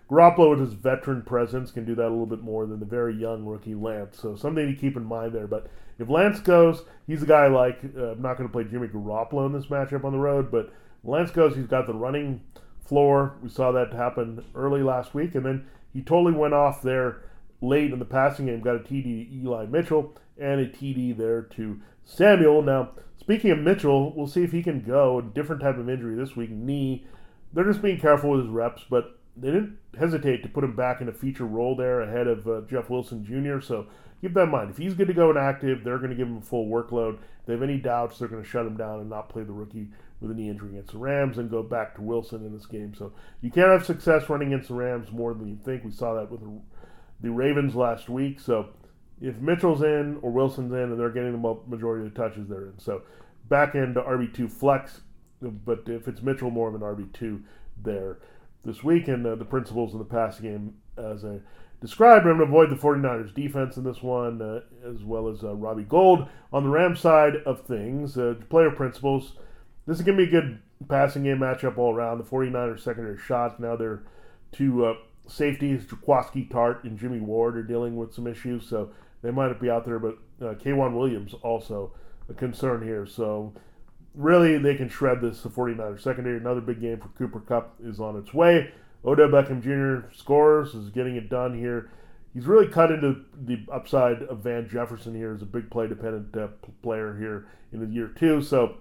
Garoppolo, 0.09 0.50
with 0.50 0.61
his 0.61 0.74
veteran 0.74 1.22
presence, 1.22 1.72
can 1.72 1.85
do 1.85 1.96
that 1.96 2.07
a 2.07 2.09
little 2.09 2.26
bit 2.26 2.40
more 2.40 2.66
than 2.66 2.78
the 2.78 2.87
very 2.87 3.12
young 3.12 3.44
rookie 3.44 3.74
Lance. 3.74 4.20
So 4.20 4.37
something 4.37 4.64
to 4.64 4.81
keep 4.81 4.96
in 4.96 5.05
mind 5.05 5.33
there. 5.33 5.48
But 5.48 5.66
if 5.98 6.09
Lance 6.09 6.38
goes, 6.38 6.85
he's 7.09 7.24
a 7.24 7.26
guy 7.26 7.48
like 7.48 7.81
uh, 7.96 8.12
I'm 8.12 8.22
not 8.22 8.38
going 8.38 8.48
to 8.48 8.52
play 8.52 8.62
Jimmy 8.62 8.87
Garoppolo 8.87 9.46
in 9.46 9.52
this 9.52 9.66
matchup 9.66 10.05
on 10.05 10.12
the 10.12 10.20
road, 10.20 10.52
but 10.52 10.72
Lance 11.02 11.33
goes, 11.33 11.57
he's 11.57 11.66
got 11.66 11.88
the 11.88 11.94
running 11.94 12.40
floor. 12.85 13.35
We 13.42 13.48
saw 13.48 13.72
that 13.72 13.92
happen 13.92 14.44
early 14.55 14.85
last 14.85 15.14
week, 15.14 15.35
and 15.35 15.44
then 15.44 15.66
he 15.92 16.00
totally 16.00 16.33
went 16.33 16.55
off 16.55 16.81
there 16.81 17.22
late 17.62 17.92
in 17.92 17.98
the 17.98 18.05
passing 18.05 18.46
game. 18.46 18.61
Got 18.61 18.77
a 18.77 18.81
TD 18.81 19.31
to 19.31 19.35
Eli 19.35 19.66
Mitchell 19.66 20.14
and 20.38 20.61
a 20.61 20.66
TD 20.66 21.16
there 21.16 21.42
to 21.42 21.81
Samuel. 22.05 22.61
Now 22.61 22.90
Speaking 23.22 23.53
of 23.53 23.61
Mitchell, 23.61 24.12
we'll 24.16 24.27
see 24.27 24.42
if 24.42 24.51
he 24.51 24.64
can 24.64 24.81
go. 24.81 25.20
A 25.20 25.22
different 25.22 25.62
type 25.62 25.79
of 25.79 25.88
injury 25.88 26.16
this 26.16 26.35
week, 26.35 26.51
knee. 26.51 27.07
They're 27.53 27.62
just 27.62 27.81
being 27.81 28.01
careful 28.01 28.31
with 28.31 28.40
his 28.40 28.48
reps, 28.48 28.83
but 28.90 29.16
they 29.37 29.53
didn't 29.53 29.79
hesitate 29.96 30.42
to 30.42 30.48
put 30.48 30.64
him 30.64 30.75
back 30.75 31.01
in 31.01 31.09
a 31.09 31.12
feature 31.12 31.46
role 31.46 31.77
there 31.77 32.01
ahead 32.01 32.27
of 32.27 32.48
uh, 32.48 32.62
Jeff 32.68 32.90
Wilson 32.90 33.25
Jr. 33.25 33.64
So 33.64 33.87
keep 34.20 34.35
that 34.35 34.42
in 34.42 34.51
mind. 34.51 34.70
If 34.70 34.79
he's 34.79 34.94
good 34.94 35.07
to 35.07 35.14
go 35.14 35.31
and 35.31 35.38
active, 35.38 35.85
they're 35.85 35.98
going 35.98 36.11
to 36.11 36.16
give 36.16 36.27
him 36.27 36.38
a 36.38 36.40
full 36.40 36.66
workload. 36.66 37.14
If 37.14 37.46
they 37.46 37.53
have 37.53 37.62
any 37.62 37.79
doubts, 37.79 38.18
they're 38.18 38.27
going 38.27 38.42
to 38.42 38.48
shut 38.48 38.66
him 38.66 38.77
down 38.77 38.98
and 38.98 39.09
not 39.09 39.29
play 39.29 39.44
the 39.44 39.53
rookie 39.53 39.90
with 40.20 40.33
a 40.33 40.35
knee 40.35 40.48
injury 40.48 40.70
against 40.70 40.90
the 40.90 40.98
Rams 40.98 41.38
and 41.38 41.48
go 41.48 41.62
back 41.62 41.94
to 41.94 42.03
Wilson 42.03 42.44
in 42.44 42.53
this 42.53 42.66
game. 42.66 42.92
So 42.92 43.12
you 43.40 43.53
can't 43.53 43.70
have 43.70 43.87
success 43.87 44.29
running 44.29 44.53
against 44.53 44.68
the 44.68 44.75
Rams 44.75 45.12
more 45.12 45.33
than 45.33 45.46
you 45.46 45.61
think. 45.64 45.85
We 45.85 45.92
saw 45.92 46.14
that 46.14 46.29
with 46.29 46.40
the 47.23 47.31
Ravens 47.31 47.75
last 47.75 48.09
week. 48.09 48.41
So 48.41 48.69
if 49.21 49.37
Mitchell's 49.37 49.83
in 49.83 50.19
or 50.23 50.31
Wilson's 50.31 50.73
in 50.73 50.79
and 50.79 50.99
they're 50.99 51.11
getting 51.11 51.41
the 51.41 51.57
majority 51.67 52.07
of 52.07 52.13
the 52.13 52.21
touches, 52.21 52.49
they're 52.49 52.67
in. 52.67 52.79
So 52.79 53.03
back 53.49 53.75
end 53.75 53.97
RB2 53.97 54.51
flex, 54.51 55.01
but 55.41 55.85
if 55.87 56.09
it's 56.09 56.23
Mitchell, 56.23 56.51
more 56.51 56.69
of 56.69 56.75
an 56.75 56.81
RB2 56.81 57.43
there 57.83 58.19
this 58.65 58.83
week. 58.83 59.09
And 59.09 59.27
uh, 59.27 59.37
the 59.37 59.45
principles 59.45 59.93
in 59.93 59.99
the 59.99 60.05
passing 60.05 60.45
game, 60.45 60.75
as 60.97 61.25
I 61.25 61.39
described, 61.81 62.27
I'm 62.27 62.39
going 62.39 62.39
to 62.39 62.45
avoid 62.45 62.71
the 62.71 62.77
49ers 62.77 63.35
defense 63.35 63.77
in 63.77 63.85
this 63.85 64.03
one, 64.03 64.43
uh, 64.43 64.61
as 64.89 65.05
well 65.05 65.29
as 65.29 65.45
uh, 65.45 65.55
Robbie 65.55 65.85
Gould. 65.85 66.29
On 66.53 66.65
the 66.65 66.71
Rams 66.71 67.01
side 67.01 67.37
of 67.47 67.63
things, 67.63 68.19
uh, 68.19 68.35
player 68.51 68.71
principles, 68.71 69.35
this 69.87 69.99
is 69.99 70.05
going 70.05 70.19
to 70.19 70.27
be 70.27 70.29
a 70.29 70.41
good 70.41 70.61
passing 70.89 71.25
game 71.25 71.39
matchup 71.39 71.79
all 71.79 71.95
around. 71.95 72.19
The 72.19 72.25
49ers 72.25 72.81
secondary 72.81 73.19
shots, 73.19 73.61
now 73.61 73.77
they're 73.77 74.03
two 74.53 74.97
safeties, 75.33 75.85
Jaquiski 75.85 76.49
Tartt 76.51 76.85
and 76.85 76.99
Jimmy 76.99 77.21
Ward, 77.21 77.57
are 77.57 77.62
dealing 77.62 77.97
with 77.97 78.14
some 78.14 78.27
issues, 78.27 78.66
so 78.66 78.90
they 79.23 79.31
might 79.31 79.49
not 79.49 79.61
be 79.61 79.71
out 79.71 79.85
there, 79.85 79.99
but 79.99 80.18
uh, 80.40 80.55
K'Waun 80.55 80.95
Williams 80.95 81.35
also 81.42 81.92
a 82.29 82.35
concern 82.35 82.83
here. 82.83 83.07
So 83.07 83.53
really, 84.14 84.59
they 84.59 84.75
can 84.75 84.88
shred 84.88 85.21
this. 85.21 85.42
The 85.42 85.49
49ers 85.49 86.01
secondary. 86.01 86.37
Another 86.37 86.61
big 86.61 86.81
game 86.81 87.01
for 87.01 87.09
Cooper 87.09 87.40
Kupp 87.40 87.77
is 87.83 88.01
on 88.01 88.16
its 88.16 88.35
way. 88.35 88.73
Odell 89.05 89.29
Beckham 89.29 89.62
Jr. 89.62 90.09
scores, 90.14 90.75
is 90.75 90.90
getting 90.90 91.16
it 91.16 91.29
done 91.29 91.59
here. 91.59 91.90
He's 92.35 92.47
really 92.47 92.68
cut 92.68 92.90
into 92.90 93.25
the 93.35 93.64
upside 93.71 94.23
of 94.23 94.38
Van 94.38 94.68
Jefferson 94.68 95.14
here 95.14 95.35
as 95.35 95.42
a 95.42 95.47
big 95.47 95.71
play 95.71 95.87
dependent 95.87 96.35
uh, 96.37 96.49
player 96.83 97.16
here 97.18 97.47
in 97.73 97.81
the 97.81 97.87
year 97.87 98.09
two. 98.09 98.40
So, 98.40 98.77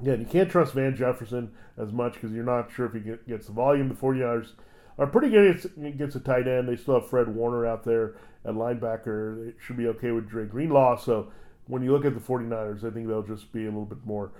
again, 0.00 0.20
you 0.20 0.26
can't 0.26 0.50
trust 0.50 0.74
Van 0.74 0.94
Jefferson 0.94 1.52
as 1.78 1.92
much 1.92 2.14
because 2.14 2.32
you're 2.32 2.44
not 2.44 2.70
sure 2.70 2.86
if 2.86 2.92
he 2.92 3.12
gets 3.26 3.46
the 3.46 3.52
volume. 3.52 3.88
The 3.88 3.94
49ers 3.94 4.52
are 4.98 5.06
pretty 5.06 5.30
good 5.30 5.70
against 5.84 6.16
a 6.16 6.20
tight 6.20 6.48
end. 6.48 6.68
They 6.68 6.76
still 6.76 7.00
have 7.00 7.08
Fred 7.08 7.28
Warner 7.28 7.66
out 7.66 7.84
there 7.84 8.16
at 8.44 8.54
linebacker. 8.54 9.44
They 9.44 9.52
should 9.64 9.76
be 9.76 9.86
okay 9.88 10.10
with 10.10 10.28
Dre 10.28 10.44
Greenlaw. 10.44 10.96
So 10.96 11.30
when 11.66 11.82
you 11.82 11.92
look 11.92 12.04
at 12.04 12.14
the 12.14 12.20
49ers, 12.20 12.84
I 12.84 12.90
think 12.90 13.06
they'll 13.06 13.22
just 13.22 13.52
be 13.52 13.62
a 13.62 13.68
little 13.68 13.84
bit 13.84 14.04
more 14.04 14.32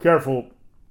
careful 0.00 0.50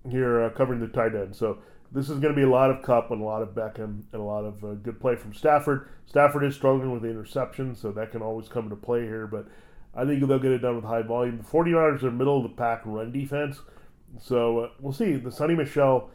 here 0.09 0.43
uh, 0.43 0.49
covering 0.49 0.79
the 0.79 0.87
tight 0.87 1.15
end. 1.15 1.35
So 1.35 1.59
this 1.91 2.09
is 2.09 2.19
going 2.19 2.33
to 2.33 2.35
be 2.35 2.45
a 2.45 2.49
lot 2.49 2.71
of 2.71 2.81
Kupp 2.81 3.11
and 3.11 3.21
a 3.21 3.25
lot 3.25 3.41
of 3.41 3.49
Beckham 3.49 4.03
and 4.11 4.21
a 4.21 4.23
lot 4.23 4.43
of 4.43 4.63
uh, 4.63 4.73
good 4.73 4.99
play 4.99 5.15
from 5.15 5.33
Stafford. 5.33 5.87
Stafford 6.05 6.43
is 6.43 6.55
struggling 6.55 6.91
with 6.91 7.03
the 7.03 7.09
interception, 7.09 7.75
so 7.75 7.91
that 7.91 8.11
can 8.11 8.21
always 8.21 8.49
come 8.49 8.65
into 8.65 8.75
play 8.75 9.01
here. 9.01 9.27
But 9.27 9.47
I 9.95 10.03
think 10.05 10.25
they'll 10.25 10.39
get 10.39 10.51
it 10.51 10.59
done 10.59 10.75
with 10.75 10.85
high 10.85 11.03
volume. 11.03 11.37
The 11.37 11.43
49ers 11.43 12.03
are 12.03 12.11
middle 12.11 12.37
of 12.37 12.43
the 12.43 12.57
pack 12.57 12.81
run 12.83 13.11
defense. 13.11 13.61
So 14.19 14.59
uh, 14.59 14.69
we'll 14.79 14.93
see. 14.93 15.13
The 15.13 15.29
Sony 15.29 15.55
Michel 15.55 16.09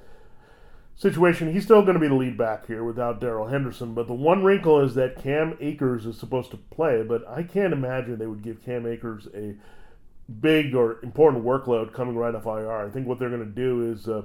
situation, 0.98 1.52
he's 1.52 1.62
still 1.62 1.82
going 1.82 1.94
to 1.94 2.00
be 2.00 2.08
the 2.08 2.14
lead 2.14 2.36
back 2.36 2.66
here 2.66 2.82
without 2.82 3.20
Darrell 3.20 3.46
Henderson. 3.46 3.94
But 3.94 4.08
the 4.08 4.14
one 4.14 4.42
wrinkle 4.42 4.80
is 4.80 4.94
that 4.96 5.22
Cam 5.22 5.56
Akers 5.60 6.04
is 6.04 6.18
supposed 6.18 6.50
to 6.50 6.56
play, 6.56 7.02
but 7.02 7.26
I 7.26 7.44
can't 7.44 7.72
imagine 7.72 8.18
they 8.18 8.26
would 8.26 8.42
give 8.42 8.62
Cam 8.62 8.84
Akers 8.84 9.28
a 9.34 9.54
big 10.40 10.74
or 10.74 10.98
important 11.02 11.44
workload 11.44 11.94
coming 11.94 12.16
right 12.16 12.34
off 12.34 12.46
IR. 12.46 12.86
I 12.86 12.90
think 12.90 13.06
what 13.06 13.18
they're 13.18 13.30
going 13.30 13.44
to 13.44 13.46
do 13.46 13.90
is 13.90 14.08
uh, 14.08 14.22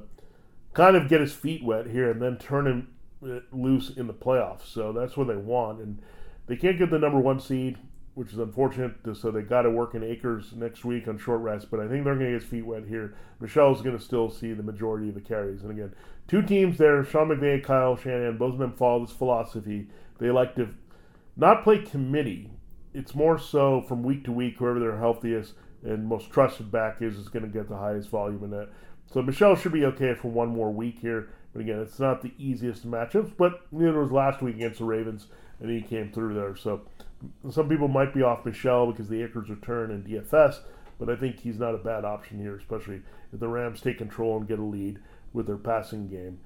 kind 0.73 0.95
of 0.95 1.07
get 1.07 1.21
his 1.21 1.31
feet 1.31 1.63
wet 1.63 1.87
here 1.87 2.09
and 2.09 2.21
then 2.21 2.37
turn 2.37 2.65
him 2.65 2.87
uh, 3.23 3.39
loose 3.51 3.91
in 3.95 4.07
the 4.07 4.13
playoffs. 4.13 4.65
So 4.65 4.91
that's 4.91 5.15
what 5.15 5.27
they 5.27 5.37
want. 5.37 5.79
And 5.79 6.01
they 6.47 6.55
can't 6.55 6.79
get 6.79 6.89
the 6.89 6.99
number 6.99 7.19
one 7.19 7.39
seed 7.39 7.77
which 8.15 8.31
is 8.31 8.37
unfortunate. 8.37 8.95
So 9.15 9.31
they 9.31 9.41
got 9.41 9.63
to 9.63 9.69
work 9.69 9.95
in 9.95 10.03
Akers 10.03 10.53
next 10.55 10.85
week 10.85 11.07
on 11.07 11.17
short 11.17 11.41
rest, 11.41 11.71
but 11.71 11.79
I 11.79 11.87
think 11.87 12.03
they're 12.03 12.15
going 12.15 12.31
to 12.31 12.39
get 12.39 12.47
feet 12.47 12.65
wet 12.65 12.85
here. 12.87 13.15
Michel's 13.39 13.81
going 13.81 13.97
to 13.97 14.03
still 14.03 14.29
see 14.29 14.53
the 14.53 14.63
majority 14.63 15.09
of 15.09 15.15
the 15.15 15.21
carries. 15.21 15.63
And 15.63 15.71
again, 15.71 15.93
two 16.27 16.41
teams 16.41 16.77
there, 16.77 17.03
Sean 17.03 17.29
McVay, 17.29 17.63
Kyle 17.63 17.95
Shanahan, 17.95 18.37
both 18.37 18.53
of 18.53 18.59
them 18.59 18.73
follow 18.73 19.05
this 19.05 19.15
philosophy. 19.15 19.87
They 20.19 20.29
like 20.29 20.55
to 20.55 20.69
not 21.35 21.63
play 21.63 21.79
committee. 21.79 22.51
It's 22.93 23.15
more 23.15 23.39
so 23.39 23.81
from 23.81 24.03
week 24.03 24.23
to 24.25 24.31
week, 24.31 24.57
whoever 24.57 24.79
their 24.79 24.99
healthiest 24.99 25.53
and 25.83 26.07
most 26.07 26.29
trusted 26.31 26.71
back 26.71 27.01
is 27.01 27.17
is 27.17 27.27
going 27.27 27.43
to 27.43 27.49
get 27.49 27.67
the 27.67 27.77
highest 27.77 28.09
volume 28.09 28.43
in 28.43 28.51
that. 28.51 28.69
So 29.11 29.21
Michel 29.21 29.55
should 29.55 29.73
be 29.73 29.85
okay 29.85 30.13
for 30.13 30.29
one 30.29 30.49
more 30.49 30.71
week 30.71 30.99
here. 30.99 31.29
But 31.51 31.61
again, 31.61 31.79
it's 31.79 31.99
not 31.99 32.21
the 32.21 32.33
easiest 32.37 32.89
matchups, 32.89 33.33
but 33.37 33.61
neither 33.71 33.99
was 33.99 34.11
last 34.11 34.41
week 34.41 34.55
against 34.55 34.79
the 34.79 34.85
Ravens, 34.85 35.27
and 35.59 35.69
he 35.69 35.81
came 35.81 36.11
through 36.11 36.33
there. 36.33 36.55
So 36.55 36.81
some 37.49 37.69
people 37.69 37.87
might 37.87 38.13
be 38.13 38.21
off 38.21 38.45
Michel 38.45 38.91
because 38.91 39.07
the 39.07 39.23
Akers 39.23 39.49
return 39.49 39.91
and 39.91 40.05
DFS, 40.05 40.59
but 40.99 41.09
I 41.09 41.15
think 41.15 41.39
he's 41.39 41.59
not 41.59 41.75
a 41.75 41.79
bad 41.79 42.05
option 42.05 42.39
here, 42.39 42.55
especially 42.55 43.01
if 43.31 43.39
the 43.39 43.47
Rams 43.47 43.81
take 43.81 43.97
control 43.97 44.37
and 44.37 44.47
get 44.47 44.59
a 44.59 44.63
lead 44.63 44.99
with 45.33 45.47
their 45.47 45.57
passing 45.57 46.07
game. 46.07 46.39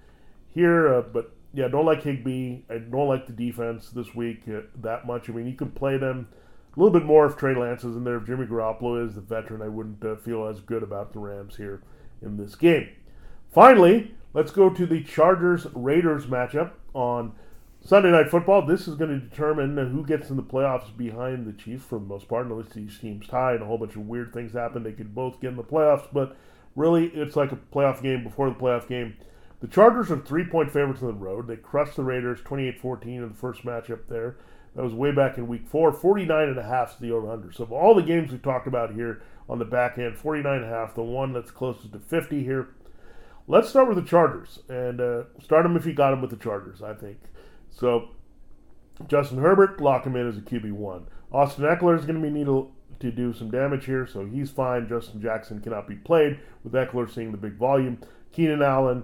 Here, 0.53 0.93
uh, 0.93 1.01
but 1.01 1.33
yeah, 1.53 1.67
don't 1.67 1.85
like 1.85 2.03
Higbee. 2.03 2.59
I 2.69 2.77
don't 2.77 3.07
like 3.07 3.27
the 3.27 3.33
defense 3.33 3.89
this 3.89 4.13
week 4.15 4.43
uh, 4.47 4.61
that 4.81 5.05
much. 5.05 5.29
I 5.29 5.33
mean, 5.33 5.47
you 5.47 5.55
can 5.55 5.71
play 5.71 5.97
them 5.97 6.27
a 6.75 6.79
little 6.79 6.97
bit 6.97 7.05
more 7.05 7.25
if 7.25 7.37
Trey 7.37 7.55
Lance 7.55 7.83
is 7.83 7.95
in 7.95 8.03
there. 8.03 8.17
If 8.17 8.25
Jimmy 8.25 8.45
Garoppolo 8.45 9.05
is 9.05 9.15
the 9.15 9.21
veteran, 9.21 9.61
I 9.61 9.67
wouldn't 9.67 10.03
uh, 10.03 10.15
feel 10.15 10.45
as 10.47 10.59
good 10.59 10.83
about 10.83 11.13
the 11.13 11.19
Rams 11.19 11.57
here 11.57 11.81
in 12.21 12.37
this 12.37 12.55
game. 12.55 12.89
Finally, 13.51 14.15
let's 14.33 14.51
go 14.51 14.69
to 14.69 14.85
the 14.85 15.03
Chargers 15.03 15.65
Raiders 15.73 16.25
matchup 16.25 16.71
on 16.93 17.33
Sunday 17.87 18.11
Night 18.11 18.29
Football, 18.29 18.65
this 18.65 18.85
is 18.85 18.95
going 18.95 19.11
to 19.11 19.25
determine 19.29 19.77
who 19.77 20.05
gets 20.05 20.29
in 20.29 20.35
the 20.35 20.43
playoffs 20.43 20.95
behind 20.97 21.47
the 21.47 21.53
Chiefs 21.53 21.85
for 21.85 21.97
the 21.97 22.05
most 22.05 22.27
part. 22.27 22.45
Unless 22.45 22.73
these 22.73 22.99
teams 22.99 23.25
tie 23.27 23.53
and 23.53 23.61
a 23.61 23.65
whole 23.65 23.77
bunch 23.77 23.95
of 23.95 24.05
weird 24.05 24.33
things 24.33 24.51
happen, 24.51 24.83
they 24.83 24.91
could 24.91 25.15
both 25.15 25.39
get 25.39 25.51
in 25.51 25.55
the 25.55 25.63
playoffs. 25.63 26.05
But 26.11 26.35
really, 26.75 27.05
it's 27.05 27.37
like 27.37 27.53
a 27.53 27.59
playoff 27.73 28.01
game 28.01 28.25
before 28.25 28.49
the 28.49 28.57
playoff 28.57 28.89
game. 28.89 29.15
The 29.61 29.69
Chargers 29.69 30.11
are 30.11 30.19
three 30.19 30.43
point 30.43 30.69
favorites 30.69 31.01
on 31.01 31.07
the 31.07 31.13
road. 31.13 31.47
They 31.47 31.55
crushed 31.55 31.95
the 31.95 32.03
Raiders 32.03 32.41
28 32.41 32.77
14 32.77 33.13
in 33.13 33.29
the 33.29 33.33
first 33.33 33.63
matchup 33.63 34.09
there. 34.09 34.35
That 34.75 34.83
was 34.83 34.93
way 34.93 35.13
back 35.13 35.37
in 35.37 35.47
week 35.47 35.65
four. 35.65 35.93
49 35.93 36.49
and 36.49 36.59
a 36.59 36.63
half 36.63 36.95
is 36.95 36.99
the 36.99 37.13
over 37.13 37.31
under. 37.31 37.53
So, 37.53 37.63
of 37.63 37.71
all 37.71 37.95
the 37.95 38.03
games 38.03 38.33
we 38.33 38.37
talked 38.37 38.67
about 38.67 38.95
here 38.95 39.21
on 39.47 39.59
the 39.59 39.65
back 39.65 39.97
end, 39.97 40.17
49 40.17 40.57
and 40.57 40.65
a 40.65 40.67
half, 40.67 40.93
the 40.93 41.03
one 41.03 41.31
that's 41.31 41.51
closest 41.51 41.93
to 41.93 41.99
50 41.99 42.43
here. 42.43 42.67
Let's 43.47 43.69
start 43.69 43.87
with 43.87 43.95
the 43.95 44.03
Chargers 44.03 44.59
and 44.67 44.99
uh, 44.99 45.23
start 45.41 45.63
them 45.63 45.77
if 45.77 45.85
you 45.85 45.93
got 45.93 46.11
them 46.11 46.19
with 46.19 46.31
the 46.31 46.35
Chargers, 46.35 46.81
I 46.81 46.93
think. 46.93 47.19
So 47.77 48.09
Justin 49.07 49.39
Herbert, 49.39 49.79
lock 49.79 50.05
him 50.05 50.15
in 50.15 50.27
as 50.27 50.37
a 50.37 50.41
QB 50.41 50.71
one. 50.71 51.07
Austin 51.31 51.65
Ekeler 51.65 51.97
is 51.97 52.05
going 52.05 52.21
to 52.21 52.27
be 52.27 52.33
needed 52.33 52.65
to 52.99 53.11
do 53.11 53.33
some 53.33 53.51
damage 53.51 53.85
here, 53.85 54.07
so 54.07 54.25
he's 54.25 54.49
fine. 54.49 54.87
Justin 54.87 55.21
Jackson 55.21 55.61
cannot 55.61 55.87
be 55.87 55.95
played 55.95 56.39
with 56.63 56.73
Ekeler 56.73 57.13
seeing 57.13 57.31
the 57.31 57.37
big 57.37 57.53
volume. 57.53 57.99
Keenan 58.31 58.61
Allen, 58.61 59.03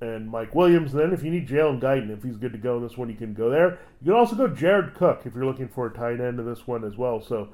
and 0.00 0.30
Mike 0.30 0.54
Williams. 0.54 0.92
And 0.92 1.02
then 1.02 1.12
if 1.12 1.22
you 1.22 1.30
need 1.30 1.48
Jalen 1.48 1.80
Guyton, 1.80 2.10
if 2.10 2.22
he's 2.22 2.36
good 2.36 2.52
to 2.52 2.58
go 2.58 2.76
in 2.76 2.82
this 2.82 2.96
one, 2.96 3.10
you 3.10 3.16
can 3.16 3.34
go 3.34 3.50
there. 3.50 3.78
You 4.00 4.12
can 4.12 4.14
also 4.14 4.34
go 4.34 4.48
Jared 4.48 4.94
Cook 4.94 5.22
if 5.24 5.34
you're 5.34 5.44
looking 5.44 5.68
for 5.68 5.86
a 5.86 5.92
tight 5.92 6.20
end 6.20 6.40
in 6.40 6.46
this 6.46 6.66
one 6.66 6.84
as 6.84 6.96
well. 6.96 7.20
So 7.20 7.50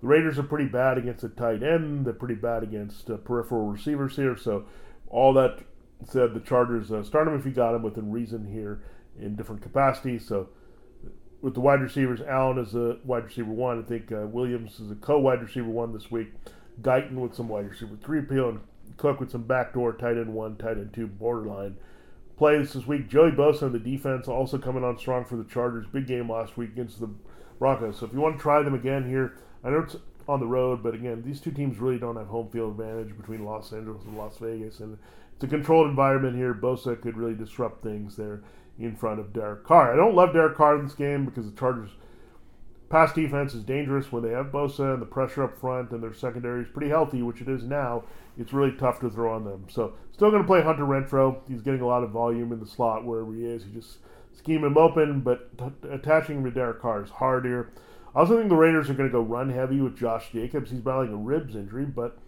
the 0.00 0.06
Raiders 0.06 0.38
are 0.38 0.44
pretty 0.44 0.68
bad 0.68 0.98
against 0.98 1.24
a 1.24 1.28
tight 1.28 1.62
end. 1.62 2.06
They're 2.06 2.12
pretty 2.12 2.36
bad 2.36 2.62
against 2.62 3.10
uh, 3.10 3.16
peripheral 3.16 3.66
receivers 3.66 4.16
here. 4.16 4.36
So 4.36 4.64
all 5.08 5.32
that 5.34 5.60
said, 6.04 6.34
the 6.34 6.40
Chargers 6.40 6.92
uh, 6.92 7.02
start 7.02 7.26
him 7.26 7.34
if 7.34 7.44
you 7.44 7.52
got 7.52 7.74
him 7.74 7.82
within 7.82 8.12
reason 8.12 8.46
here 8.46 8.80
in 9.20 9.36
different 9.36 9.62
capacities. 9.62 10.26
So 10.26 10.48
with 11.40 11.54
the 11.54 11.60
wide 11.60 11.80
receivers, 11.80 12.20
Allen 12.20 12.58
is 12.58 12.74
a 12.74 12.98
wide 13.04 13.24
receiver 13.24 13.50
one. 13.50 13.82
I 13.82 13.86
think 13.86 14.10
uh, 14.10 14.26
Williams 14.26 14.80
is 14.80 14.90
a 14.90 14.96
co-wide 14.96 15.42
receiver 15.42 15.68
one 15.68 15.92
this 15.92 16.10
week. 16.10 16.32
Guyton 16.82 17.14
with 17.14 17.34
some 17.34 17.48
wide 17.48 17.68
receiver 17.68 17.96
three 18.02 18.20
appeal, 18.20 18.48
and 18.50 18.60
Cook 18.96 19.20
with 19.20 19.30
some 19.30 19.42
backdoor 19.42 19.92
tight 19.92 20.16
end 20.16 20.32
one, 20.32 20.56
tight 20.56 20.78
end 20.78 20.92
two 20.92 21.06
borderline 21.06 21.76
plays 22.38 22.72
this 22.72 22.86
week. 22.86 23.08
Joey 23.08 23.32
Bosa 23.32 23.64
on 23.64 23.72
the 23.72 23.78
defense 23.78 24.28
also 24.28 24.58
coming 24.58 24.84
on 24.84 24.96
strong 24.96 25.24
for 25.24 25.36
the 25.36 25.44
Chargers. 25.44 25.86
Big 25.92 26.06
game 26.06 26.30
last 26.30 26.56
week 26.56 26.70
against 26.70 27.00
the 27.00 27.10
Broncos. 27.58 27.98
So 27.98 28.06
if 28.06 28.12
you 28.12 28.20
want 28.20 28.36
to 28.36 28.42
try 28.42 28.62
them 28.62 28.74
again 28.74 29.08
here, 29.08 29.34
I 29.64 29.70
know 29.70 29.80
it's 29.80 29.96
on 30.28 30.40
the 30.40 30.46
road, 30.46 30.82
but 30.82 30.94
again, 30.94 31.22
these 31.26 31.40
two 31.40 31.50
teams 31.50 31.78
really 31.78 31.98
don't 31.98 32.16
have 32.16 32.28
home 32.28 32.48
field 32.50 32.78
advantage 32.78 33.16
between 33.16 33.44
Los 33.44 33.72
Angeles 33.72 34.04
and 34.04 34.16
Las 34.16 34.38
Vegas, 34.38 34.78
and 34.78 34.98
it's 35.34 35.44
a 35.44 35.48
controlled 35.48 35.88
environment 35.88 36.36
here. 36.36 36.54
Bosa 36.54 37.00
could 37.00 37.16
really 37.16 37.34
disrupt 37.34 37.82
things 37.82 38.14
there 38.14 38.42
in 38.78 38.94
front 38.94 39.20
of 39.20 39.32
Derek 39.32 39.64
Carr. 39.64 39.92
I 39.92 39.96
don't 39.96 40.14
love 40.14 40.32
Derek 40.32 40.56
Carr 40.56 40.78
in 40.78 40.84
this 40.84 40.94
game 40.94 41.24
because 41.24 41.46
the 41.46 41.56
Chargers' 41.58 41.90
pass 42.88 43.12
defense 43.12 43.54
is 43.54 43.64
dangerous 43.64 44.12
when 44.12 44.22
they 44.22 44.30
have 44.30 44.46
Bosa 44.46 44.94
and 44.94 45.02
the 45.02 45.06
pressure 45.06 45.42
up 45.42 45.58
front, 45.58 45.90
and 45.90 46.02
their 46.02 46.14
secondary 46.14 46.62
is 46.62 46.68
pretty 46.68 46.88
healthy, 46.88 47.22
which 47.22 47.40
it 47.40 47.48
is 47.48 47.64
now. 47.64 48.04
It's 48.38 48.52
really 48.52 48.72
tough 48.72 49.00
to 49.00 49.10
throw 49.10 49.34
on 49.34 49.44
them. 49.44 49.66
So, 49.68 49.94
still 50.12 50.30
going 50.30 50.42
to 50.42 50.46
play 50.46 50.62
Hunter 50.62 50.84
Renfrow. 50.84 51.40
He's 51.48 51.62
getting 51.62 51.80
a 51.80 51.86
lot 51.86 52.04
of 52.04 52.10
volume 52.10 52.52
in 52.52 52.60
the 52.60 52.66
slot 52.66 53.04
wherever 53.04 53.34
he 53.34 53.44
is. 53.44 53.64
You 53.66 53.72
just 53.72 53.98
scheme 54.32 54.64
him 54.64 54.78
open, 54.78 55.20
but 55.20 55.58
t- 55.58 55.88
attaching 55.88 56.38
him 56.38 56.44
to 56.44 56.50
Derek 56.50 56.80
Carr 56.80 57.02
is 57.02 57.10
harder. 57.10 57.72
I 58.14 58.20
also 58.20 58.36
think 58.36 58.48
the 58.48 58.56
Raiders 58.56 58.88
are 58.88 58.94
going 58.94 59.08
to 59.08 59.12
go 59.12 59.20
run 59.20 59.50
heavy 59.50 59.80
with 59.80 59.98
Josh 59.98 60.30
Jacobs. 60.32 60.70
He's 60.70 60.80
battling 60.80 61.12
a 61.12 61.16
ribs 61.16 61.56
injury, 61.56 61.84
but 61.84 62.18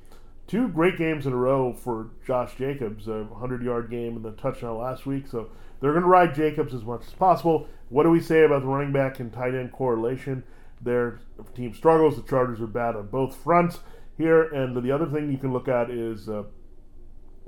two 0.46 0.68
great 0.68 0.98
games 0.98 1.26
in 1.26 1.32
a 1.32 1.36
row 1.36 1.72
for 1.72 2.11
Josh 2.26 2.57
Jacobs 2.57 3.07
a 3.07 3.22
100 3.24 3.62
yard 3.62 3.88
game 3.88 4.16
and 4.16 4.24
the 4.24 4.32
touchdown 4.32 4.78
last 4.78 5.07
week. 5.07 5.26
So 5.28 5.48
they're 5.80 5.92
going 5.92 6.02
to 6.02 6.08
ride 6.08 6.34
Jacobs 6.34 6.74
as 6.74 6.84
much 6.84 7.02
as 7.06 7.12
possible. 7.12 7.68
What 7.88 8.04
do 8.04 8.10
we 8.10 8.20
say 8.20 8.44
about 8.44 8.62
the 8.62 8.68
running 8.68 8.92
back 8.92 9.18
and 9.18 9.32
tight 9.32 9.54
end 9.54 9.72
correlation? 9.72 10.44
Their 10.80 11.20
team 11.54 11.74
struggles. 11.74 12.16
The 12.16 12.22
Chargers 12.22 12.60
are 12.60 12.66
bad 12.66 12.96
on 12.96 13.08
both 13.08 13.36
fronts 13.36 13.80
here. 14.16 14.42
And 14.42 14.76
the 14.82 14.92
other 14.92 15.06
thing 15.06 15.30
you 15.30 15.38
can 15.38 15.52
look 15.52 15.68
at 15.68 15.90
is 15.90 16.28
uh, 16.28 16.44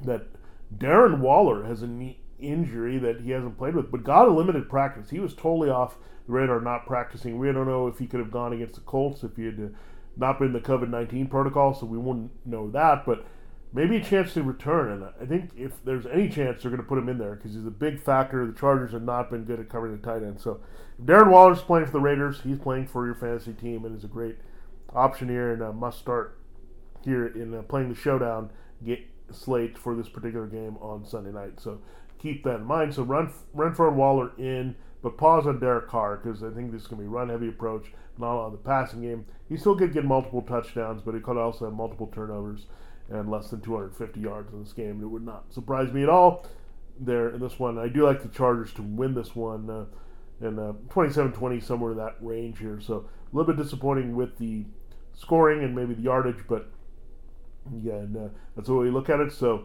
that 0.03 0.27
Darren 0.77 1.21
Waller 1.21 1.65
has 1.65 1.83
a 1.83 1.87
knee 1.87 2.21
injury 2.41 2.99
that 2.99 3.21
he 3.21 3.31
hasn't 3.31 3.57
played 3.57 3.75
with, 3.75 3.91
but 3.91 4.03
got 4.03 4.29
a 4.29 4.33
limited 4.33 4.69
practice. 4.69 5.11
He 5.11 5.21
was 5.21 5.35
totally 5.35 5.71
off 5.71 5.97
the 6.27 6.33
radar, 6.33 6.61
not 6.61 6.87
practicing. 6.87 7.39
We 7.39 7.53
don't 7.53 7.69
know 7.69 7.87
if 7.87 7.99
he 7.99 8.07
could 8.07 8.21
have 8.21 8.33
gone 8.33 8.53
against 8.53 8.75
the 8.75 8.81
Colts 8.81 9.23
if 9.23 9.37
he 9.37 9.45
had 9.45 9.61
uh, 9.61 9.77
not 10.17 10.39
been 10.39 10.53
the 10.53 10.61
COVID 10.61 10.89
19 10.89 11.29
protocol, 11.29 11.75
so 11.75 11.87
we 11.87 11.99
wouldn't 11.99 12.31
know 12.45 12.71
that. 12.71 13.07
But 13.07 13.25
maybe 13.73 13.97
a 13.97 14.05
chance 14.05 14.35
to 14.35 14.43
return. 14.43 14.93
And 14.93 15.05
I 15.21 15.27
think 15.27 15.51
if 15.57 15.73
there's 15.85 16.07
any 16.07 16.29
chance, 16.29 16.63
they're 16.63 16.71
going 16.71 16.83
to 16.83 16.89
put 16.89 16.99
him 16.99 17.09
in 17.09 17.19
there 17.19 17.35
because 17.35 17.55
he's 17.55 17.67
a 17.67 17.71
big 17.71 18.01
factor. 18.01 18.47
The 18.47 18.59
Chargers 18.59 18.93
have 18.93 19.03
not 19.03 19.31
been 19.31 19.45
good 19.45 19.61
at 19.61 19.69
covering 19.69 19.99
the 19.99 20.07
tight 20.07 20.23
end. 20.23 20.41
So 20.41 20.61
if 20.99 21.07
Darren 21.07 21.31
Waller's 21.31 21.63
playing 21.63 21.87
for 21.87 21.93
the 21.93 22.01
Raiders, 22.01 22.41
he's 22.43 22.59
playing 22.59 22.87
for 22.87 23.07
your 23.07 23.15
fantasy 23.15 23.53
team 23.53 23.85
and 23.85 23.97
is 23.97 24.05
a 24.05 24.09
great 24.09 24.37
option 24.95 25.29
here 25.29 25.53
and 25.53 25.63
a 25.63 25.73
must 25.73 25.99
start 25.99 26.39
here 27.05 27.27
in 27.27 27.55
uh, 27.55 27.63
playing 27.63 27.89
the 27.89 27.95
showdown 27.95 28.51
get 28.85 29.01
slate 29.31 29.79
for 29.79 29.95
this 29.95 30.09
particular 30.09 30.47
game 30.47 30.77
on 30.81 31.05
Sunday 31.05 31.33
night. 31.33 31.61
So 31.61 31.81
keep 32.19 32.45
that 32.45 32.57
in 32.57 32.65
mind. 32.65 32.95
So 32.95 33.03
run 33.03 33.33
Renfrow 33.57 33.89
and 33.89 33.97
Waller 33.97 34.33
in, 34.39 34.77
but 35.03 35.17
pause 35.17 35.47
on 35.47 35.59
Derek 35.59 35.89
Carr 35.89 36.19
because 36.19 36.43
I 36.43 36.51
think 36.51 36.73
this 36.73 36.83
is 36.83 36.89
going 36.89 37.03
to 37.03 37.09
be 37.09 37.09
run 37.09 37.31
heavy 37.31 37.49
approach, 37.49 37.87
not 38.19 38.37
on 38.39 38.53
the 38.53 38.59
passing 38.59 39.03
game. 39.03 39.25
He 39.49 39.57
still 39.57 39.77
could 39.77 39.93
get 39.93 40.05
multiple 40.05 40.43
touchdowns, 40.43 41.03
but 41.03 41.15
he 41.15 41.21
could 41.21 41.37
also 41.37 41.65
have 41.65 41.75
multiple 41.75 42.11
turnovers 42.15 42.67
and 43.11 43.31
less 43.31 43.51
than 43.51 43.61
250 43.61 44.21
yards 44.21 44.53
in 44.53 44.63
this 44.63 44.73
game. 44.73 45.03
It 45.03 45.07
would 45.07 45.25
not 45.25 45.53
surprise 45.53 45.93
me 45.93 46.03
at 46.03 46.09
all 46.09 46.47
there 46.99 47.31
in 47.31 47.41
this 47.41 47.59
one. 47.59 47.79
I 47.79 47.89
do 47.89 48.07
like 48.07 48.23
the 48.23 48.29
Chargers 48.29 48.73
to 48.75 48.83
win 48.83 49.15
this 49.15 49.35
one 49.35 49.69
uh, 49.69 49.85
in 50.47 50.59
uh, 50.59 50.73
27-20, 50.89 51.63
somewhere 51.63 51.93
in 51.93 51.99
that 51.99 52.17
range 52.21 52.59
here. 52.59 52.81
So 52.81 53.09
a 53.33 53.37
little 53.37 53.53
bit 53.53 53.63
disappointing 53.63 54.15
with 54.15 54.39
the 54.39 54.65
scoring 55.15 55.63
and 55.63 55.75
maybe 55.75 55.95
the 55.95 56.03
yardage, 56.03 56.45
but 56.49 56.71
yeah, 57.83 57.95
uh, 57.95 58.29
that's 58.57 58.69
the 58.69 58.75
way 58.75 58.87
we 58.87 58.91
look 58.91 59.09
at 59.09 59.21
it. 59.21 59.33
So 59.33 59.65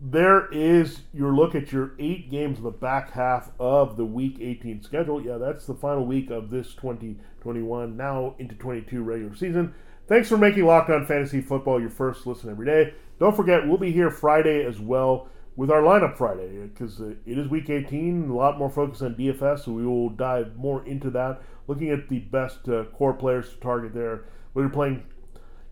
there 0.00 0.48
is 0.52 1.02
your 1.12 1.32
look 1.32 1.54
at 1.54 1.72
your 1.72 1.92
eight 1.98 2.30
games 2.30 2.58
in 2.58 2.64
the 2.64 2.70
back 2.70 3.12
half 3.12 3.50
of 3.60 3.96
the 3.96 4.04
Week 4.04 4.38
18 4.40 4.82
schedule. 4.82 5.24
Yeah, 5.24 5.38
that's 5.38 5.66
the 5.66 5.74
final 5.74 6.04
week 6.04 6.30
of 6.30 6.50
this 6.50 6.74
2021, 6.74 7.96
now 7.96 8.34
into 8.38 8.54
22 8.54 9.02
regular 9.02 9.34
season. 9.36 9.74
Thanks 10.08 10.28
for 10.28 10.36
making 10.36 10.66
Locked 10.66 10.90
On 10.90 11.06
Fantasy 11.06 11.40
Football 11.40 11.80
your 11.80 11.88
first 11.88 12.26
listen 12.26 12.50
every 12.50 12.66
day. 12.66 12.92
Don't 13.20 13.36
forget, 13.36 13.66
we'll 13.66 13.78
be 13.78 13.92
here 13.92 14.10
Friday 14.10 14.64
as 14.64 14.80
well 14.80 15.28
with 15.54 15.70
our 15.70 15.80
lineup 15.80 16.16
Friday 16.16 16.66
because 16.66 17.00
uh, 17.00 17.14
it 17.24 17.38
is 17.38 17.46
Week 17.48 17.70
18, 17.70 18.28
a 18.28 18.34
lot 18.34 18.58
more 18.58 18.68
focus 18.68 19.00
on 19.02 19.14
DFS, 19.14 19.60
so 19.60 19.72
we 19.72 19.86
will 19.86 20.08
dive 20.08 20.56
more 20.56 20.84
into 20.86 21.08
that, 21.10 21.40
looking 21.68 21.90
at 21.90 22.08
the 22.08 22.18
best 22.18 22.68
uh, 22.68 22.84
core 22.86 23.12
players 23.12 23.50
to 23.50 23.56
target 23.56 23.94
there. 23.94 24.24
Whether 24.54 24.66
you're 24.66 24.74
playing 24.74 25.04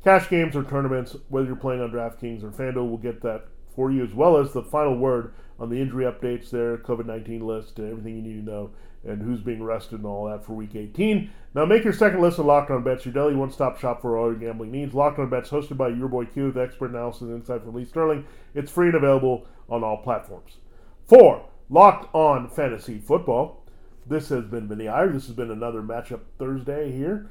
cash 0.04 0.30
games 0.30 0.54
or 0.54 0.62
tournaments, 0.62 1.16
whether 1.28 1.48
you're 1.48 1.56
playing 1.56 1.82
on 1.82 1.90
DraftKings 1.90 2.44
or 2.44 2.50
FanDuel, 2.50 2.88
we'll 2.88 2.98
get 2.98 3.22
that 3.22 3.48
for 3.74 3.90
you 3.90 4.04
as 4.04 4.14
well 4.14 4.36
as 4.36 4.52
the 4.52 4.62
final 4.62 4.96
word 4.96 5.34
on 5.58 5.70
the 5.70 5.80
injury 5.80 6.04
updates 6.04 6.50
there, 6.50 6.78
COVID 6.78 7.06
19 7.06 7.44
list, 7.44 7.80
everything 7.80 8.14
you 8.14 8.22
need 8.22 8.46
to 8.46 8.50
know 8.50 8.70
and 9.04 9.22
who's 9.22 9.40
being 9.40 9.62
rested 9.62 10.00
and 10.00 10.06
all 10.06 10.26
that 10.26 10.44
for 10.44 10.52
Week 10.52 10.74
18. 10.74 11.30
Now, 11.54 11.64
make 11.64 11.84
your 11.84 11.92
second 11.92 12.20
listen 12.20 12.46
Locked 12.46 12.70
On 12.70 12.84
Bets, 12.84 13.04
your 13.04 13.14
daily 13.14 13.34
one-stop 13.34 13.78
shop 13.78 14.02
for 14.02 14.16
all 14.16 14.30
your 14.30 14.38
gambling 14.38 14.70
needs. 14.70 14.94
Locked 14.94 15.18
On 15.18 15.28
Bets, 15.28 15.50
hosted 15.50 15.76
by 15.76 15.88
your 15.88 16.08
boy 16.08 16.26
Q, 16.26 16.46
with 16.46 16.58
expert 16.58 16.90
analysis 16.90 17.22
and 17.22 17.34
insight 17.34 17.62
from 17.62 17.74
Lee 17.74 17.84
Sterling. 17.84 18.26
It's 18.54 18.70
free 18.70 18.88
and 18.88 18.96
available 18.96 19.46
on 19.68 19.82
all 19.82 19.98
platforms. 19.98 20.58
Four, 21.06 21.46
Locked 21.68 22.14
On 22.14 22.48
Fantasy 22.48 22.98
Football. 22.98 23.64
This 24.06 24.28
has 24.28 24.44
been 24.44 24.68
Vinnie 24.68 24.88
Iyer. 24.88 25.12
This 25.12 25.26
has 25.26 25.36
been 25.36 25.50
another 25.50 25.82
Matchup 25.82 26.20
Thursday 26.38 26.92
here. 26.92 27.30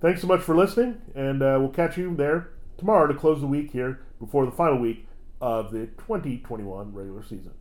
Thanks 0.00 0.20
so 0.20 0.26
much 0.26 0.40
for 0.40 0.56
listening, 0.56 1.00
and 1.14 1.42
uh, 1.42 1.56
we'll 1.60 1.70
catch 1.70 1.96
you 1.96 2.14
there 2.14 2.50
tomorrow 2.76 3.06
to 3.06 3.14
close 3.14 3.40
the 3.40 3.46
week 3.46 3.70
here 3.70 4.00
before 4.18 4.44
the 4.44 4.52
final 4.52 4.78
week 4.78 5.06
of 5.40 5.70
the 5.70 5.86
2021 5.98 6.92
regular 6.92 7.22
season. 7.22 7.52